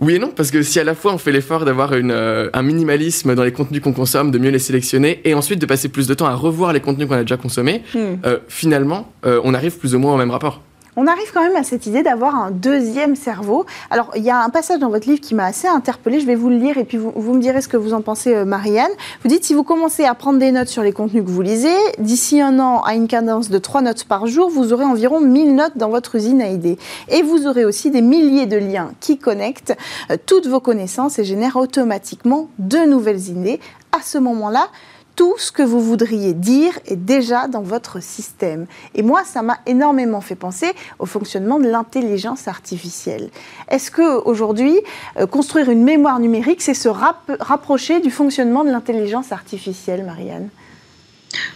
Oui 0.00 0.16
et 0.16 0.18
non, 0.18 0.32
parce 0.34 0.50
que 0.50 0.62
si 0.62 0.80
à 0.80 0.84
la 0.84 0.94
fois 0.94 1.14
on 1.14 1.18
fait 1.18 1.30
l'effort 1.30 1.64
d'avoir 1.64 1.92
euh, 1.92 2.50
un 2.52 2.62
minimalisme 2.62 3.34
dans 3.34 3.44
les 3.44 3.52
contenus 3.52 3.80
qu'on 3.80 3.92
consomme, 3.92 4.32
de 4.32 4.38
mieux 4.38 4.50
les 4.50 4.58
sélectionner, 4.58 5.20
et 5.24 5.34
ensuite 5.34 5.60
de 5.60 5.66
passer 5.66 5.88
plus 5.88 6.08
de 6.08 6.14
temps 6.14 6.26
à 6.26 6.34
revoir 6.34 6.72
les 6.72 6.80
contenus 6.80 7.06
qu'on 7.06 7.14
a 7.14 7.22
déjà 7.22 7.36
consommés, 7.36 7.82
mmh. 7.94 7.98
euh, 8.26 8.38
finalement, 8.48 9.12
euh, 9.24 9.40
on 9.44 9.54
arrive 9.54 9.78
plus 9.78 9.94
ou 9.94 10.00
moins 10.00 10.14
au 10.14 10.16
même 10.16 10.32
rapport. 10.32 10.62
On 10.96 11.08
arrive 11.08 11.32
quand 11.32 11.42
même 11.42 11.56
à 11.56 11.64
cette 11.64 11.86
idée 11.86 12.04
d'avoir 12.04 12.36
un 12.36 12.52
deuxième 12.52 13.16
cerveau. 13.16 13.66
Alors, 13.90 14.12
il 14.14 14.22
y 14.22 14.30
a 14.30 14.40
un 14.40 14.48
passage 14.48 14.78
dans 14.78 14.90
votre 14.90 15.08
livre 15.08 15.20
qui 15.20 15.34
m'a 15.34 15.46
assez 15.46 15.66
interpellée. 15.66 16.20
Je 16.20 16.26
vais 16.26 16.36
vous 16.36 16.50
le 16.50 16.56
lire 16.56 16.78
et 16.78 16.84
puis 16.84 16.98
vous, 16.98 17.34
me 17.34 17.40
direz 17.40 17.62
ce 17.62 17.68
que 17.68 17.76
vous 17.76 17.94
en 17.94 18.00
pensez, 18.00 18.32
euh, 18.32 18.44
Marianne. 18.44 18.90
Vous 19.22 19.28
dites 19.28 19.44
si 19.44 19.54
vous 19.54 19.64
commencez 19.64 20.04
à 20.04 20.14
prendre 20.14 20.38
des 20.38 20.52
notes 20.52 20.68
sur 20.68 20.84
les 20.84 20.92
contenus 20.92 21.24
que 21.24 21.30
vous 21.30 21.42
lisez, 21.42 21.74
d'ici 21.98 22.40
un 22.40 22.60
an, 22.60 22.82
à 22.82 22.94
une 22.94 23.08
cadence 23.08 23.50
de 23.50 23.58
3 23.58 23.82
notes 23.82 24.04
par 24.04 24.28
jour, 24.28 24.50
vous 24.50 24.72
aurez 24.72 24.84
environ 24.84 25.20
1000 25.20 25.56
notes 25.56 25.76
dans 25.76 25.88
votre 25.88 26.14
usine 26.14 26.40
à 26.40 26.48
idées. 26.48 26.78
Et 27.08 27.22
vous 27.22 27.48
aurez 27.48 27.64
aussi 27.64 27.90
des 27.90 28.02
milliers 28.02 28.46
de 28.46 28.56
liens 28.56 28.92
qui 29.00 29.18
connectent 29.18 29.76
euh, 30.12 30.16
toutes 30.26 30.46
vos 30.46 30.60
connaissances 30.60 31.18
et 31.18 31.24
génèrent 31.24 31.56
automatiquement 31.56 32.48
de 32.60 32.78
nouvelles 32.78 33.30
idées. 33.30 33.58
À 33.90 34.00
ce 34.00 34.18
moment-là, 34.18 34.68
tout 35.16 35.36
ce 35.38 35.52
que 35.52 35.62
vous 35.62 35.80
voudriez 35.80 36.34
dire 36.34 36.78
est 36.86 36.96
déjà 36.96 37.48
dans 37.48 37.62
votre 37.62 38.02
système. 38.02 38.66
Et 38.94 39.02
moi, 39.02 39.22
ça 39.24 39.42
m'a 39.42 39.58
énormément 39.66 40.20
fait 40.20 40.34
penser 40.34 40.72
au 40.98 41.06
fonctionnement 41.06 41.58
de 41.58 41.68
l'intelligence 41.68 42.48
artificielle. 42.48 43.30
Est-ce 43.68 43.90
que 43.90 44.22
aujourd'hui, 44.24 44.80
euh, 45.18 45.26
construire 45.26 45.70
une 45.70 45.84
mémoire 45.84 46.18
numérique, 46.18 46.62
c'est 46.62 46.74
se 46.74 46.88
rap 46.88 47.30
rapprocher 47.40 48.00
du 48.00 48.10
fonctionnement 48.10 48.64
de 48.64 48.70
l'intelligence 48.70 49.32
artificielle, 49.32 50.04
Marianne? 50.04 50.48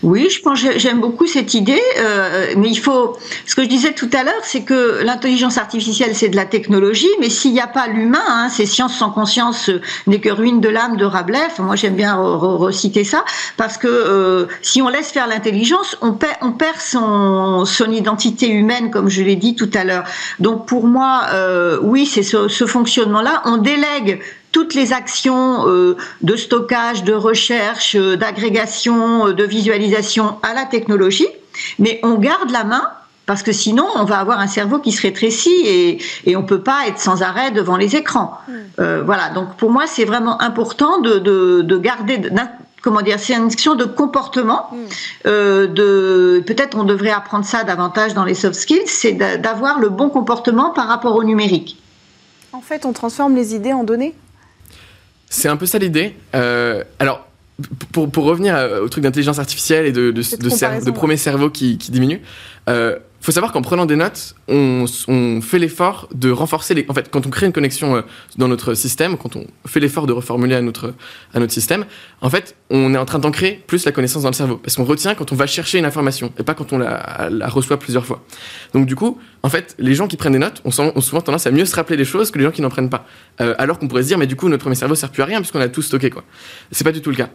Oui, 0.03 0.29
je 0.31 0.41
pense 0.41 0.59
j'aime 0.77 1.01
beaucoup 1.01 1.27
cette 1.27 1.55
idée, 1.55 1.81
euh, 1.99 2.55
mais 2.57 2.69
il 2.69 2.79
faut. 2.79 3.17
Ce 3.47 3.55
que 3.55 3.63
je 3.63 3.69
disais 3.69 3.93
tout 3.93 4.11
à 4.13 4.25
l'heure, 4.25 4.43
c'est 4.43 4.63
que 4.63 5.03
l'intelligence 5.03 5.59
artificielle 5.59 6.15
c'est 6.15 6.29
de 6.29 6.37
la 6.37 6.47
technologie, 6.47 7.09
mais 7.21 7.31
s'il 7.31 7.53
n'y 7.53 7.61
a 7.61 7.67
pas 7.67 7.87
l'humain, 7.89 8.25
hein, 8.29 8.49
c'est 8.51 8.67
science 8.67 8.97
sans 8.97 9.11
conscience 9.11 9.69
euh, 9.69 9.81
n'est 10.07 10.21
que 10.21 10.31
ruine 10.31 10.61
de 10.61 10.69
l'âme 10.69 10.97
de 10.97 11.05
Rabelais. 11.05 11.39
Enfin, 11.47 11.63
moi 11.63 11.77
j'aime 11.77 11.95
bien 11.97 12.15
reciter 12.17 13.05
ça 13.05 13.25
parce 13.57 13.77
que 13.77 13.89
euh, 13.89 14.47
si 14.63 14.83
on 14.83 14.89
laisse 14.89 15.11
faire 15.11 15.27
l'intelligence, 15.27 15.97
on 16.01 16.13
perd, 16.13 16.37
on 16.43 16.53
perd 16.53 16.79
son, 16.79 17.65
son 17.65 17.91
identité 17.91 18.49
humaine, 18.49 18.91
comme 18.91 19.09
je 19.09 19.23
l'ai 19.23 19.37
dit 19.37 19.55
tout 19.55 19.71
à 19.75 19.85
l'heure. 19.85 20.05
Donc 20.39 20.67
pour 20.67 20.87
moi, 20.87 21.23
euh, 21.33 21.79
oui, 21.83 22.07
c'est 22.07 22.23
ce, 22.23 22.49
ce 22.49 22.67
fonctionnement-là. 22.67 23.43
On 23.45 23.57
délègue 23.59 24.21
toutes 24.53 24.75
les 24.75 24.93
actions 24.93 25.69
euh, 25.69 25.97
de 26.23 26.37
stockage, 26.37 27.05
de 27.05 27.13
recherche, 27.13 27.95
euh, 27.97 28.17
d'agrégation, 28.17 29.29
euh, 29.29 29.33
de 29.33 29.45
visualisation 29.45 30.39
à 30.43 30.55
la 30.55 30.65
technologie, 30.65 31.29
mais 31.79 32.01
on 32.03 32.15
garde 32.15 32.51
la 32.51 32.65
main 32.65 32.83
parce 33.27 33.43
que 33.43 33.53
sinon 33.53 33.87
on 33.95 34.05
va 34.05 34.19
avoir 34.19 34.41
un 34.41 34.47
cerveau 34.47 34.79
qui 34.79 34.91
se 34.91 35.03
rétrécit 35.03 35.55
et, 35.67 35.99
et 36.25 36.35
on 36.37 36.43
peut 36.43 36.63
pas 36.63 36.87
être 36.87 36.99
sans 36.99 37.23
arrêt 37.23 37.51
devant 37.51 37.77
les 37.77 37.95
écrans. 37.95 38.39
Mmh. 38.49 38.53
Euh, 38.81 39.03
voilà, 39.05 39.29
donc 39.31 39.57
pour 39.57 39.71
moi 39.71 39.85
c'est 39.87 40.07
vraiment 40.07 40.41
important 40.41 40.99
de, 41.01 41.19
de, 41.19 41.61
de 41.63 41.79
garder 41.79 42.19
comment 42.81 43.03
dire, 43.03 43.19
c'est 43.19 43.35
une 43.35 43.49
question 43.49 43.75
de 43.75 43.85
comportement. 43.85 44.71
Mmh. 44.73 44.77
Euh, 45.27 45.67
de 45.67 46.43
peut-être 46.47 46.79
on 46.79 46.85
devrait 46.85 47.11
apprendre 47.11 47.45
ça 47.45 47.65
davantage 47.65 48.15
dans 48.15 48.25
les 48.25 48.35
soft 48.35 48.55
skills, 48.55 48.87
c'est 48.87 49.13
d'avoir 49.13 49.79
le 49.79 49.91
bon 49.91 50.09
comportement 50.09 50.71
par 50.71 50.89
rapport 50.89 51.15
au 51.15 51.25
numérique. 51.25 51.77
En 52.53 52.63
fait, 52.63 52.87
on 52.87 52.95
transforme 52.95 53.35
les 53.35 53.55
idées 53.55 53.75
en 53.75 53.85
données. 53.85 54.15
C'est 55.31 55.49
un 55.49 55.57
peu 55.57 55.67
ça 55.67 55.79
l'idée. 55.79 56.15
Euh, 56.35 56.85
alors, 56.99 57.27
pour, 57.93 58.11
pour, 58.11 58.25
revenir 58.25 58.57
au 58.83 58.89
truc 58.89 59.03
d'intelligence 59.03 59.39
artificielle 59.39 59.87
et 59.87 59.93
de, 59.93 60.11
de, 60.11 60.23
de, 60.23 60.85
de 60.85 60.91
premier 60.91 61.17
cerveau 61.17 61.51
qui, 61.51 61.77
qui 61.77 61.91
diminue, 61.91 62.21
euh, 62.69 62.99
faut 63.21 63.33
savoir 63.33 63.53
qu'en 63.53 63.63
prenant 63.63 63.85
des 63.85 63.97
notes, 63.97 64.37
on, 64.47 64.85
on 65.09 65.41
fait 65.41 65.59
l'effort 65.59 66.09
de 66.15 66.31
renforcer 66.31 66.75
les. 66.75 66.87
En 66.89 66.95
fait, 66.95 67.11
quand 67.11 67.27
on 67.27 67.31
crée 67.31 67.47
une 67.47 67.53
connexion 67.53 67.97
euh, 67.97 68.03
dans 68.37 68.47
notre 68.47 68.75
système, 68.75 69.17
quand 69.17 69.35
on 69.35 69.45
fait 69.67 69.81
l'effort 69.81 70.07
de 70.07 70.13
reformuler 70.13 70.55
à 70.55 70.63
notre, 70.63 70.95
à 71.35 71.41
notre 71.41 71.53
système, 71.53 71.85
en 72.21 72.31
fait, 72.31 72.55
on 72.71 72.95
est 72.95 72.99
en 72.99 73.05
train 73.05 73.19
d'ancrer 73.19 73.63
plus 73.67 73.85
la 73.85 73.93
connaissance 73.93 74.23
dans 74.23 74.29
le 74.29 74.35
cerveau. 74.35 74.57
Parce 74.57 74.77
qu'on 74.77 74.85
retient 74.85 75.17
quand 75.17 75.33
on 75.33 75.35
va 75.35 75.47
chercher 75.47 75.79
une 75.79 75.85
information 75.85 76.33
et 76.39 76.45
pas 76.45 76.55
quand 76.55 76.73
on 76.73 76.79
la, 76.79 77.29
la 77.31 77.49
reçoit 77.49 77.79
plusieurs 77.79 78.07
fois. 78.07 78.25
Donc, 78.73 78.87
du 78.87 78.95
coup, 78.95 79.19
en 79.43 79.49
fait, 79.49 79.75
les 79.79 79.95
gens 79.95 80.09
qui 80.09 80.17
prennent 80.17 80.33
des 80.33 80.39
notes 80.39 80.61
ont, 80.65 80.71
souvent 80.71 81.21
tendance 81.21 81.47
à 81.47 81.51
mieux 81.51 81.65
se 81.65 81.75
rappeler 81.75 81.97
des 81.97 82.05
choses 82.05 82.31
que 82.31 82.39
les 82.39 82.45
gens 82.45 82.51
qui 82.51 82.63
n'en 82.63 82.71
prennent 82.71 82.91
pas. 82.91 83.07
Euh, 83.41 83.55
alors 83.59 83.79
qu'on 83.79 83.89
pourrait 83.89 84.03
se 84.03 84.09
dire, 84.09 84.19
mais 84.19 84.27
du 84.27 84.37
coup, 84.37 84.49
notre 84.49 84.63
premier 84.63 84.75
cerveau 84.75 84.95
sert 84.95 85.11
plus 85.11 85.23
à 85.23 85.27
rien 85.27 85.39
puisqu'on 85.41 85.61
a 85.61 85.69
tout 85.69 85.83
stocké, 85.83 86.11
quoi. 86.11 86.25
C'est 86.73 86.85
pas 86.85 86.93
du 86.93 87.01
tout 87.01 87.11
le 87.11 87.17
cas. 87.17 87.31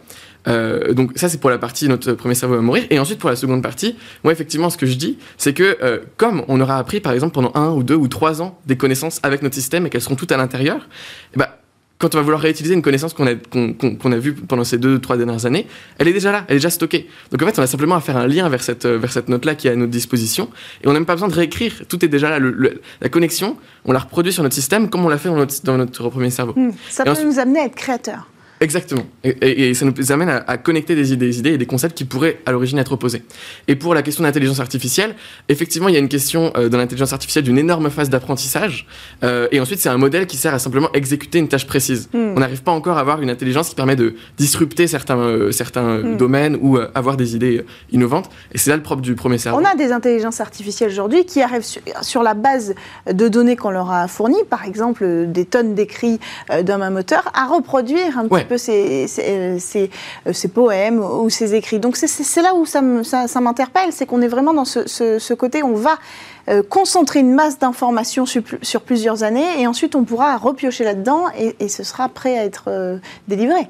Euh, 0.46 0.92
donc 0.92 1.12
ça 1.16 1.30
c'est 1.30 1.38
pour 1.38 1.48
la 1.48 1.56
partie 1.56 1.88
notre 1.88 2.12
premier 2.12 2.34
cerveau 2.34 2.56
va 2.56 2.60
mourir 2.60 2.84
et 2.90 2.98
ensuite 2.98 3.18
pour 3.18 3.30
la 3.30 3.36
seconde 3.36 3.62
partie 3.62 3.96
moi 4.24 4.30
effectivement 4.30 4.68
ce 4.68 4.76
que 4.76 4.84
je 4.84 4.92
dis 4.92 5.18
c'est 5.38 5.54
que 5.54 5.78
euh, 5.82 6.00
comme 6.18 6.44
on 6.48 6.60
aura 6.60 6.76
appris 6.76 7.00
par 7.00 7.14
exemple 7.14 7.32
pendant 7.32 7.50
un 7.54 7.70
ou 7.70 7.82
deux 7.82 7.94
ou 7.94 8.08
trois 8.08 8.42
ans 8.42 8.58
des 8.66 8.76
connaissances 8.76 9.20
avec 9.22 9.40
notre 9.40 9.54
système 9.54 9.86
et 9.86 9.90
qu'elles 9.90 10.02
seront 10.02 10.16
toutes 10.16 10.32
à 10.32 10.36
l'intérieur 10.36 10.86
ben, 11.34 11.46
quand 11.98 12.14
on 12.14 12.18
va 12.18 12.22
vouloir 12.22 12.40
réutiliser 12.40 12.74
une 12.74 12.82
connaissance 12.82 13.14
qu'on 13.14 13.26
a, 13.26 13.34
qu'on, 13.34 13.72
qu'on 13.72 14.12
a 14.12 14.18
vue 14.18 14.34
pendant 14.34 14.64
ces 14.64 14.78
deux, 14.78 14.98
trois 14.98 15.16
dernières 15.16 15.46
années, 15.46 15.66
elle 15.98 16.08
est 16.08 16.12
déjà 16.12 16.32
là, 16.32 16.44
elle 16.48 16.56
est 16.56 16.58
déjà 16.58 16.70
stockée. 16.70 17.08
Donc 17.30 17.42
en 17.42 17.46
fait, 17.46 17.58
on 17.58 17.62
a 17.62 17.66
simplement 17.66 17.94
à 17.94 18.00
faire 18.00 18.16
un 18.16 18.26
lien 18.26 18.48
vers 18.48 18.62
cette, 18.62 18.86
vers 18.86 19.12
cette 19.12 19.28
note-là 19.28 19.54
qui 19.54 19.68
est 19.68 19.70
à 19.70 19.76
notre 19.76 19.92
disposition, 19.92 20.50
et 20.82 20.88
on 20.88 20.92
n'a 20.92 20.98
même 20.98 21.06
pas 21.06 21.14
besoin 21.14 21.28
de 21.28 21.34
réécrire, 21.34 21.82
tout 21.88 22.04
est 22.04 22.08
déjà 22.08 22.30
là. 22.30 22.38
Le, 22.38 22.50
le, 22.50 22.80
la 23.00 23.08
connexion, 23.08 23.56
on 23.84 23.92
la 23.92 24.00
reproduit 24.00 24.32
sur 24.32 24.42
notre 24.42 24.54
système 24.54 24.90
comme 24.90 25.04
on 25.04 25.08
l'a 25.08 25.18
fait 25.18 25.28
dans 25.28 25.36
notre, 25.36 25.54
dans 25.64 25.78
notre 25.78 26.08
premier 26.10 26.30
cerveau. 26.30 26.52
Mmh, 26.56 26.72
ça 26.90 27.02
et 27.02 27.06
peut 27.06 27.12
ensuite, 27.12 27.26
nous 27.26 27.38
amener 27.38 27.60
à 27.60 27.64
être 27.66 27.76
créateurs. 27.76 28.28
Exactement. 28.64 29.02
Et, 29.24 29.74
ça 29.74 29.84
nous 29.84 30.12
amène 30.12 30.30
à, 30.30 30.56
connecter 30.56 30.94
des 30.94 31.12
idées, 31.12 31.26
des 31.26 31.38
idées 31.38 31.52
et 31.52 31.58
des 31.58 31.66
concepts 31.66 31.94
qui 31.94 32.06
pourraient 32.06 32.38
à 32.46 32.52
l'origine 32.52 32.78
être 32.78 32.92
opposés. 32.92 33.22
Et 33.68 33.76
pour 33.76 33.94
la 33.94 34.00
question 34.00 34.24
d'intelligence 34.24 34.58
artificielle, 34.58 35.14
effectivement, 35.50 35.88
il 35.88 35.94
y 35.94 35.98
a 35.98 36.00
une 36.00 36.08
question 36.08 36.50
euh, 36.56 36.70
dans 36.70 36.78
l'intelligence 36.78 37.12
artificielle 37.12 37.44
d'une 37.44 37.58
énorme 37.58 37.90
phase 37.90 38.08
d'apprentissage. 38.08 38.86
Euh, 39.22 39.48
et 39.52 39.60
ensuite, 39.60 39.80
c'est 39.80 39.90
un 39.90 39.98
modèle 39.98 40.26
qui 40.26 40.38
sert 40.38 40.54
à 40.54 40.58
simplement 40.58 40.88
exécuter 40.94 41.38
une 41.38 41.48
tâche 41.48 41.66
précise. 41.66 42.08
Hmm. 42.14 42.32
On 42.36 42.40
n'arrive 42.40 42.62
pas 42.62 42.72
encore 42.72 42.96
à 42.96 43.00
avoir 43.00 43.20
une 43.20 43.28
intelligence 43.28 43.68
qui 43.68 43.74
permet 43.74 43.96
de 43.96 44.14
disrupter 44.38 44.86
certains, 44.86 45.18
euh, 45.18 45.52
certains 45.52 45.98
hmm. 45.98 46.16
domaines 46.16 46.58
ou 46.62 46.78
avoir 46.94 47.18
des 47.18 47.36
idées 47.36 47.66
innovantes. 47.92 48.30
Et 48.52 48.58
c'est 48.58 48.70
là 48.70 48.76
le 48.76 48.82
propre 48.82 49.02
du 49.02 49.14
premier 49.14 49.36
cerveau. 49.36 49.60
On 49.60 49.64
a 49.66 49.74
des 49.74 49.92
intelligences 49.92 50.40
artificielles 50.40 50.90
aujourd'hui 50.90 51.26
qui 51.26 51.42
arrivent 51.42 51.66
sur, 52.00 52.22
la 52.22 52.32
base 52.32 52.74
de 53.12 53.28
données 53.28 53.56
qu'on 53.56 53.70
leur 53.70 53.90
a 53.90 54.08
fournies, 54.08 54.42
par 54.48 54.64
exemple 54.64 55.26
des 55.26 55.44
tonnes 55.44 55.74
d'écrits 55.74 56.18
d'un 56.62 56.78
même 56.78 56.96
auteur, 56.96 57.30
à 57.34 57.46
reproduire 57.46 58.18
un 58.18 58.26
petit 58.26 58.44
peu 58.46 58.53
ces, 58.56 59.06
ces, 59.06 60.48
poèmes 60.48 61.00
ou 61.00 61.30
ces 61.30 61.54
écrits. 61.54 61.78
Donc 61.78 61.96
c'est 61.96 62.42
là 62.42 62.54
où 62.54 62.66
ça 62.66 62.80
m'interpelle, 62.82 63.92
c'est 63.92 64.06
qu'on 64.06 64.22
est 64.22 64.28
vraiment 64.28 64.54
dans 64.54 64.64
ce, 64.64 64.86
ce 64.86 65.34
côté, 65.34 65.62
on 65.62 65.74
va 65.74 65.98
euh, 66.48 66.62
concentrer 66.62 67.20
une 67.20 67.32
masse 67.32 67.58
d'informations 67.58 68.26
sur, 68.26 68.42
plusieurs 68.84 69.22
années 69.22 69.60
et 69.60 69.66
ensuite 69.66 69.94
on 69.94 70.04
pourra 70.04 70.36
repiocher 70.36 70.84
là-dedans 70.84 71.24
et, 71.38 71.68
ce 71.68 71.82
sera 71.82 72.10
prêt 72.10 72.38
à 72.38 72.44
être 72.44 72.64
euh, 72.68 72.98
délivré. 73.28 73.68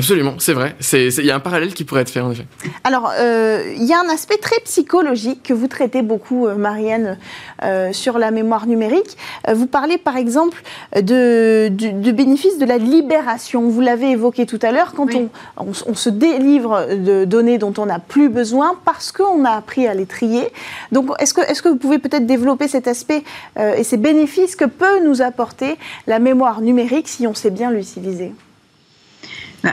Absolument, 0.00 0.36
c'est 0.38 0.54
vrai. 0.54 0.74
Il 0.94 1.26
y 1.26 1.30
a 1.30 1.36
un 1.36 1.40
parallèle 1.40 1.74
qui 1.74 1.84
pourrait 1.84 2.00
être 2.00 2.08
fait 2.08 2.22
en 2.22 2.30
effet. 2.30 2.46
Alors, 2.84 3.12
euh, 3.18 3.70
il 3.76 3.84
y 3.84 3.92
a 3.92 4.00
un 4.00 4.08
aspect 4.08 4.38
très 4.38 4.58
psychologique 4.64 5.42
que 5.42 5.52
vous 5.52 5.68
traitez 5.68 6.00
beaucoup, 6.00 6.46
euh, 6.46 6.54
Marianne, 6.54 7.18
euh, 7.62 7.92
sur 7.92 8.18
la 8.18 8.30
mémoire 8.30 8.66
numérique. 8.66 9.18
vous 9.52 9.66
parlez 9.66 9.98
par 9.98 10.16
exemple 10.16 10.62
de, 10.96 11.68
du, 11.68 12.14
bénéfice 12.14 12.56
de 12.56 12.64
la 12.64 12.78
libération. 12.78 13.68
Vous 13.68 13.82
l'avez 13.82 14.12
évoqué 14.12 14.46
tout 14.46 14.58
à 14.62 14.72
l'heure, 14.72 14.94
quand 14.94 15.08
on, 15.58 15.94
se 15.94 16.08
délivre 16.08 16.86
de 16.94 17.26
données 17.26 17.58
dont 17.58 17.74
on 17.76 17.84
n'a 17.84 17.98
plus 17.98 18.30
besoin 18.30 18.78
parce 18.86 19.12
qu'on 19.12 19.44
a 19.44 19.50
appris 19.50 19.86
à 19.86 19.92
les 19.92 20.06
trier. 20.06 20.48
Donc, 20.92 21.10
est-ce 21.18 21.34
que, 21.34 21.42
est 21.42 21.60
que 21.60 21.68
vous 21.68 21.76
pouvez 21.76 21.98
peut-être 21.98 22.24
développer 22.24 22.68
cet 22.68 22.88
aspect 22.88 23.22
et 23.76 23.84
ces 23.84 23.98
bénéfices 23.98 24.56
que 24.56 24.64
peut 24.64 25.00
nous 25.04 25.20
apporter 25.20 25.76
la 26.06 26.20
mémoire 26.20 26.62
numérique 26.62 27.06
si 27.06 27.26
on 27.26 27.34
sait 27.34 27.50
bien 27.50 27.70
l'utiliser? 27.70 28.32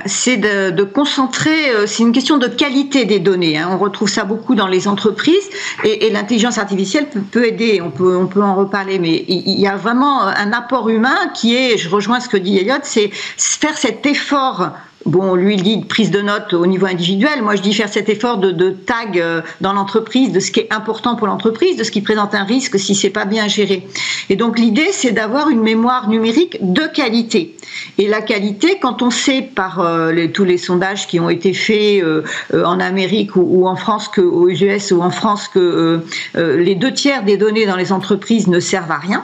C'est 0.06 0.38
de, 0.38 0.84
concentrer, 0.84 1.72
euh, 1.72 1.88
c'est 1.88 2.04
une 2.04 2.12
question 2.12 2.38
de 2.38 2.48
qualité 2.48 3.06
des 3.06 3.20
données. 3.20 3.58
Hein. 3.58 3.70
On 3.72 3.78
retrouve 3.78 4.10
ça 4.10 4.24
beaucoup 4.24 4.56
dans 4.56 4.68
les 4.68 4.88
entreprises 4.88 5.50
et, 5.84 6.10
l'intelligence 6.10 6.58
artificielle 6.58 7.08
peut, 7.32 7.46
aider, 7.46 7.82
on 7.82 7.92
peut, 7.92 8.16
on 8.18 8.28
peut 8.28 8.42
en 8.42 8.56
reparler, 8.56 9.00
mais 9.00 9.26
il, 9.28 9.60
y 9.60 9.68
a 9.68 9.76
vraiment 9.76 10.22
un 10.22 10.52
apport 10.52 10.90
humain 10.90 11.18
qui 11.34 11.56
est, 11.56 11.78
je 11.78 11.90
rejoins 11.90 12.20
ce 12.20 12.30
que 12.30 12.38
dit 12.38 12.58
Elliot, 12.58 12.76
c'est 12.84 13.10
faire 13.12 13.78
cet 13.78 14.06
effort 14.06 14.72
Bon, 15.08 15.36
lui, 15.36 15.54
il 15.54 15.64
dit 15.64 15.80
prise 15.86 16.12
de 16.12 16.20
notes 16.20 16.52
au 16.52 16.66
niveau 16.66 16.86
individuel. 16.86 17.42
Moi, 17.42 17.56
je 17.56 17.62
dis 17.62 17.74
faire 17.74 17.88
cet 17.88 18.10
effort 18.10 18.40
de, 18.40 18.72
tag 18.72 19.18
euh, 19.18 19.42
dans 19.62 19.72
l'entreprise 19.72 20.34
de 20.34 20.42
ce 20.42 20.52
qui 20.52 20.60
est 20.60 20.74
important 20.74 21.16
pour 21.16 21.28
l'entreprise, 21.28 21.78
de 21.78 21.86
ce 21.86 21.92
qui 21.92 22.02
présente 22.02 22.36
un 22.36 22.44
risque 22.44 22.78
si 22.78 22.94
c'est 22.94 23.10
pas 23.10 23.24
bien 23.24 23.48
géré. 23.48 23.88
Et 24.30 24.36
donc, 24.36 24.60
l'idée, 24.60 24.90
c'est 24.92 25.14
d'avoir 25.14 25.48
une 25.50 25.62
mémoire 25.62 26.10
numérique 26.10 26.58
de 26.60 26.82
qualité. 26.94 27.56
Et 27.98 28.10
la 28.10 28.20
qualité, 28.20 28.80
quand 28.82 29.02
on 29.02 29.10
sait 29.10 29.42
par 29.42 29.80
euh, 29.80 30.28
tous 30.34 30.44
les 30.44 30.58
sondages 30.58 31.08
qui 31.08 31.22
ont 31.22 31.30
été 31.30 31.54
faits 31.54 32.04
euh, 32.04 32.24
en 32.52 32.82
Amérique 32.82 33.38
ou, 33.38 33.66
en 33.66 33.78
France, 33.78 34.10
que, 34.10 34.20
aux 34.20 34.50
US 34.50 34.92
ou 34.92 35.02
en 35.02 35.10
France, 35.10 35.48
que 35.48 36.02
les 36.36 36.76
deux 36.76 36.92
tiers 36.92 37.24
des 37.24 37.38
données 37.38 37.66
dans 37.66 37.78
les 37.78 37.94
entreprises 37.94 38.48
ne 38.50 38.60
servent 38.60 38.92
à 38.92 38.98
rien 38.98 39.24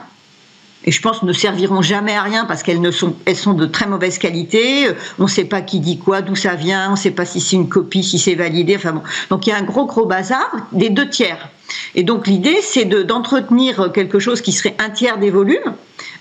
et 0.84 0.90
je 0.90 1.00
pense 1.00 1.22
ne 1.22 1.32
serviront 1.32 1.82
jamais 1.82 2.14
à 2.14 2.22
rien 2.22 2.44
parce 2.44 2.62
qu'elles 2.62 2.92
sont, 2.92 3.14
elles 3.24 3.36
sont 3.36 3.54
de 3.54 3.66
très 3.66 3.86
mauvaise 3.86 4.18
qualité. 4.18 4.88
On 5.18 5.24
ne 5.24 5.28
sait 5.28 5.44
pas 5.44 5.62
qui 5.62 5.80
dit 5.80 5.98
quoi, 5.98 6.22
d'où 6.22 6.36
ça 6.36 6.54
vient, 6.54 6.88
on 6.88 6.92
ne 6.92 6.96
sait 6.96 7.10
pas 7.10 7.24
si 7.24 7.40
c'est 7.40 7.56
une 7.56 7.68
copie, 7.68 8.04
si 8.04 8.18
c'est 8.18 8.34
validé. 8.34 8.76
Enfin 8.76 8.92
bon. 8.92 9.02
Donc 9.30 9.46
il 9.46 9.50
y 9.50 9.52
a 9.52 9.56
un 9.56 9.62
gros 9.62 9.86
gros 9.86 10.06
bazar 10.06 10.50
des 10.72 10.90
deux 10.90 11.08
tiers. 11.08 11.48
Et 11.94 12.02
donc 12.02 12.26
l'idée, 12.26 12.58
c'est 12.62 12.84
d'entretenir 12.84 13.90
quelque 13.92 14.18
chose 14.18 14.40
qui 14.42 14.52
serait 14.52 14.76
un 14.78 14.90
tiers 14.90 15.18
des 15.18 15.30
volumes 15.30 15.74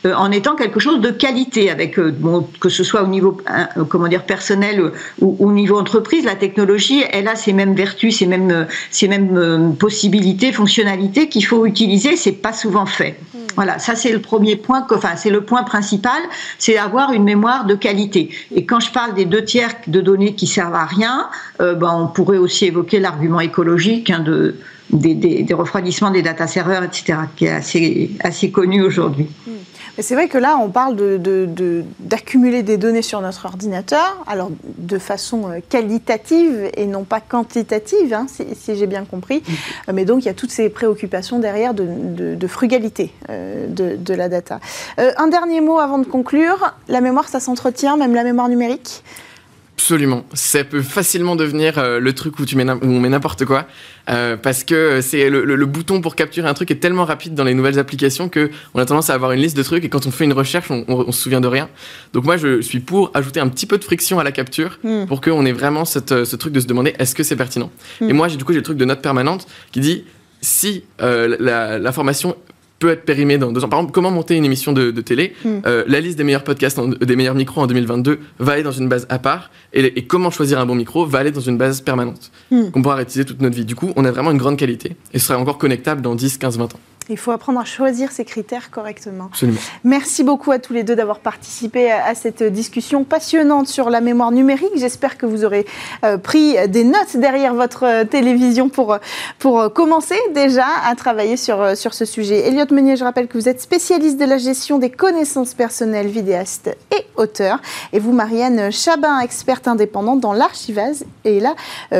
euh, 0.05 0.13
en 0.13 0.31
étant 0.31 0.55
quelque 0.55 0.79
chose 0.79 0.99
de 0.99 1.09
qualité, 1.09 1.69
avec 1.69 1.97
euh, 1.97 2.13
que 2.59 2.69
ce 2.69 2.83
soit 2.83 3.03
au 3.03 3.07
niveau 3.07 3.37
euh, 3.49 3.83
comment 3.85 4.07
dire 4.07 4.23
personnel 4.23 4.91
ou 5.21 5.37
au 5.39 5.51
niveau 5.51 5.77
entreprise, 5.77 6.25
la 6.25 6.35
technologie, 6.35 7.03
elle 7.11 7.27
a 7.27 7.35
ses 7.35 7.53
mêmes 7.53 7.73
vertus, 7.73 8.17
ses 8.17 8.27
mêmes, 8.27 8.67
ses 8.91 9.07
mêmes 9.07 9.75
possibilités, 9.79 10.51
fonctionnalités 10.51 11.29
qu'il 11.29 11.45
faut 11.45 11.65
utiliser. 11.65 12.15
C'est 12.15 12.33
pas 12.33 12.53
souvent 12.53 12.85
fait. 12.85 13.17
Voilà, 13.55 13.79
ça 13.79 13.95
c'est 13.95 14.11
le 14.11 14.19
premier 14.19 14.55
point, 14.55 14.85
enfin 14.91 15.15
c'est 15.15 15.29
le 15.29 15.41
point 15.41 15.63
principal, 15.63 16.21
c'est 16.57 16.77
avoir 16.77 17.13
une 17.13 17.23
mémoire 17.23 17.65
de 17.65 17.75
qualité. 17.75 18.29
Et 18.55 18.65
quand 18.65 18.79
je 18.79 18.91
parle 18.91 19.13
des 19.13 19.25
deux 19.25 19.43
tiers 19.43 19.73
de 19.87 20.01
données 20.01 20.35
qui 20.35 20.47
servent 20.47 20.75
à 20.75 20.85
rien, 20.85 21.29
ben, 21.59 21.93
on 21.93 22.07
pourrait 22.07 22.37
aussi 22.37 22.65
évoquer 22.65 22.99
l'argument 22.99 23.39
écologique 23.39 24.09
hein, 24.09 24.19
de 24.19 24.55
des, 24.91 25.45
refroidissements 25.53 26.11
des 26.11 26.21
data 26.21 26.47
serveurs, 26.47 26.83
etc., 26.83 27.19
qui 27.35 27.45
est 27.45 27.51
assez, 27.51 28.11
assez 28.23 28.51
connu 28.51 28.81
aujourd'hui. 28.81 29.27
Hmm. 29.47 29.51
C'est 29.99 30.15
vrai 30.15 30.27
que 30.27 30.39
là, 30.39 30.57
on 30.59 30.69
parle 30.69 30.95
d'accumuler 31.99 32.63
de, 32.63 32.67
des 32.67 32.77
données 32.77 33.03
sur 33.03 33.21
notre 33.21 33.45
ordinateur, 33.45 34.23
alors 34.25 34.49
de 34.63 34.97
façon 34.97 35.49
euh, 35.49 35.59
qualitative 35.67 36.71
et 36.75 36.87
non 36.87 37.03
pas 37.03 37.19
quantitative, 37.19 38.11
hein, 38.11 38.25
si, 38.27 38.75
j'ai 38.75 38.87
bien 38.87 39.05
compris. 39.05 39.43
Hmm. 39.47 39.93
Mais 39.93 40.05
donc, 40.05 40.23
il 40.23 40.25
y 40.25 40.29
a 40.29 40.33
toutes 40.33 40.51
ces 40.51 40.69
préoccupations 40.69 41.37
derrière 41.37 41.75
de, 41.75 42.47
frugalité 42.47 43.11
euh, 43.29 43.67
de, 43.67 44.13
la 44.13 44.29
data. 44.29 44.59
Euh, 44.99 45.11
un 45.17 45.27
dernier 45.27 45.61
mot 45.61 45.79
avant 45.79 45.99
de 45.99 46.05
conclure. 46.05 46.73
La 46.87 47.01
mémoire, 47.01 47.29
ça 47.29 47.39
s'entretient, 47.39 47.95
même 47.95 48.15
la 48.15 48.23
mémoire 48.23 48.49
numérique? 48.49 49.03
Absolument. 49.75 50.23
Ça 50.33 50.63
peut 50.63 50.81
facilement 50.81 51.35
devenir 51.35 51.77
euh, 51.77 51.99
le 51.99 52.13
truc 52.13 52.39
où, 52.39 52.45
tu 52.45 52.55
mets 52.55 52.65
on 52.69 52.99
met 52.99 53.09
n'importe 53.09 53.43
quoi. 53.45 53.65
Euh, 54.09 54.37
parce 54.37 54.63
que 54.63 55.01
c'est 55.01 55.29
le, 55.29 55.65
bouton 55.65 55.99
pour 56.01 56.15
capturer 56.15 56.47
un 56.47 56.53
truc 56.53 56.71
est 56.71 56.75
tellement 56.75 57.05
rapide 57.05 57.33
dans 57.33 57.43
les 57.43 57.53
nouvelles 57.53 57.79
applications 57.79 58.29
qu'on 58.29 58.79
a 58.79 58.85
tendance 58.85 59.09
à 59.09 59.13
avoir 59.13 59.31
une 59.31 59.41
liste 59.41 59.57
de 59.57 59.63
trucs 59.63 59.83
et 59.83 59.89
quand 59.89 60.05
on 60.05 60.11
fait 60.11 60.25
une 60.25 60.33
recherche, 60.33 60.69
on, 60.69 61.11
se 61.11 61.19
souvient 61.19 61.41
de 61.41 61.47
rien. 61.47 61.69
Donc 62.13 62.25
moi, 62.25 62.37
je 62.37 62.61
suis 62.61 62.79
pour 62.79 63.11
ajouter 63.13 63.39
un 63.39 63.47
petit 63.47 63.65
peu 63.65 63.77
de 63.77 63.83
friction 63.83 64.19
à 64.19 64.23
la 64.23 64.31
capture 64.31 64.79
hmm. 64.83 65.05
pour 65.05 65.21
qu'on 65.21 65.45
ait 65.45 65.51
vraiment 65.51 65.85
cette, 65.85 66.23
ce 66.23 66.35
truc 66.35 66.53
de 66.53 66.59
se 66.59 66.67
demander 66.67 66.93
est-ce 66.99 67.15
que 67.15 67.23
c'est 67.23 67.35
pertinent? 67.35 67.71
Hmm. 67.99 68.09
Et 68.09 68.13
moi, 68.13 68.27
j'ai 68.27 68.37
du 68.37 68.43
coup, 68.43 68.53
j'ai 68.53 68.59
le 68.59 68.63
truc 68.63 68.77
de 68.77 68.85
note 68.85 69.01
permanente 69.01 69.47
qui 69.71 69.79
dit 69.79 70.03
si 70.43 70.83
euh, 71.01 71.79
l'information 71.79 72.35
peut 72.83 72.89
être 72.89 73.05
périmé 73.05 73.37
dans 73.37 73.53
deux 73.53 73.63
ans. 73.63 73.69
Par 73.69 73.79
exemple, 73.79 73.93
comment 73.93 74.11
monter 74.11 74.35
une 74.35 74.43
émission 74.43 74.73
de, 74.73 74.91
télé 74.99 75.33
hmm. 75.45 75.59
euh, 75.65 75.85
La 75.87 76.01
liste 76.01 76.17
des 76.17 76.25
meilleurs 76.25 76.43
podcasts, 76.43 76.81
des 76.81 77.15
meilleurs 77.15 77.33
micros 77.33 77.61
en 77.61 77.67
2022 77.67 78.19
va 78.39 78.51
aller 78.51 78.63
dans 78.63 78.73
une 78.73 78.89
base 78.89 79.05
à 79.07 79.19
part. 79.19 79.51
Et, 79.71 80.03
comment 80.03 80.31
choisir 80.31 80.59
un 80.59 80.65
bon 80.65 80.75
micro 80.75 81.05
va 81.05 81.19
aller 81.19 81.31
dans 81.31 81.39
une 81.39 81.57
base 81.57 81.79
permanente 81.79 82.29
hmm. 82.51 82.71
qu'on 82.71 82.81
pourra 82.81 82.95
réutiliser 82.95 83.23
toute 83.23 83.41
notre 83.41 83.55
vie. 83.55 83.63
Du 83.63 83.75
coup, 83.75 83.93
on 83.95 84.03
a 84.03 84.11
vraiment 84.11 84.31
une 84.31 84.37
grande 84.37 84.57
qualité 84.57 84.97
et 85.13 85.19
ce 85.19 85.27
sera 85.27 85.39
encore 85.39 85.57
connectable 85.57 86.01
dans 86.01 86.13
10, 86.13 86.37
15, 86.37 86.57
20 86.57 86.75
ans. 86.75 86.79
Il 87.09 87.17
faut 87.17 87.31
apprendre 87.31 87.59
à 87.59 87.65
choisir 87.65 88.11
ces 88.11 88.25
critères 88.25 88.71
correctement. 88.71 89.25
Absolument. 89.31 89.59
Merci 89.83 90.23
beaucoup 90.23 90.51
à 90.51 90.59
tous 90.59 90.73
les 90.73 90.83
deux 90.83 90.95
d'avoir 90.95 91.19
participé 91.19 91.91
à 91.91 92.15
cette 92.15 92.43
discussion 92.43 93.03
passionnante 93.03 93.67
sur 93.67 93.89
la 93.89 94.01
mémoire 94.01 94.31
numérique. 94.31 94.71
J'espère 94.75 95.17
que 95.17 95.25
vous 95.25 95.45
aurez 95.45 95.65
euh, 96.03 96.17
pris 96.17 96.55
des 96.67 96.83
notes 96.83 97.15
derrière 97.15 97.53
votre 97.53 97.83
euh, 97.85 98.03
télévision 98.05 98.69
pour, 98.69 98.97
pour 99.39 99.71
commencer 99.73 100.15
déjà 100.33 100.65
à 100.85 100.95
travailler 100.95 101.37
sur, 101.37 101.61
euh, 101.61 101.75
sur 101.75 101.93
ce 101.93 102.05
sujet. 102.05 102.47
Elliot 102.47 102.65
Meunier, 102.71 102.95
je 102.95 103.03
rappelle 103.03 103.27
que 103.27 103.37
vous 103.37 103.49
êtes 103.49 103.61
spécialiste 103.61 104.19
de 104.19 104.25
la 104.25 104.37
gestion 104.37 104.79
des 104.79 104.89
connaissances 104.89 105.53
personnelles, 105.53 106.07
vidéaste 106.07 106.75
et 106.91 107.05
auteur. 107.15 107.59
Et 107.91 107.99
vous, 107.99 108.13
Marianne 108.13 108.71
Chabin, 108.71 109.19
experte 109.19 109.67
indépendante 109.67 110.19
dans 110.19 110.33
l'archivage 110.33 110.97
et 111.25 111.39
la 111.39 111.55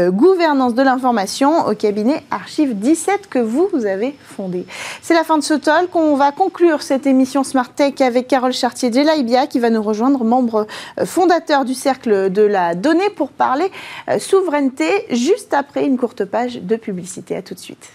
gouvernance 0.10 0.74
de 0.74 0.82
l'information 0.82 1.68
au 1.68 1.76
cabinet 1.76 2.24
Archive 2.32 2.76
17 2.76 3.28
que 3.30 3.40
vous 3.40 3.70
avez 3.86 4.16
fondé. 4.24 4.66
C'est 5.02 5.14
la 5.14 5.24
fin 5.24 5.38
de 5.38 5.44
ce 5.44 5.54
talk. 5.54 5.96
On 5.96 6.16
va 6.16 6.32
conclure 6.32 6.82
cette 6.82 7.08
émission 7.08 7.44
Smart 7.44 7.70
Tech 7.74 8.02
avec 8.02 8.28
Carole 8.28 8.54
Chartier-Djelaibia 8.54 9.48
qui 9.48 9.60
va 9.60 9.70
nous 9.70 9.82
rejoindre, 9.82 10.24
membre 10.24 10.68
euh, 11.00 11.06
fondateur 11.06 11.66
du 11.66 11.74
Cercle 11.74 12.30
de 12.32 12.42
la 12.42 12.76
Donnée, 12.76 13.10
pour 13.10 13.32
parler 13.32 13.72
euh, 14.10 14.20
souveraineté 14.20 15.06
juste 15.10 15.54
après 15.54 15.86
une 15.86 15.98
courte 15.98 16.26
page 16.26 16.56
de 16.62 16.76
publicité. 16.76 17.36
À 17.36 17.42
tout 17.42 17.54
de 17.54 17.60
suite. 17.60 17.90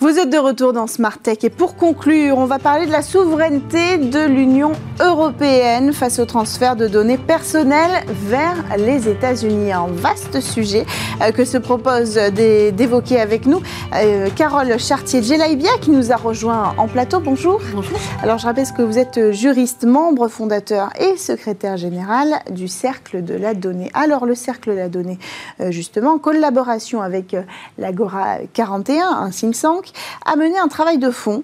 Vous 0.00 0.16
êtes 0.16 0.30
de 0.30 0.38
retour 0.38 0.72
dans 0.72 0.86
Smart 0.86 1.18
Tech 1.18 1.38
et 1.42 1.50
pour 1.50 1.74
conclure, 1.74 2.38
on 2.38 2.44
va 2.44 2.60
parler 2.60 2.86
de 2.86 2.92
la 2.92 3.02
souveraineté 3.02 3.98
de 3.98 4.20
l'Union 4.20 4.70
européenne 5.00 5.92
face 5.92 6.20
au 6.20 6.24
transfert 6.24 6.76
de 6.76 6.86
données 6.86 7.18
personnelles 7.18 8.04
vers 8.08 8.54
les 8.78 9.08
États-Unis. 9.08 9.72
Un 9.72 9.88
vaste 9.88 10.40
sujet 10.40 10.86
euh, 11.20 11.32
que 11.32 11.44
se 11.44 11.58
propose 11.58 12.14
d'évoquer 12.14 13.20
avec 13.20 13.44
nous 13.44 13.60
euh, 13.92 14.28
Carole 14.36 14.78
Chartier-Gelaibia 14.78 15.78
qui 15.80 15.90
nous 15.90 16.12
a 16.12 16.16
rejoint 16.16 16.74
en 16.78 16.86
plateau. 16.86 17.18
Bonjour. 17.18 17.60
Bonjour. 17.74 17.98
Alors 18.22 18.38
je 18.38 18.46
rappelle 18.46 18.68
que 18.76 18.82
vous 18.82 18.98
êtes 18.98 19.32
juriste, 19.32 19.84
membre 19.84 20.28
fondateur 20.28 20.90
et 21.00 21.16
secrétaire 21.16 21.76
général 21.76 22.38
du 22.52 22.68
Cercle 22.68 23.24
de 23.24 23.34
la 23.34 23.52
Donnée. 23.52 23.90
Alors 23.94 24.26
le 24.26 24.36
Cercle 24.36 24.70
de 24.70 24.76
la 24.76 24.88
Donnée, 24.88 25.18
euh, 25.60 25.72
justement, 25.72 26.12
en 26.12 26.18
collaboration 26.18 27.02
avec 27.02 27.34
l'Agora 27.78 28.36
41, 28.52 29.04
un 29.04 29.30
think 29.30 29.56
a 30.24 30.36
mené 30.36 30.58
un 30.58 30.68
travail 30.68 30.98
de 30.98 31.10
fond 31.10 31.42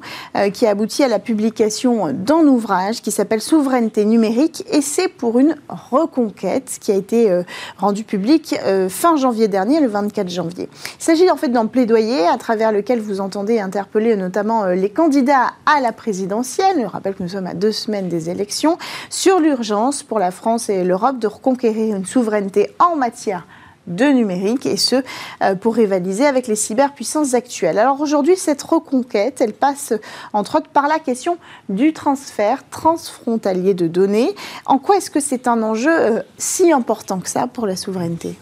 qui 0.52 0.66
a 0.66 0.70
abouti 0.70 1.02
à 1.02 1.08
la 1.08 1.18
publication 1.18 2.12
d'un 2.12 2.46
ouvrage 2.46 3.00
qui 3.02 3.10
s'appelle 3.10 3.40
Souveraineté 3.40 4.04
numérique 4.04 4.64
et 4.70 4.80
c'est 4.80 5.08
pour 5.08 5.38
une 5.38 5.56
reconquête 5.68 6.78
qui 6.80 6.92
a 6.92 6.94
été 6.94 7.42
rendue 7.78 8.04
publique 8.04 8.56
fin 8.88 9.16
janvier 9.16 9.48
dernier, 9.48 9.80
le 9.80 9.88
24 9.88 10.28
janvier. 10.28 10.68
Il 10.98 11.04
s'agit 11.04 11.30
en 11.30 11.36
fait 11.36 11.48
d'un 11.48 11.66
plaidoyer 11.66 12.26
à 12.26 12.36
travers 12.38 12.72
lequel 12.72 13.00
vous 13.00 13.20
entendez 13.20 13.58
interpeller 13.60 14.16
notamment 14.16 14.66
les 14.66 14.90
candidats 14.90 15.52
à 15.66 15.80
la 15.80 15.92
présidentielle. 15.92 16.80
Je 16.80 16.86
rappelle 16.86 17.14
que 17.14 17.22
nous 17.22 17.28
sommes 17.28 17.46
à 17.46 17.54
deux 17.54 17.72
semaines 17.72 18.08
des 18.08 18.30
élections 18.30 18.78
sur 19.10 19.40
l'urgence 19.40 20.02
pour 20.02 20.18
la 20.18 20.30
France 20.30 20.68
et 20.68 20.84
l'Europe 20.84 21.18
de 21.18 21.26
reconquérir 21.26 21.96
une 21.96 22.06
souveraineté 22.06 22.70
en 22.78 22.96
matière 22.96 23.46
de 23.86 24.06
numérique 24.06 24.66
et 24.66 24.76
ce 24.76 24.96
euh, 25.42 25.54
pour 25.54 25.74
rivaliser 25.74 26.26
avec 26.26 26.46
les 26.46 26.56
cyberpuissances 26.56 27.34
actuelles. 27.34 27.78
Alors 27.78 28.00
aujourd'hui, 28.00 28.36
cette 28.36 28.62
reconquête, 28.62 29.40
elle 29.40 29.52
passe 29.52 29.92
entre 30.32 30.56
autres 30.56 30.70
par 30.70 30.88
la 30.88 30.98
question 30.98 31.38
du 31.68 31.92
transfert 31.92 32.68
transfrontalier 32.70 33.74
de 33.74 33.86
données. 33.86 34.34
En 34.66 34.78
quoi 34.78 34.96
est-ce 34.96 35.10
que 35.10 35.20
c'est 35.20 35.48
un 35.48 35.62
enjeu 35.62 35.94
euh, 35.94 36.20
si 36.38 36.72
important 36.72 37.20
que 37.20 37.28
ça 37.28 37.46
pour 37.46 37.66
la 37.66 37.76
souveraineté? 37.76 38.34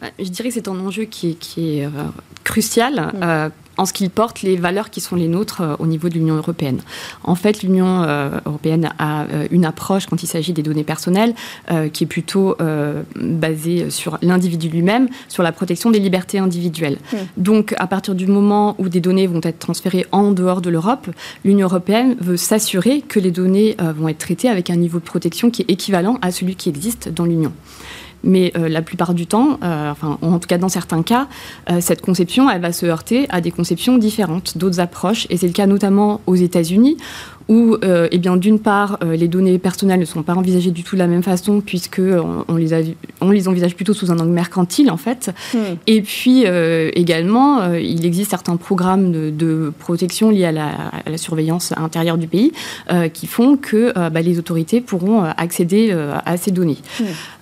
Bah, 0.00 0.08
Je 0.18 0.28
dirais 0.28 0.48
que 0.48 0.54
c'est 0.54 0.68
un 0.68 0.78
enjeu 0.78 1.04
qui, 1.04 1.38
est 1.56 1.84
euh, 1.84 1.90
crucial. 2.44 3.12
Mm 3.14 3.63
en 3.76 3.86
ce 3.86 3.92
qu'il 3.92 4.10
porte 4.10 4.42
les 4.42 4.56
valeurs 4.56 4.90
qui 4.90 5.00
sont 5.00 5.16
les 5.16 5.28
nôtres 5.28 5.60
euh, 5.60 5.76
au 5.78 5.86
niveau 5.86 6.08
de 6.08 6.14
l'Union 6.14 6.36
européenne. 6.36 6.80
En 7.22 7.34
fait, 7.34 7.62
l'Union 7.62 8.02
euh, 8.02 8.30
européenne 8.46 8.90
a 8.98 9.24
euh, 9.24 9.46
une 9.50 9.64
approche 9.64 10.06
quand 10.06 10.22
il 10.22 10.26
s'agit 10.26 10.52
des 10.52 10.62
données 10.62 10.84
personnelles 10.84 11.34
qui 11.92 12.04
est 12.04 12.06
plutôt 12.06 12.56
basée 13.16 13.90
sur 13.90 14.18
l'individu 14.22 14.68
lui-même, 14.68 15.08
sur 15.28 15.42
la 15.42 15.52
protection 15.52 15.90
des 15.90 15.98
libertés 15.98 16.38
individuelles. 16.38 16.98
Hmm. 17.12 17.16
Donc, 17.36 17.74
à 17.78 17.86
partir 17.86 18.14
du 18.14 18.26
moment 18.26 18.74
où 18.78 18.88
des 18.88 19.00
données 19.00 19.26
vont 19.26 19.40
être 19.42 19.58
transférées 19.58 20.06
en 20.12 20.30
dehors 20.30 20.60
de 20.60 20.70
l'Europe, 20.70 21.08
l'Union 21.44 21.66
européenne 21.66 22.16
veut 22.20 22.36
s'assurer 22.36 23.00
que 23.02 23.18
les 23.18 23.30
données 23.30 23.76
vont 23.96 24.08
être 24.08 24.18
traitées 24.18 24.48
avec 24.48 24.70
un 24.70 24.76
niveau 24.76 24.98
de 24.98 25.04
protection 25.04 25.50
qui 25.50 25.62
est 25.62 25.70
équivalent 25.70 26.18
à 26.22 26.30
celui 26.30 26.54
qui 26.54 26.68
existe 26.68 27.08
dans 27.08 27.24
l'Union. 27.24 27.52
Mais 28.24 28.52
euh, 28.56 28.68
la 28.68 28.82
plupart 28.82 29.14
du 29.14 29.26
temps, 29.26 29.58
euh, 29.62 29.90
enfin, 29.90 30.18
en 30.22 30.38
tout 30.38 30.48
cas 30.48 30.58
dans 30.58 30.68
certains 30.68 31.02
cas, 31.02 31.28
euh, 31.70 31.80
cette 31.80 32.00
conception, 32.00 32.50
elle 32.50 32.60
va 32.60 32.72
se 32.72 32.86
heurter 32.86 33.26
à 33.30 33.40
des 33.40 33.50
conceptions 33.50 33.98
différentes, 33.98 34.58
d'autres 34.58 34.80
approches. 34.80 35.26
Et 35.30 35.36
c'est 35.36 35.46
le 35.46 35.52
cas 35.52 35.66
notamment 35.66 36.20
aux 36.26 36.34
États-Unis, 36.34 36.96
où, 37.48 37.76
euh, 37.84 38.08
eh 38.10 38.18
bien, 38.18 38.36
d'une 38.36 38.58
part, 38.58 38.98
euh, 39.02 39.16
les 39.16 39.28
données 39.28 39.58
personnelles 39.58 40.00
ne 40.00 40.04
sont 40.04 40.22
pas 40.22 40.34
envisagées 40.34 40.70
du 40.70 40.82
tout 40.82 40.96
de 40.96 41.00
la 41.00 41.06
même 41.06 41.22
façon, 41.22 41.60
puisque 41.60 42.00
on, 42.48 42.56
les, 42.56 42.94
on 43.20 43.30
les 43.30 43.48
envisage 43.48 43.74
plutôt 43.74 43.92
sous 43.92 44.10
un 44.10 44.18
angle 44.18 44.32
mercantile, 44.32 44.90
en 44.90 44.96
fait. 44.96 45.30
Hmm. 45.52 45.58
Et 45.86 46.00
puis, 46.00 46.44
euh, 46.46 46.90
également, 46.94 47.74
il 47.74 48.06
existe 48.06 48.30
certains 48.30 48.56
programmes 48.56 49.12
de, 49.12 49.72
protection 49.78 50.30
liés 50.30 50.46
à 50.46 50.52
la, 50.52 51.16
surveillance 51.16 51.72
intérieure 51.76 52.18
du 52.18 52.26
pays 52.26 52.52
qui 53.12 53.26
font 53.26 53.56
que 53.56 53.92
bah, 54.08 54.20
les 54.20 54.38
autorités 54.38 54.80
pourront 54.80 55.22
accéder 55.22 55.94
à 56.24 56.36
ces 56.36 56.50
données. 56.50 56.78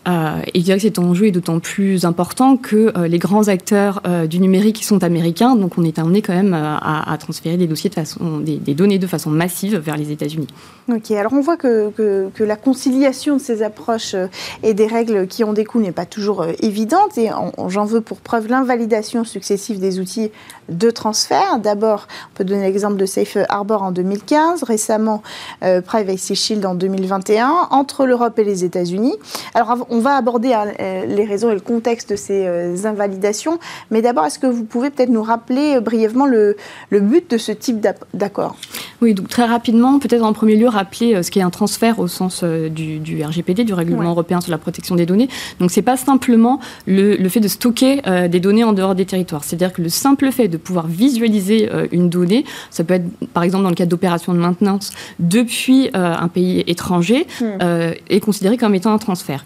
Hmm. 0.06 0.40
et 0.52 0.60
je 0.60 0.64
dirais 0.64 0.78
que 0.78 0.82
cet 0.82 0.98
enjeu 0.98 1.26
est 1.26 1.30
d'autant 1.30 1.60
plus 1.60 2.04
important 2.04 2.56
que 2.56 2.92
les 3.06 3.18
grands 3.18 3.48
acteurs 3.48 4.02
du 4.28 4.40
numérique 4.40 4.82
sont 4.84 5.04
américains, 5.04 5.56
donc 5.56 5.78
on 5.78 5.84
est 5.84 5.98
amené 5.98 6.22
quand 6.22 6.34
même 6.34 6.54
à, 6.54 7.16
transférer 7.18 7.56
des 7.56 7.66
dossiers 7.66 7.90
de 7.90 7.94
façon, 7.94 8.38
des, 8.38 8.74
données 8.74 8.98
de 8.98 9.06
façon 9.06 9.30
massive 9.30 9.76
vers 9.76 9.96
les 9.96 10.10
États-Unis. 10.10 10.48
Ok, 10.92 11.12
alors 11.12 11.32
on 11.32 11.40
voit 11.40 11.56
que, 11.56 11.90
que, 11.90 12.42
la 12.42 12.56
conciliation 12.56 13.36
de 13.36 13.40
ces 13.40 13.62
approches 13.62 14.14
euh, 14.14 14.26
et 14.64 14.74
des 14.74 14.86
règles 14.86 15.28
qui 15.28 15.44
en 15.44 15.52
découlent 15.52 15.82
n'est 15.82 15.92
pas 15.92 16.06
toujours 16.06 16.42
euh, 16.42 16.52
évidente 16.60 17.16
et 17.18 17.30
j'en 17.68 17.84
veux 17.84 18.00
pour 18.00 18.18
preuve 18.18 18.48
l'invalidation 18.48 19.22
successive 19.22 19.78
des 19.78 20.00
outils 20.00 20.32
de 20.68 20.90
transfert. 20.90 21.60
D'abord, 21.60 22.08
on 22.32 22.36
peut 22.36 22.44
donner 22.44 22.62
l'exemple 22.62 22.96
de 22.96 23.06
Safe 23.06 23.36
Harbor 23.48 23.82
en 23.82 23.92
2015, 23.92 24.64
récemment 24.64 25.22
euh, 25.62 25.80
Privacy 25.80 26.34
Shield 26.34 26.66
en 26.66 26.74
2021, 26.74 27.68
entre 27.70 28.04
l'Europe 28.04 28.38
et 28.40 28.44
les 28.44 28.64
États-Unis. 28.64 29.14
Alors 29.54 29.86
on 29.92 30.00
va 30.00 30.16
aborder 30.16 30.52
hein, 30.52 30.66
les 31.06 31.24
raisons 31.24 31.50
et 31.50 31.54
le 31.54 31.60
contexte 31.60 32.10
de 32.10 32.16
ces 32.16 32.86
invalidations, 32.86 33.58
mais 33.90 34.02
d'abord, 34.02 34.26
est-ce 34.26 34.38
que 34.38 34.46
vous 34.46 34.64
pouvez 34.64 34.90
peut-être 34.90 35.10
nous 35.10 35.22
rappeler 35.22 35.80
brièvement 35.80 36.26
le, 36.26 36.56
le 36.90 37.00
but 37.00 37.30
de 37.30 37.38
ce 37.38 37.52
type 37.52 37.86
d'accord? 38.14 38.56
Oui, 39.02 39.14
donc 39.14 39.28
très 39.28 39.44
rapidement, 39.44 39.98
peut-être 39.98 40.22
en 40.22 40.32
premier 40.32 40.56
lieu 40.56 40.68
rappeler 40.68 41.14
euh, 41.14 41.22
ce 41.22 41.30
qu'est 41.30 41.42
un 41.42 41.50
transfert 41.50 41.98
au 41.98 42.06
sens 42.06 42.42
euh, 42.44 42.68
du, 42.68 43.22
RGPD, 43.22 43.64
du 43.64 43.74
règlement 43.74 44.08
européen 44.08 44.40
sur 44.40 44.50
la 44.50 44.58
protection 44.58 44.94
des 44.94 45.06
données. 45.06 45.28
Donc 45.58 45.70
c'est 45.70 45.82
pas 45.82 45.96
simplement 45.96 46.60
le, 46.86 47.28
fait 47.28 47.40
de 47.40 47.48
stocker 47.48 48.02
euh, 48.06 48.28
des 48.28 48.38
données 48.40 48.64
en 48.64 48.72
dehors 48.72 48.94
des 48.94 49.04
territoires. 49.04 49.42
C'est-à-dire 49.42 49.72
que 49.72 49.82
le 49.82 49.88
simple 49.88 50.30
fait 50.30 50.48
de 50.48 50.56
pouvoir 50.56 50.86
visualiser 50.86 51.68
une 51.90 52.08
donnée, 52.08 52.44
ça 52.70 52.84
peut 52.84 52.94
être 52.94 53.06
par 53.32 53.42
exemple 53.42 53.64
dans 53.64 53.70
le 53.70 53.74
cadre 53.74 53.90
d'opérations 53.90 54.34
de 54.34 54.38
maintenance 54.38 54.92
depuis 55.18 55.90
un 55.94 56.28
pays 56.28 56.62
étranger, 56.66 57.26
hmm. 57.40 57.94
est 58.08 58.20
considéré 58.20 58.56
comme 58.56 58.74
étant 58.74 58.92
un 58.92 58.98
transfert. 58.98 59.44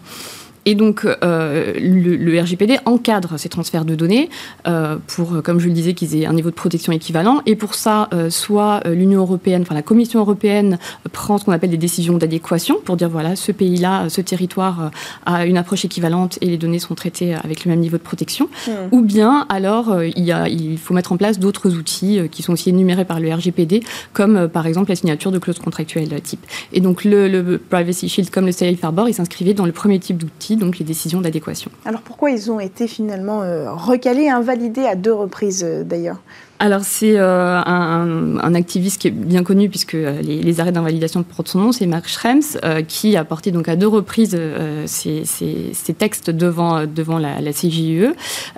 Et 0.67 0.75
donc, 0.75 1.07
euh, 1.07 1.73
le, 1.79 2.41
RGPD 2.41 2.79
encadre 2.85 3.39
ces 3.39 3.49
transferts 3.49 3.85
de 3.85 3.95
données 3.95 4.29
euh, 4.67 4.97
pour, 5.07 5.43
comme 5.43 5.61
je 5.61 5.69
le 5.69 5.73
disais, 5.73 5.95
qu'ils 5.95 6.17
aient 6.17 6.27
un 6.27 6.33
niveau 6.33 6.51
de 6.51 6.55
protection 6.55 6.93
équivalent. 6.93 7.41
Et 7.47 7.55
pour 7.55 7.75
ça, 7.75 8.09
euh, 8.13 8.29
soit 8.31 8.83
l'Union 8.85 9.21
européenne, 9.21 9.63
enfin 9.63 9.75
la 9.75 9.83
Commission 9.83 10.19
européenne 10.19 10.79
prend 11.13 11.39
ce 11.39 11.45
qu'on 11.45 11.53
appelle 11.53 11.71
des 11.71 11.77
décisions 11.77 12.19
d'adéquation 12.19 12.79
pour 12.85 12.97
dire 12.97 13.09
voilà, 13.09 13.37
ce 13.37 13.53
pays-là, 13.53 14.09
ce 14.09 14.21
territoire 14.21 14.91
a 15.25 15.47
une 15.47 15.57
approche 15.57 15.85
équivalente 15.85 16.37
et 16.41 16.47
les 16.47 16.59
données 16.59 16.81
sont 16.81 16.97
traitées 16.97 17.35
avec 17.35 17.65
le 17.65 17.71
même 17.71 17.81
niveau 17.81 17.97
de 17.97 18.03
protection. 18.03 18.49
Hmm. 18.67 18.71
Ou 18.91 19.03
bien, 19.03 19.47
alors, 19.49 20.03
il, 20.03 20.25
y 20.25 20.33
a, 20.33 20.49
il 20.49 20.79
faut 20.79 20.95
mettre 20.95 21.13
en 21.13 21.17
place 21.17 21.39
d'autres 21.39 21.75
outils 21.77 22.21
qui 22.33 22.43
sont 22.43 22.53
aussi 22.53 22.71
énumérés 22.71 23.05
par 23.05 23.21
le 23.21 23.33
RGPD, 23.33 23.85
comme 24.13 24.49
par 24.49 24.67
exemple 24.67 24.91
la 24.91 24.97
signature 24.97 25.31
de 25.31 25.39
clauses 25.39 25.61
contractuelles 25.61 26.21
type. 26.21 26.45
Et 26.73 26.81
donc, 26.81 27.05
le, 27.05 27.29
le 27.29 27.59
Privacy 27.59 28.09
Shield 28.09 28.31
comme 28.31 28.47
le 28.47 28.53
Safe 28.53 28.83
Harbor, 28.83 29.09
il 29.09 29.15
s'inscrivait 29.15 29.55
dans 29.55 29.67
le 29.67 29.73
premier 29.73 30.01
type 30.01 30.19
donc 30.57 30.79
les 30.79 30.85
décisions 30.85 31.21
d'adéquation. 31.21 31.71
Alors 31.85 32.01
pourquoi 32.01 32.31
ils 32.31 32.51
ont 32.51 32.61
été 32.61 32.89
finalement 32.89 33.43
euh, 33.43 33.73
recalés 33.73 34.29
invalidés 34.29 34.87
à 34.87 34.95
deux 34.95 35.13
reprises 35.13 35.65
euh, 35.65 35.85
d'ailleurs? 35.85 36.19
Alors 36.59 36.83
c'est 36.85 37.19
euh, 37.19 37.61
un, 37.65 38.55
activiste 38.55 39.01
qui 39.01 39.09
est 39.09 39.11
bien 39.11 39.43
connu 39.43 39.69
puisque 39.69 39.95
euh, 39.95 40.23
les, 40.23 40.61
arrêts 40.61 40.73
d'invalidation 40.73 41.23
portent 41.23 41.49
son 41.49 41.59
nom, 41.59 41.73
c'est 41.73 41.87
Mark 41.87 42.09
Schrems, 42.09 42.41
euh, 42.65 42.83
qui 42.83 43.17
a 43.17 43.25
porté 43.25 43.51
donc 43.51 43.69
à 43.69 43.77
deux 43.77 43.87
reprises 43.87 44.39
ces, 44.87 45.95
textes 45.99 46.31
devant, 46.31 46.87
devant 46.87 47.19
la, 47.19 47.41
la 47.41 47.53
CJUE, 47.53 48.09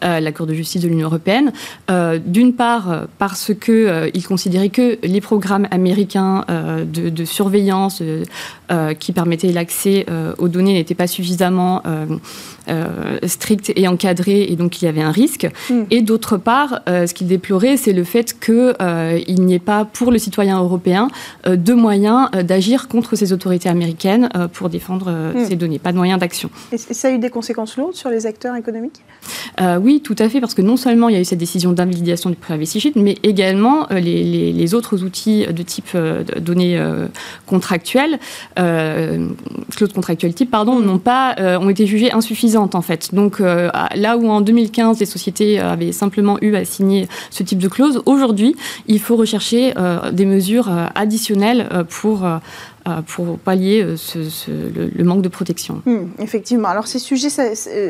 la 0.03 0.32
Cour 0.32 0.46
de 0.46 0.55
justice 0.55 0.82
de 0.82 0.88
l'Union 0.88 1.07
européenne. 1.07 1.53
D'une 2.24 2.53
part 2.53 3.07
parce 3.18 3.53
que 3.59 4.11
il 4.14 4.24
considérait 4.24 4.68
que 4.68 4.99
les 5.03 5.20
programmes 5.20 5.66
américains 5.70 6.44
de, 6.49 7.09
de, 7.09 7.24
surveillance 7.24 8.03
qui 8.99 9.12
permettaient 9.12 9.53
l'accès 9.53 10.07
aux 10.38 10.49
données 10.49 10.74
n'étaient 10.74 10.94
pas 10.94 11.07
suffisamment 11.07 11.82
stricts 13.26 13.72
et 13.76 13.88
encadrés 13.88 14.42
et 14.48 14.56
donc 14.56 14.80
il 14.80 14.84
y 14.84 14.88
avait 14.88 15.02
un 15.02 15.10
risque. 15.10 15.48
Hmm. 15.70 15.84
Et 15.90 16.02
d'autre 16.02 16.36
part, 16.36 16.80
ce 16.86 17.12
qu'il 17.12 17.26
déplorait, 17.26 17.76
c'est 17.76 17.92
le 17.92 18.04
fait 18.04 18.38
qu'il 18.38 18.74
euh, 18.80 19.20
n'y 19.28 19.54
ait 19.54 19.58
pas 19.58 19.84
pour 19.84 20.10
le 20.10 20.18
citoyen 20.18 20.60
européen 20.60 21.08
euh, 21.46 21.56
de 21.56 21.72
moyens 21.72 22.28
euh, 22.34 22.42
d'agir 22.42 22.88
contre 22.88 23.16
ces 23.16 23.32
autorités 23.32 23.68
américaines 23.68 24.28
pour 24.52 24.68
défendre 24.68 25.10
hmm. 25.10 25.46
ces 25.46 25.56
données, 25.56 25.78
pas 25.78 25.92
de 25.92 25.96
moyens 25.96 26.18
d'action. 26.18 26.50
Et 26.72 26.78
ça 26.78 27.08
a 27.08 27.10
eu 27.10 27.18
des 27.18 27.30
conséquences 27.30 27.76
lourdes 27.76 27.94
sur 27.94 28.10
les 28.10 28.26
acteurs 28.26 28.56
économiques? 28.56 29.02
Oui, 29.80 30.00
tout 30.02 30.14
à 30.18 30.28
fait, 30.28 30.40
parce 30.40 30.54
que 30.54 30.62
non 30.62 30.76
seulement 30.76 31.08
il 31.08 31.14
y 31.14 31.18
a 31.18 31.20
eu 31.20 31.24
cette 31.24 31.38
décision 31.38 31.72
d'invalidation 31.72 32.30
du 32.30 32.36
privacy 32.36 32.80
shield, 32.80 32.96
mais 32.96 33.16
également 33.22 33.86
les, 33.90 34.74
autres 34.74 35.02
outils 35.02 35.46
de 35.46 35.62
type 35.62 35.96
données 36.38 36.80
contractuelles, 37.46 38.18
clauses 38.54 39.92
contractuelles 39.92 40.34
type, 40.34 40.50
pardon, 40.50 40.78
hmm. 40.78 40.84
n'ont 40.84 40.98
pas, 40.98 41.34
ont 41.60 41.68
été 41.68 41.86
jugées 41.86 42.12
en 42.59 42.82
fait. 42.82 43.14
Donc 43.14 43.38
là 43.40 44.16
où 44.16 44.28
en 44.28 44.40
2015 44.40 45.00
les 45.00 45.06
sociétés 45.06 45.59
avaient 45.59 45.92
simplement 45.92 46.38
eu 46.40 46.54
à 46.54 46.64
signer 46.64 47.09
ce 47.30 47.42
type 47.42 47.59
de 47.59 47.68
Aujourd'hui, 48.06 48.56
il 48.86 48.98
faut 48.98 49.16
rechercher 49.16 49.72
euh, 49.76 50.11
des 50.11 50.26
mesures 50.26 50.68
euh, 50.68 50.86
additionnelles 50.94 51.68
euh, 51.72 51.84
pour 51.84 52.26
pour 53.07 53.39
pallier 53.39 53.84
le, 53.84 55.05
manque 55.05 55.22
de 55.22 55.28
protection. 55.28 55.82
Hmm, 55.86 56.07
effectivement. 56.18 56.68
Alors 56.68 56.86
ces 56.86 56.99
sujets, 56.99 57.28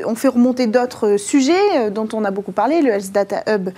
on 0.06 0.14
fait 0.14 0.28
remonter 0.28 0.66
d'autres 0.66 1.16
sujets 1.16 1.90
dont 1.90 2.08
on 2.12 2.24
a 2.24 2.30
beaucoup 2.30 2.52
parlé, 2.52 2.82
le 2.82 2.90
Health 2.90 3.12
Data 3.12 3.42
Hub 3.48 3.70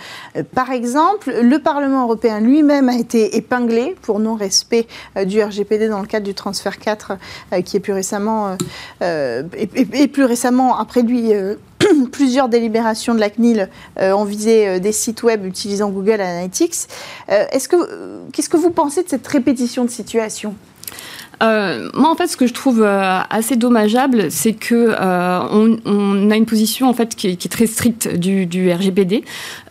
par 0.55 0.71
exemple. 0.71 1.33
Le 1.43 1.59
Parlement 1.59 2.05
européen 2.05 2.41
lui-même 2.41 2.89
a 2.89 2.97
été 2.97 3.37
épinglé 3.37 3.97
pour 4.03 4.21
non-respect 4.21 4.87
du 5.25 5.43
RGPD 5.43 5.89
dans 5.89 6.01
le 6.01 6.07
cadre 6.07 6.27
du 6.27 6.35
transfert 6.35 6.79
4 6.79 7.13
qui 7.65 7.77
est 7.77 7.81
plus 7.81 7.93
récemment, 7.93 8.57
et, 9.01 10.09
plus 10.09 10.25
récemment 10.25 10.79
après 10.79 11.03
lui 11.03 11.33
plusieurs 12.13 12.49
délibérations 12.49 13.15
de 13.15 13.21
la 13.21 13.31
CNIL 13.31 13.69
euh, 13.99 14.13
ont 14.13 14.25
visé 14.25 14.69
euh, 14.69 14.79
des 14.79 14.93
sites 14.93 15.23
web 15.23 15.45
utilisant 15.45 15.91
Google 15.91 16.21
Analytics. 16.21 16.89
Euh, 17.31 17.45
est-ce 17.53 17.69
que, 17.69 17.77
qu'est-ce 18.33 18.49
que 18.49 18.57
vous 18.57 18.71
pensez 18.71 19.03
de 19.03 19.09
cette 19.09 19.27
répétition 19.27 19.85
de 19.85 19.91
situation? 19.91 20.55
Moi, 21.41 22.11
en 22.11 22.15
fait, 22.15 22.27
ce 22.27 22.37
que 22.37 22.47
je 22.47 22.53
trouve 22.53 22.83
assez 22.83 23.57
dommageable, 23.57 24.31
c'est 24.31 24.53
que 24.53 24.95
on, 25.01 26.31
a 26.31 26.37
une 26.37 26.47
position 26.47 26.89
en 26.89 26.93
fait 26.93 27.15
qui 27.17 27.29
est, 27.29 27.51
très 27.51 27.67
stricte 27.67 28.09
du, 28.15 28.71
RGPD 28.71 29.25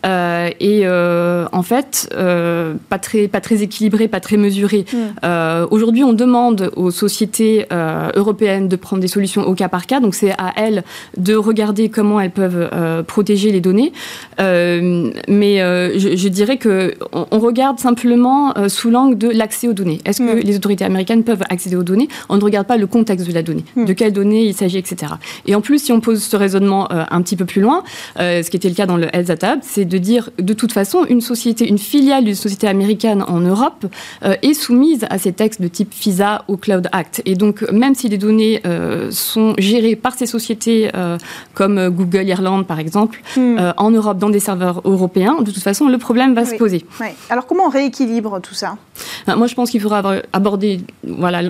et 0.04 0.88
en 0.88 1.62
fait 1.62 2.08
pas 2.12 2.98
très 2.98 3.28
pas 3.28 3.40
très 3.40 3.62
équilibrée, 3.62 4.08
pas 4.08 4.20
très 4.20 4.36
mesurée. 4.36 4.84
Mm. 4.92 5.66
Aujourd'hui, 5.70 6.02
on 6.02 6.12
demande 6.12 6.72
aux 6.76 6.90
sociétés 6.90 7.66
européennes 8.14 8.68
de 8.68 8.76
prendre 8.76 9.00
des 9.00 9.08
solutions 9.08 9.46
au 9.46 9.54
cas 9.54 9.68
par 9.68 9.86
cas, 9.86 10.00
donc 10.00 10.14
c'est 10.14 10.32
à 10.32 10.52
elles 10.56 10.82
de 11.16 11.34
regarder 11.34 11.88
comment 11.88 12.20
elles 12.20 12.30
peuvent 12.30 13.04
protéger 13.06 13.52
les 13.52 13.60
données. 13.60 13.92
mais 14.38 15.58
je, 15.98 16.28
dirais 16.28 16.56
que 16.56 16.94
on, 17.12 17.38
regarde 17.38 17.78
simplement 17.78 18.54
sous 18.68 18.90
l'angle 18.90 19.16
de 19.16 19.28
l'accès 19.28 19.68
aux 19.68 19.72
données. 19.72 20.00
Est-ce 20.04 20.18
que 20.18 20.40
mm. 20.40 20.40
les 20.40 20.56
autorités 20.56 20.84
américaines 20.84 21.22
peuvent 21.22 21.42
accéder 21.48 21.59
aux 21.76 21.82
données 21.82 22.08
On 22.28 22.36
ne 22.36 22.44
regarde 22.44 22.66
pas 22.66 22.76
le 22.76 22.86
contexte 22.86 23.26
de 23.26 23.32
la 23.32 23.42
donnée, 23.42 23.64
mm. 23.76 23.84
de 23.84 23.92
quelles 23.92 24.12
données 24.12 24.44
il 24.44 24.54
s'agit, 24.54 24.78
etc. 24.78 25.12
Et 25.46 25.54
en 25.54 25.60
plus, 25.60 25.82
si 25.82 25.92
on 25.92 26.00
pose 26.00 26.22
ce 26.22 26.36
raisonnement 26.36 26.90
euh, 26.92 27.04
un 27.10 27.22
petit 27.22 27.36
peu 27.36 27.44
plus 27.44 27.60
loin, 27.60 27.82
euh, 28.18 28.42
ce 28.42 28.50
qui 28.50 28.56
était 28.56 28.68
le 28.68 28.74
cas 28.74 28.86
dans 28.86 28.96
le 28.96 29.08
Health 29.14 29.30
c'est 29.62 29.84
de 29.84 29.98
dire, 29.98 30.30
de 30.38 30.52
toute 30.52 30.72
façon, 30.72 31.04
une 31.08 31.20
société, 31.20 31.68
une 31.68 31.78
filiale 31.78 32.24
d'une 32.24 32.34
société 32.34 32.66
américaine 32.66 33.24
en 33.26 33.40
Europe 33.40 33.86
euh, 34.24 34.34
est 34.42 34.54
soumise 34.54 35.06
à 35.10 35.18
ces 35.18 35.32
textes 35.32 35.60
de 35.60 35.68
type 35.68 35.92
FISA 35.92 36.44
ou 36.48 36.56
Cloud 36.56 36.88
Act. 36.92 37.22
Et 37.24 37.34
donc, 37.34 37.62
même 37.70 37.94
si 37.94 38.08
les 38.08 38.18
données 38.18 38.62
sont 39.10 39.54
gérées 39.58 39.96
par 39.96 40.14
ces 40.14 40.26
sociétés 40.26 40.90
comme 41.54 41.88
Google 41.88 42.26
Irlande, 42.26 42.66
par 42.66 42.78
exemple, 42.78 43.20
mm. 43.36 43.72
en 43.76 43.90
Europe, 43.90 44.18
dans 44.18 44.30
des 44.30 44.40
serveurs 44.40 44.80
européens, 44.84 45.36
de 45.40 45.50
toute 45.50 45.62
façon, 45.62 45.88
le 45.88 45.98
problème 45.98 46.34
va 46.34 46.44
se 46.44 46.54
poser. 46.56 46.84
Alors, 47.28 47.46
comment 47.46 47.66
on 47.66 47.70
rééquilibre 47.70 48.40
tout 48.40 48.54
ça? 48.54 48.76
Moi, 49.26 49.46
je 49.46 49.54
pense 49.54 49.70
qu'il 49.70 49.80
faudra 49.80 50.02
aborder 50.32 50.80
voilà, 51.04 51.42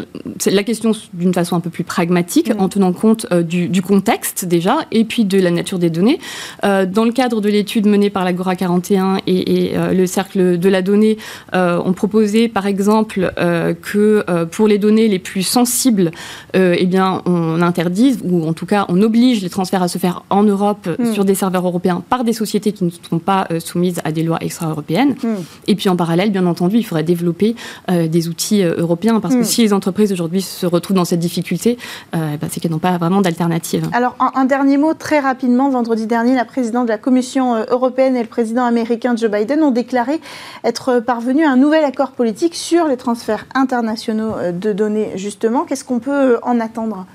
la 0.47 0.63
question 0.63 0.93
d'une 1.13 1.35
façon 1.35 1.57
un 1.57 1.61
peu 1.61 1.71
plus 1.71 1.85
pragmatique, 1.85 2.53
en 2.59 2.69
tenant 2.69 2.93
compte 2.93 3.27
euh, 3.33 3.43
du, 3.43 3.83
contexte 3.83 4.45
déjà, 4.45 4.79
et 4.93 5.05
puis 5.05 5.25
de 5.25 5.39
la 5.39 5.51
nature 5.51 5.79
des 5.79 5.91
données. 5.91 6.19
Euh, 6.65 6.87
dans 6.87 7.05
le 7.05 7.13
cadre 7.13 7.41
de 7.41 7.49
l'étude 7.49 7.87
menée 7.87 8.11
par 8.11 8.25
l'Agora 8.25 8.57
41 8.57 9.19
et, 9.27 9.73
euh, 9.75 9.93
le 9.93 10.07
Cercle 10.07 10.59
de 10.59 10.69
la 10.69 10.83
donnée, 10.83 11.19
on 11.53 11.93
proposait 11.93 12.49
par 12.49 12.67
exemple 12.67 13.33
que 13.83 14.25
pour 14.47 14.69
les 14.69 14.79
données 14.79 15.09
les 15.09 15.19
plus 15.19 15.43
sensibles, 15.43 16.11
eh 16.55 16.87
bien, 16.87 17.23
on 17.27 17.61
interdise, 17.63 18.21
ou 18.23 18.47
en 18.47 18.53
tout 18.53 18.67
cas 18.67 18.87
on 18.89 19.01
oblige 19.03 19.43
les 19.43 19.51
transferts 19.51 19.83
à 19.83 19.89
se 19.89 19.99
faire 19.99 20.23
en 20.31 20.43
Europe 20.43 20.89
mm. 20.99 21.13
sur 21.13 21.25
des 21.25 21.35
serveurs 21.35 21.67
européens 21.67 22.03
par 22.09 22.25
des 22.25 22.33
sociétés 22.33 22.73
qui 22.73 22.85
ne 22.85 22.91
sont 22.91 23.19
pas 23.19 23.49
soumises 23.59 24.01
à 24.05 24.13
des 24.13 24.23
lois 24.23 24.39
extra-européennes. 24.41 25.17
Mm. 25.23 25.29
Et 25.67 25.75
puis 25.75 25.89
en 25.89 25.97
parallèle, 25.97 26.31
bien 26.31 26.47
entendu, 26.47 26.77
il 26.77 26.85
faudrait 26.85 27.03
développer 27.03 27.55
des 27.89 28.29
outils 28.29 28.63
européens. 28.63 29.21
Parce 29.21 29.35
que 29.35 29.43
si 29.43 29.63
les 29.63 29.73
entreprises 29.73 29.90
aujourd'hui 30.13 30.43
se 30.43 30.67
retrouvent 30.67 30.97
dans 30.97 31.05
cette 31.05 31.21
difficulté, 31.21 31.79
euh, 32.15 32.37
bah, 32.41 32.47
c'est 32.51 32.61
qu'elles 32.61 32.71
n'ont 32.71 32.79
pas 32.79 32.97
vraiment 32.99 33.21
d'alternative. 33.21 33.89
Alors, 33.93 34.17
un, 34.19 34.45
dernier 34.45 34.77
mot 34.77 34.95
très 34.95 35.21
rapidement. 35.21 35.71
Vendredi 35.71 36.07
dernier, 36.07 36.35
la 36.35 36.45
présidente 36.45 36.87
de 36.87 36.91
la 36.91 36.99
Commission 36.99 37.65
européenne 37.71 38.17
et 38.17 38.23
le 38.23 38.29
président 38.29 38.65
américain 38.65 39.15
Joe 39.17 39.31
Biden 39.31 39.63
ont 39.63 39.71
déclaré 39.71 40.21
être 40.65 41.01
parvenus 41.01 41.47
à 41.47 41.51
un 41.51 41.57
nouvel 41.57 41.85
accord 41.85 42.13
politique 42.13 42.55
sur 42.55 42.87
les 42.87 42.97
transferts 42.97 43.47
internationaux 43.55 44.35
de 44.53 44.73
données, 44.73 45.13
justement. 45.17 45.65
Qu'est-ce 45.65 45.85
qu'on 45.85 45.99
peut 46.01 46.39
en 46.43 46.61
attendre? 46.61 47.07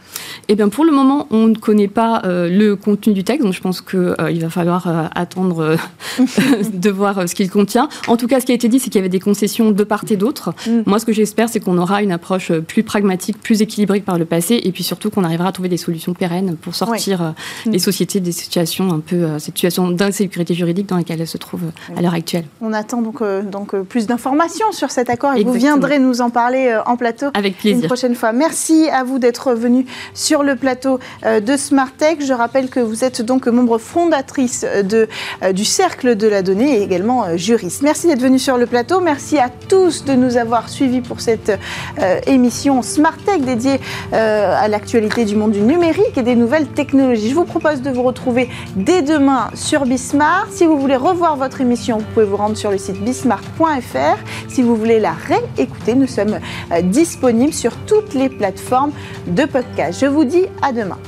Eh 0.48 0.56
bien, 0.56 0.70
pour 0.70 0.86
le 0.86 0.92
moment, 0.92 1.28
on 1.32 1.48
ne 1.48 1.56
connaît 1.56 1.88
pas 1.88 2.22
le 2.26 2.74
contenu 2.76 3.14
du 3.14 3.24
texte, 3.24 3.44
donc 3.44 3.54
je 3.54 3.62
pense 3.62 3.82
qu'il 3.82 4.42
va 4.42 4.50
falloir 4.50 5.10
attendre 5.16 5.78
de 6.74 6.90
voir 6.90 7.28
ce 7.28 7.36
qu'il 7.36 7.50
contient. 7.50 7.90
En 8.08 8.18
tout 8.18 8.28
cas, 8.28 8.40
ce 8.40 8.46
qui 8.46 8.52
a 8.52 8.56
été 8.56 8.68
dit, 8.68 8.80
c'est 8.80 8.90
qu'il 8.90 8.96
y 8.96 9.00
avait 9.00 9.10
des 9.10 9.20
concessions 9.20 9.72
de 9.72 9.84
part 9.84 10.04
et 10.10 10.18
d'autre. 10.18 10.54
Mm. 10.68 10.82
Moi, 10.86 11.00
ce 11.00 11.06
que 11.06 11.14
j'espère, 11.14 11.50
c'est 11.50 11.60
qu'on 11.60 11.78
aura 11.78 12.02
une 12.02 12.12
approche 12.12 12.52
euh, 12.52 12.62
plus 12.66 12.84
pragmatique, 12.84 13.42
plus 13.42 13.62
équilibrée 13.62 14.02
que 14.02 14.06
par 14.06 14.18
le 14.18 14.26
passé, 14.26 14.60
et 14.64 14.72
puis 14.72 14.84
surtout 14.84 15.10
qu'on 15.10 15.24
arrivera 15.24 15.50
à 15.50 15.52
trouver 15.52 15.70
des 15.70 15.78
solutions 15.78 16.14
pérennes 16.14 16.56
pour 16.56 16.76
sortir 16.76 17.22
euh, 17.22 17.30
mm. 17.66 17.72
les 17.72 17.80
sociétés 17.80 18.20
des 18.20 18.32
situations 18.32 18.92
un 18.92 19.00
peu, 19.00 19.16
euh, 19.16 19.40
cette 19.40 19.56
situation 19.56 19.90
d'insécurité 19.92 20.54
juridique 20.54 20.88
dans 20.88 20.98
laquelle 20.98 21.22
elles 21.22 21.28
se 21.28 21.38
trouvent 21.38 21.72
à 21.96 22.02
l'heure 22.02 22.14
actuelle. 22.14 22.46
On 22.62 22.74
attend 22.74 23.02
donc, 23.02 23.22
donc 23.50 23.76
plus 23.84 24.08
d'informations 24.08 24.72
sur 24.72 24.92
cet 24.92 25.10
accord 25.10 25.36
et 25.36 25.44
vous 25.44 25.54
viendrez 25.54 26.00
nous 26.00 26.22
en 26.22 26.30
parler 26.30 26.78
en 26.86 26.98
plateau 26.98 27.28
Avec 27.34 27.58
plaisir. 27.58 27.82
une 27.82 27.88
prochaine 27.88 28.16
fois. 28.16 28.32
Merci 28.32 28.90
à 28.90 29.04
vous 29.04 29.20
d'être 29.20 29.54
venu 29.54 29.86
sur 30.14 30.44
le 30.44 30.56
plateau 30.56 31.00
de 31.24 31.58
Smartech. 31.58 32.26
Je 32.26 32.34
rappelle 32.34 32.70
que 32.70 32.80
vous 32.80 33.04
êtes 33.04 33.22
donc 33.22 33.48
membre 33.48 33.78
fondatrice 33.78 34.66
de, 34.84 35.08
du 35.54 35.66
Cercle 35.66 36.16
de 36.16 36.28
la 36.28 36.42
Donnée 36.42 36.80
et 36.80 36.84
également 36.84 37.38
juriste. 37.38 37.82
Merci 37.82 38.08
d'être 38.08 38.22
venu 38.22 38.40
sur 38.40 38.58
le 38.58 38.66
plateau. 38.66 39.02
Merci 39.02 39.38
à 39.38 39.50
tous 39.50 40.06
de 40.06 40.14
nous 40.14 40.38
avoir 40.38 40.70
suivis 40.70 41.02
pour 41.02 41.22
cette 41.22 41.52
euh, 42.00 42.20
émission 42.46 42.84
Smart 42.84 43.18
Tech 43.18 43.42
dédiée 43.42 43.80
euh, 44.14 44.56
à 44.56 44.68
l'actualité 44.68 45.26
du 45.26 45.36
monde 45.36 45.52
du 45.52 45.62
numérique 45.62 46.16
et 46.16 46.22
des 46.22 46.36
nouvelles 46.36 46.68
technologies. 46.68 47.32
Je 47.32 47.34
vous 47.34 47.46
propose 47.46 47.82
de 47.82 47.90
vous 47.90 48.04
retrouver 48.04 48.50
dès 48.76 49.02
demain 49.02 49.50
sur 49.56 49.86
Bismart. 49.86 50.46
Si 50.52 50.68
vous 50.68 50.78
voulez 50.78 50.96
revoir 50.96 51.38
votre 51.38 51.62
émission, 51.62 51.98
vous 51.98 52.06
pouvez 52.14 52.26
vous 52.28 52.38
rendre 52.38 52.56
sur 52.56 52.70
le 52.70 52.78
site 52.78 53.04
bismart.fr. 53.04 54.18
Si 54.48 54.62
vous 54.62 54.76
voulez 54.76 55.00
la 55.00 55.14
réécouter, 55.14 55.96
nous 55.96 56.06
sommes 56.06 56.40
euh, 56.72 56.82
disponibles 56.84 57.54
sur 57.54 57.76
toutes 57.88 58.14
les 58.14 58.30
plateformes 58.30 58.92
de 59.26 59.46
podcast. 59.46 60.00
Je 60.00 60.06
vous 60.06 60.24
dis 60.24 60.46
à 60.62 60.72
demain. 60.72 61.00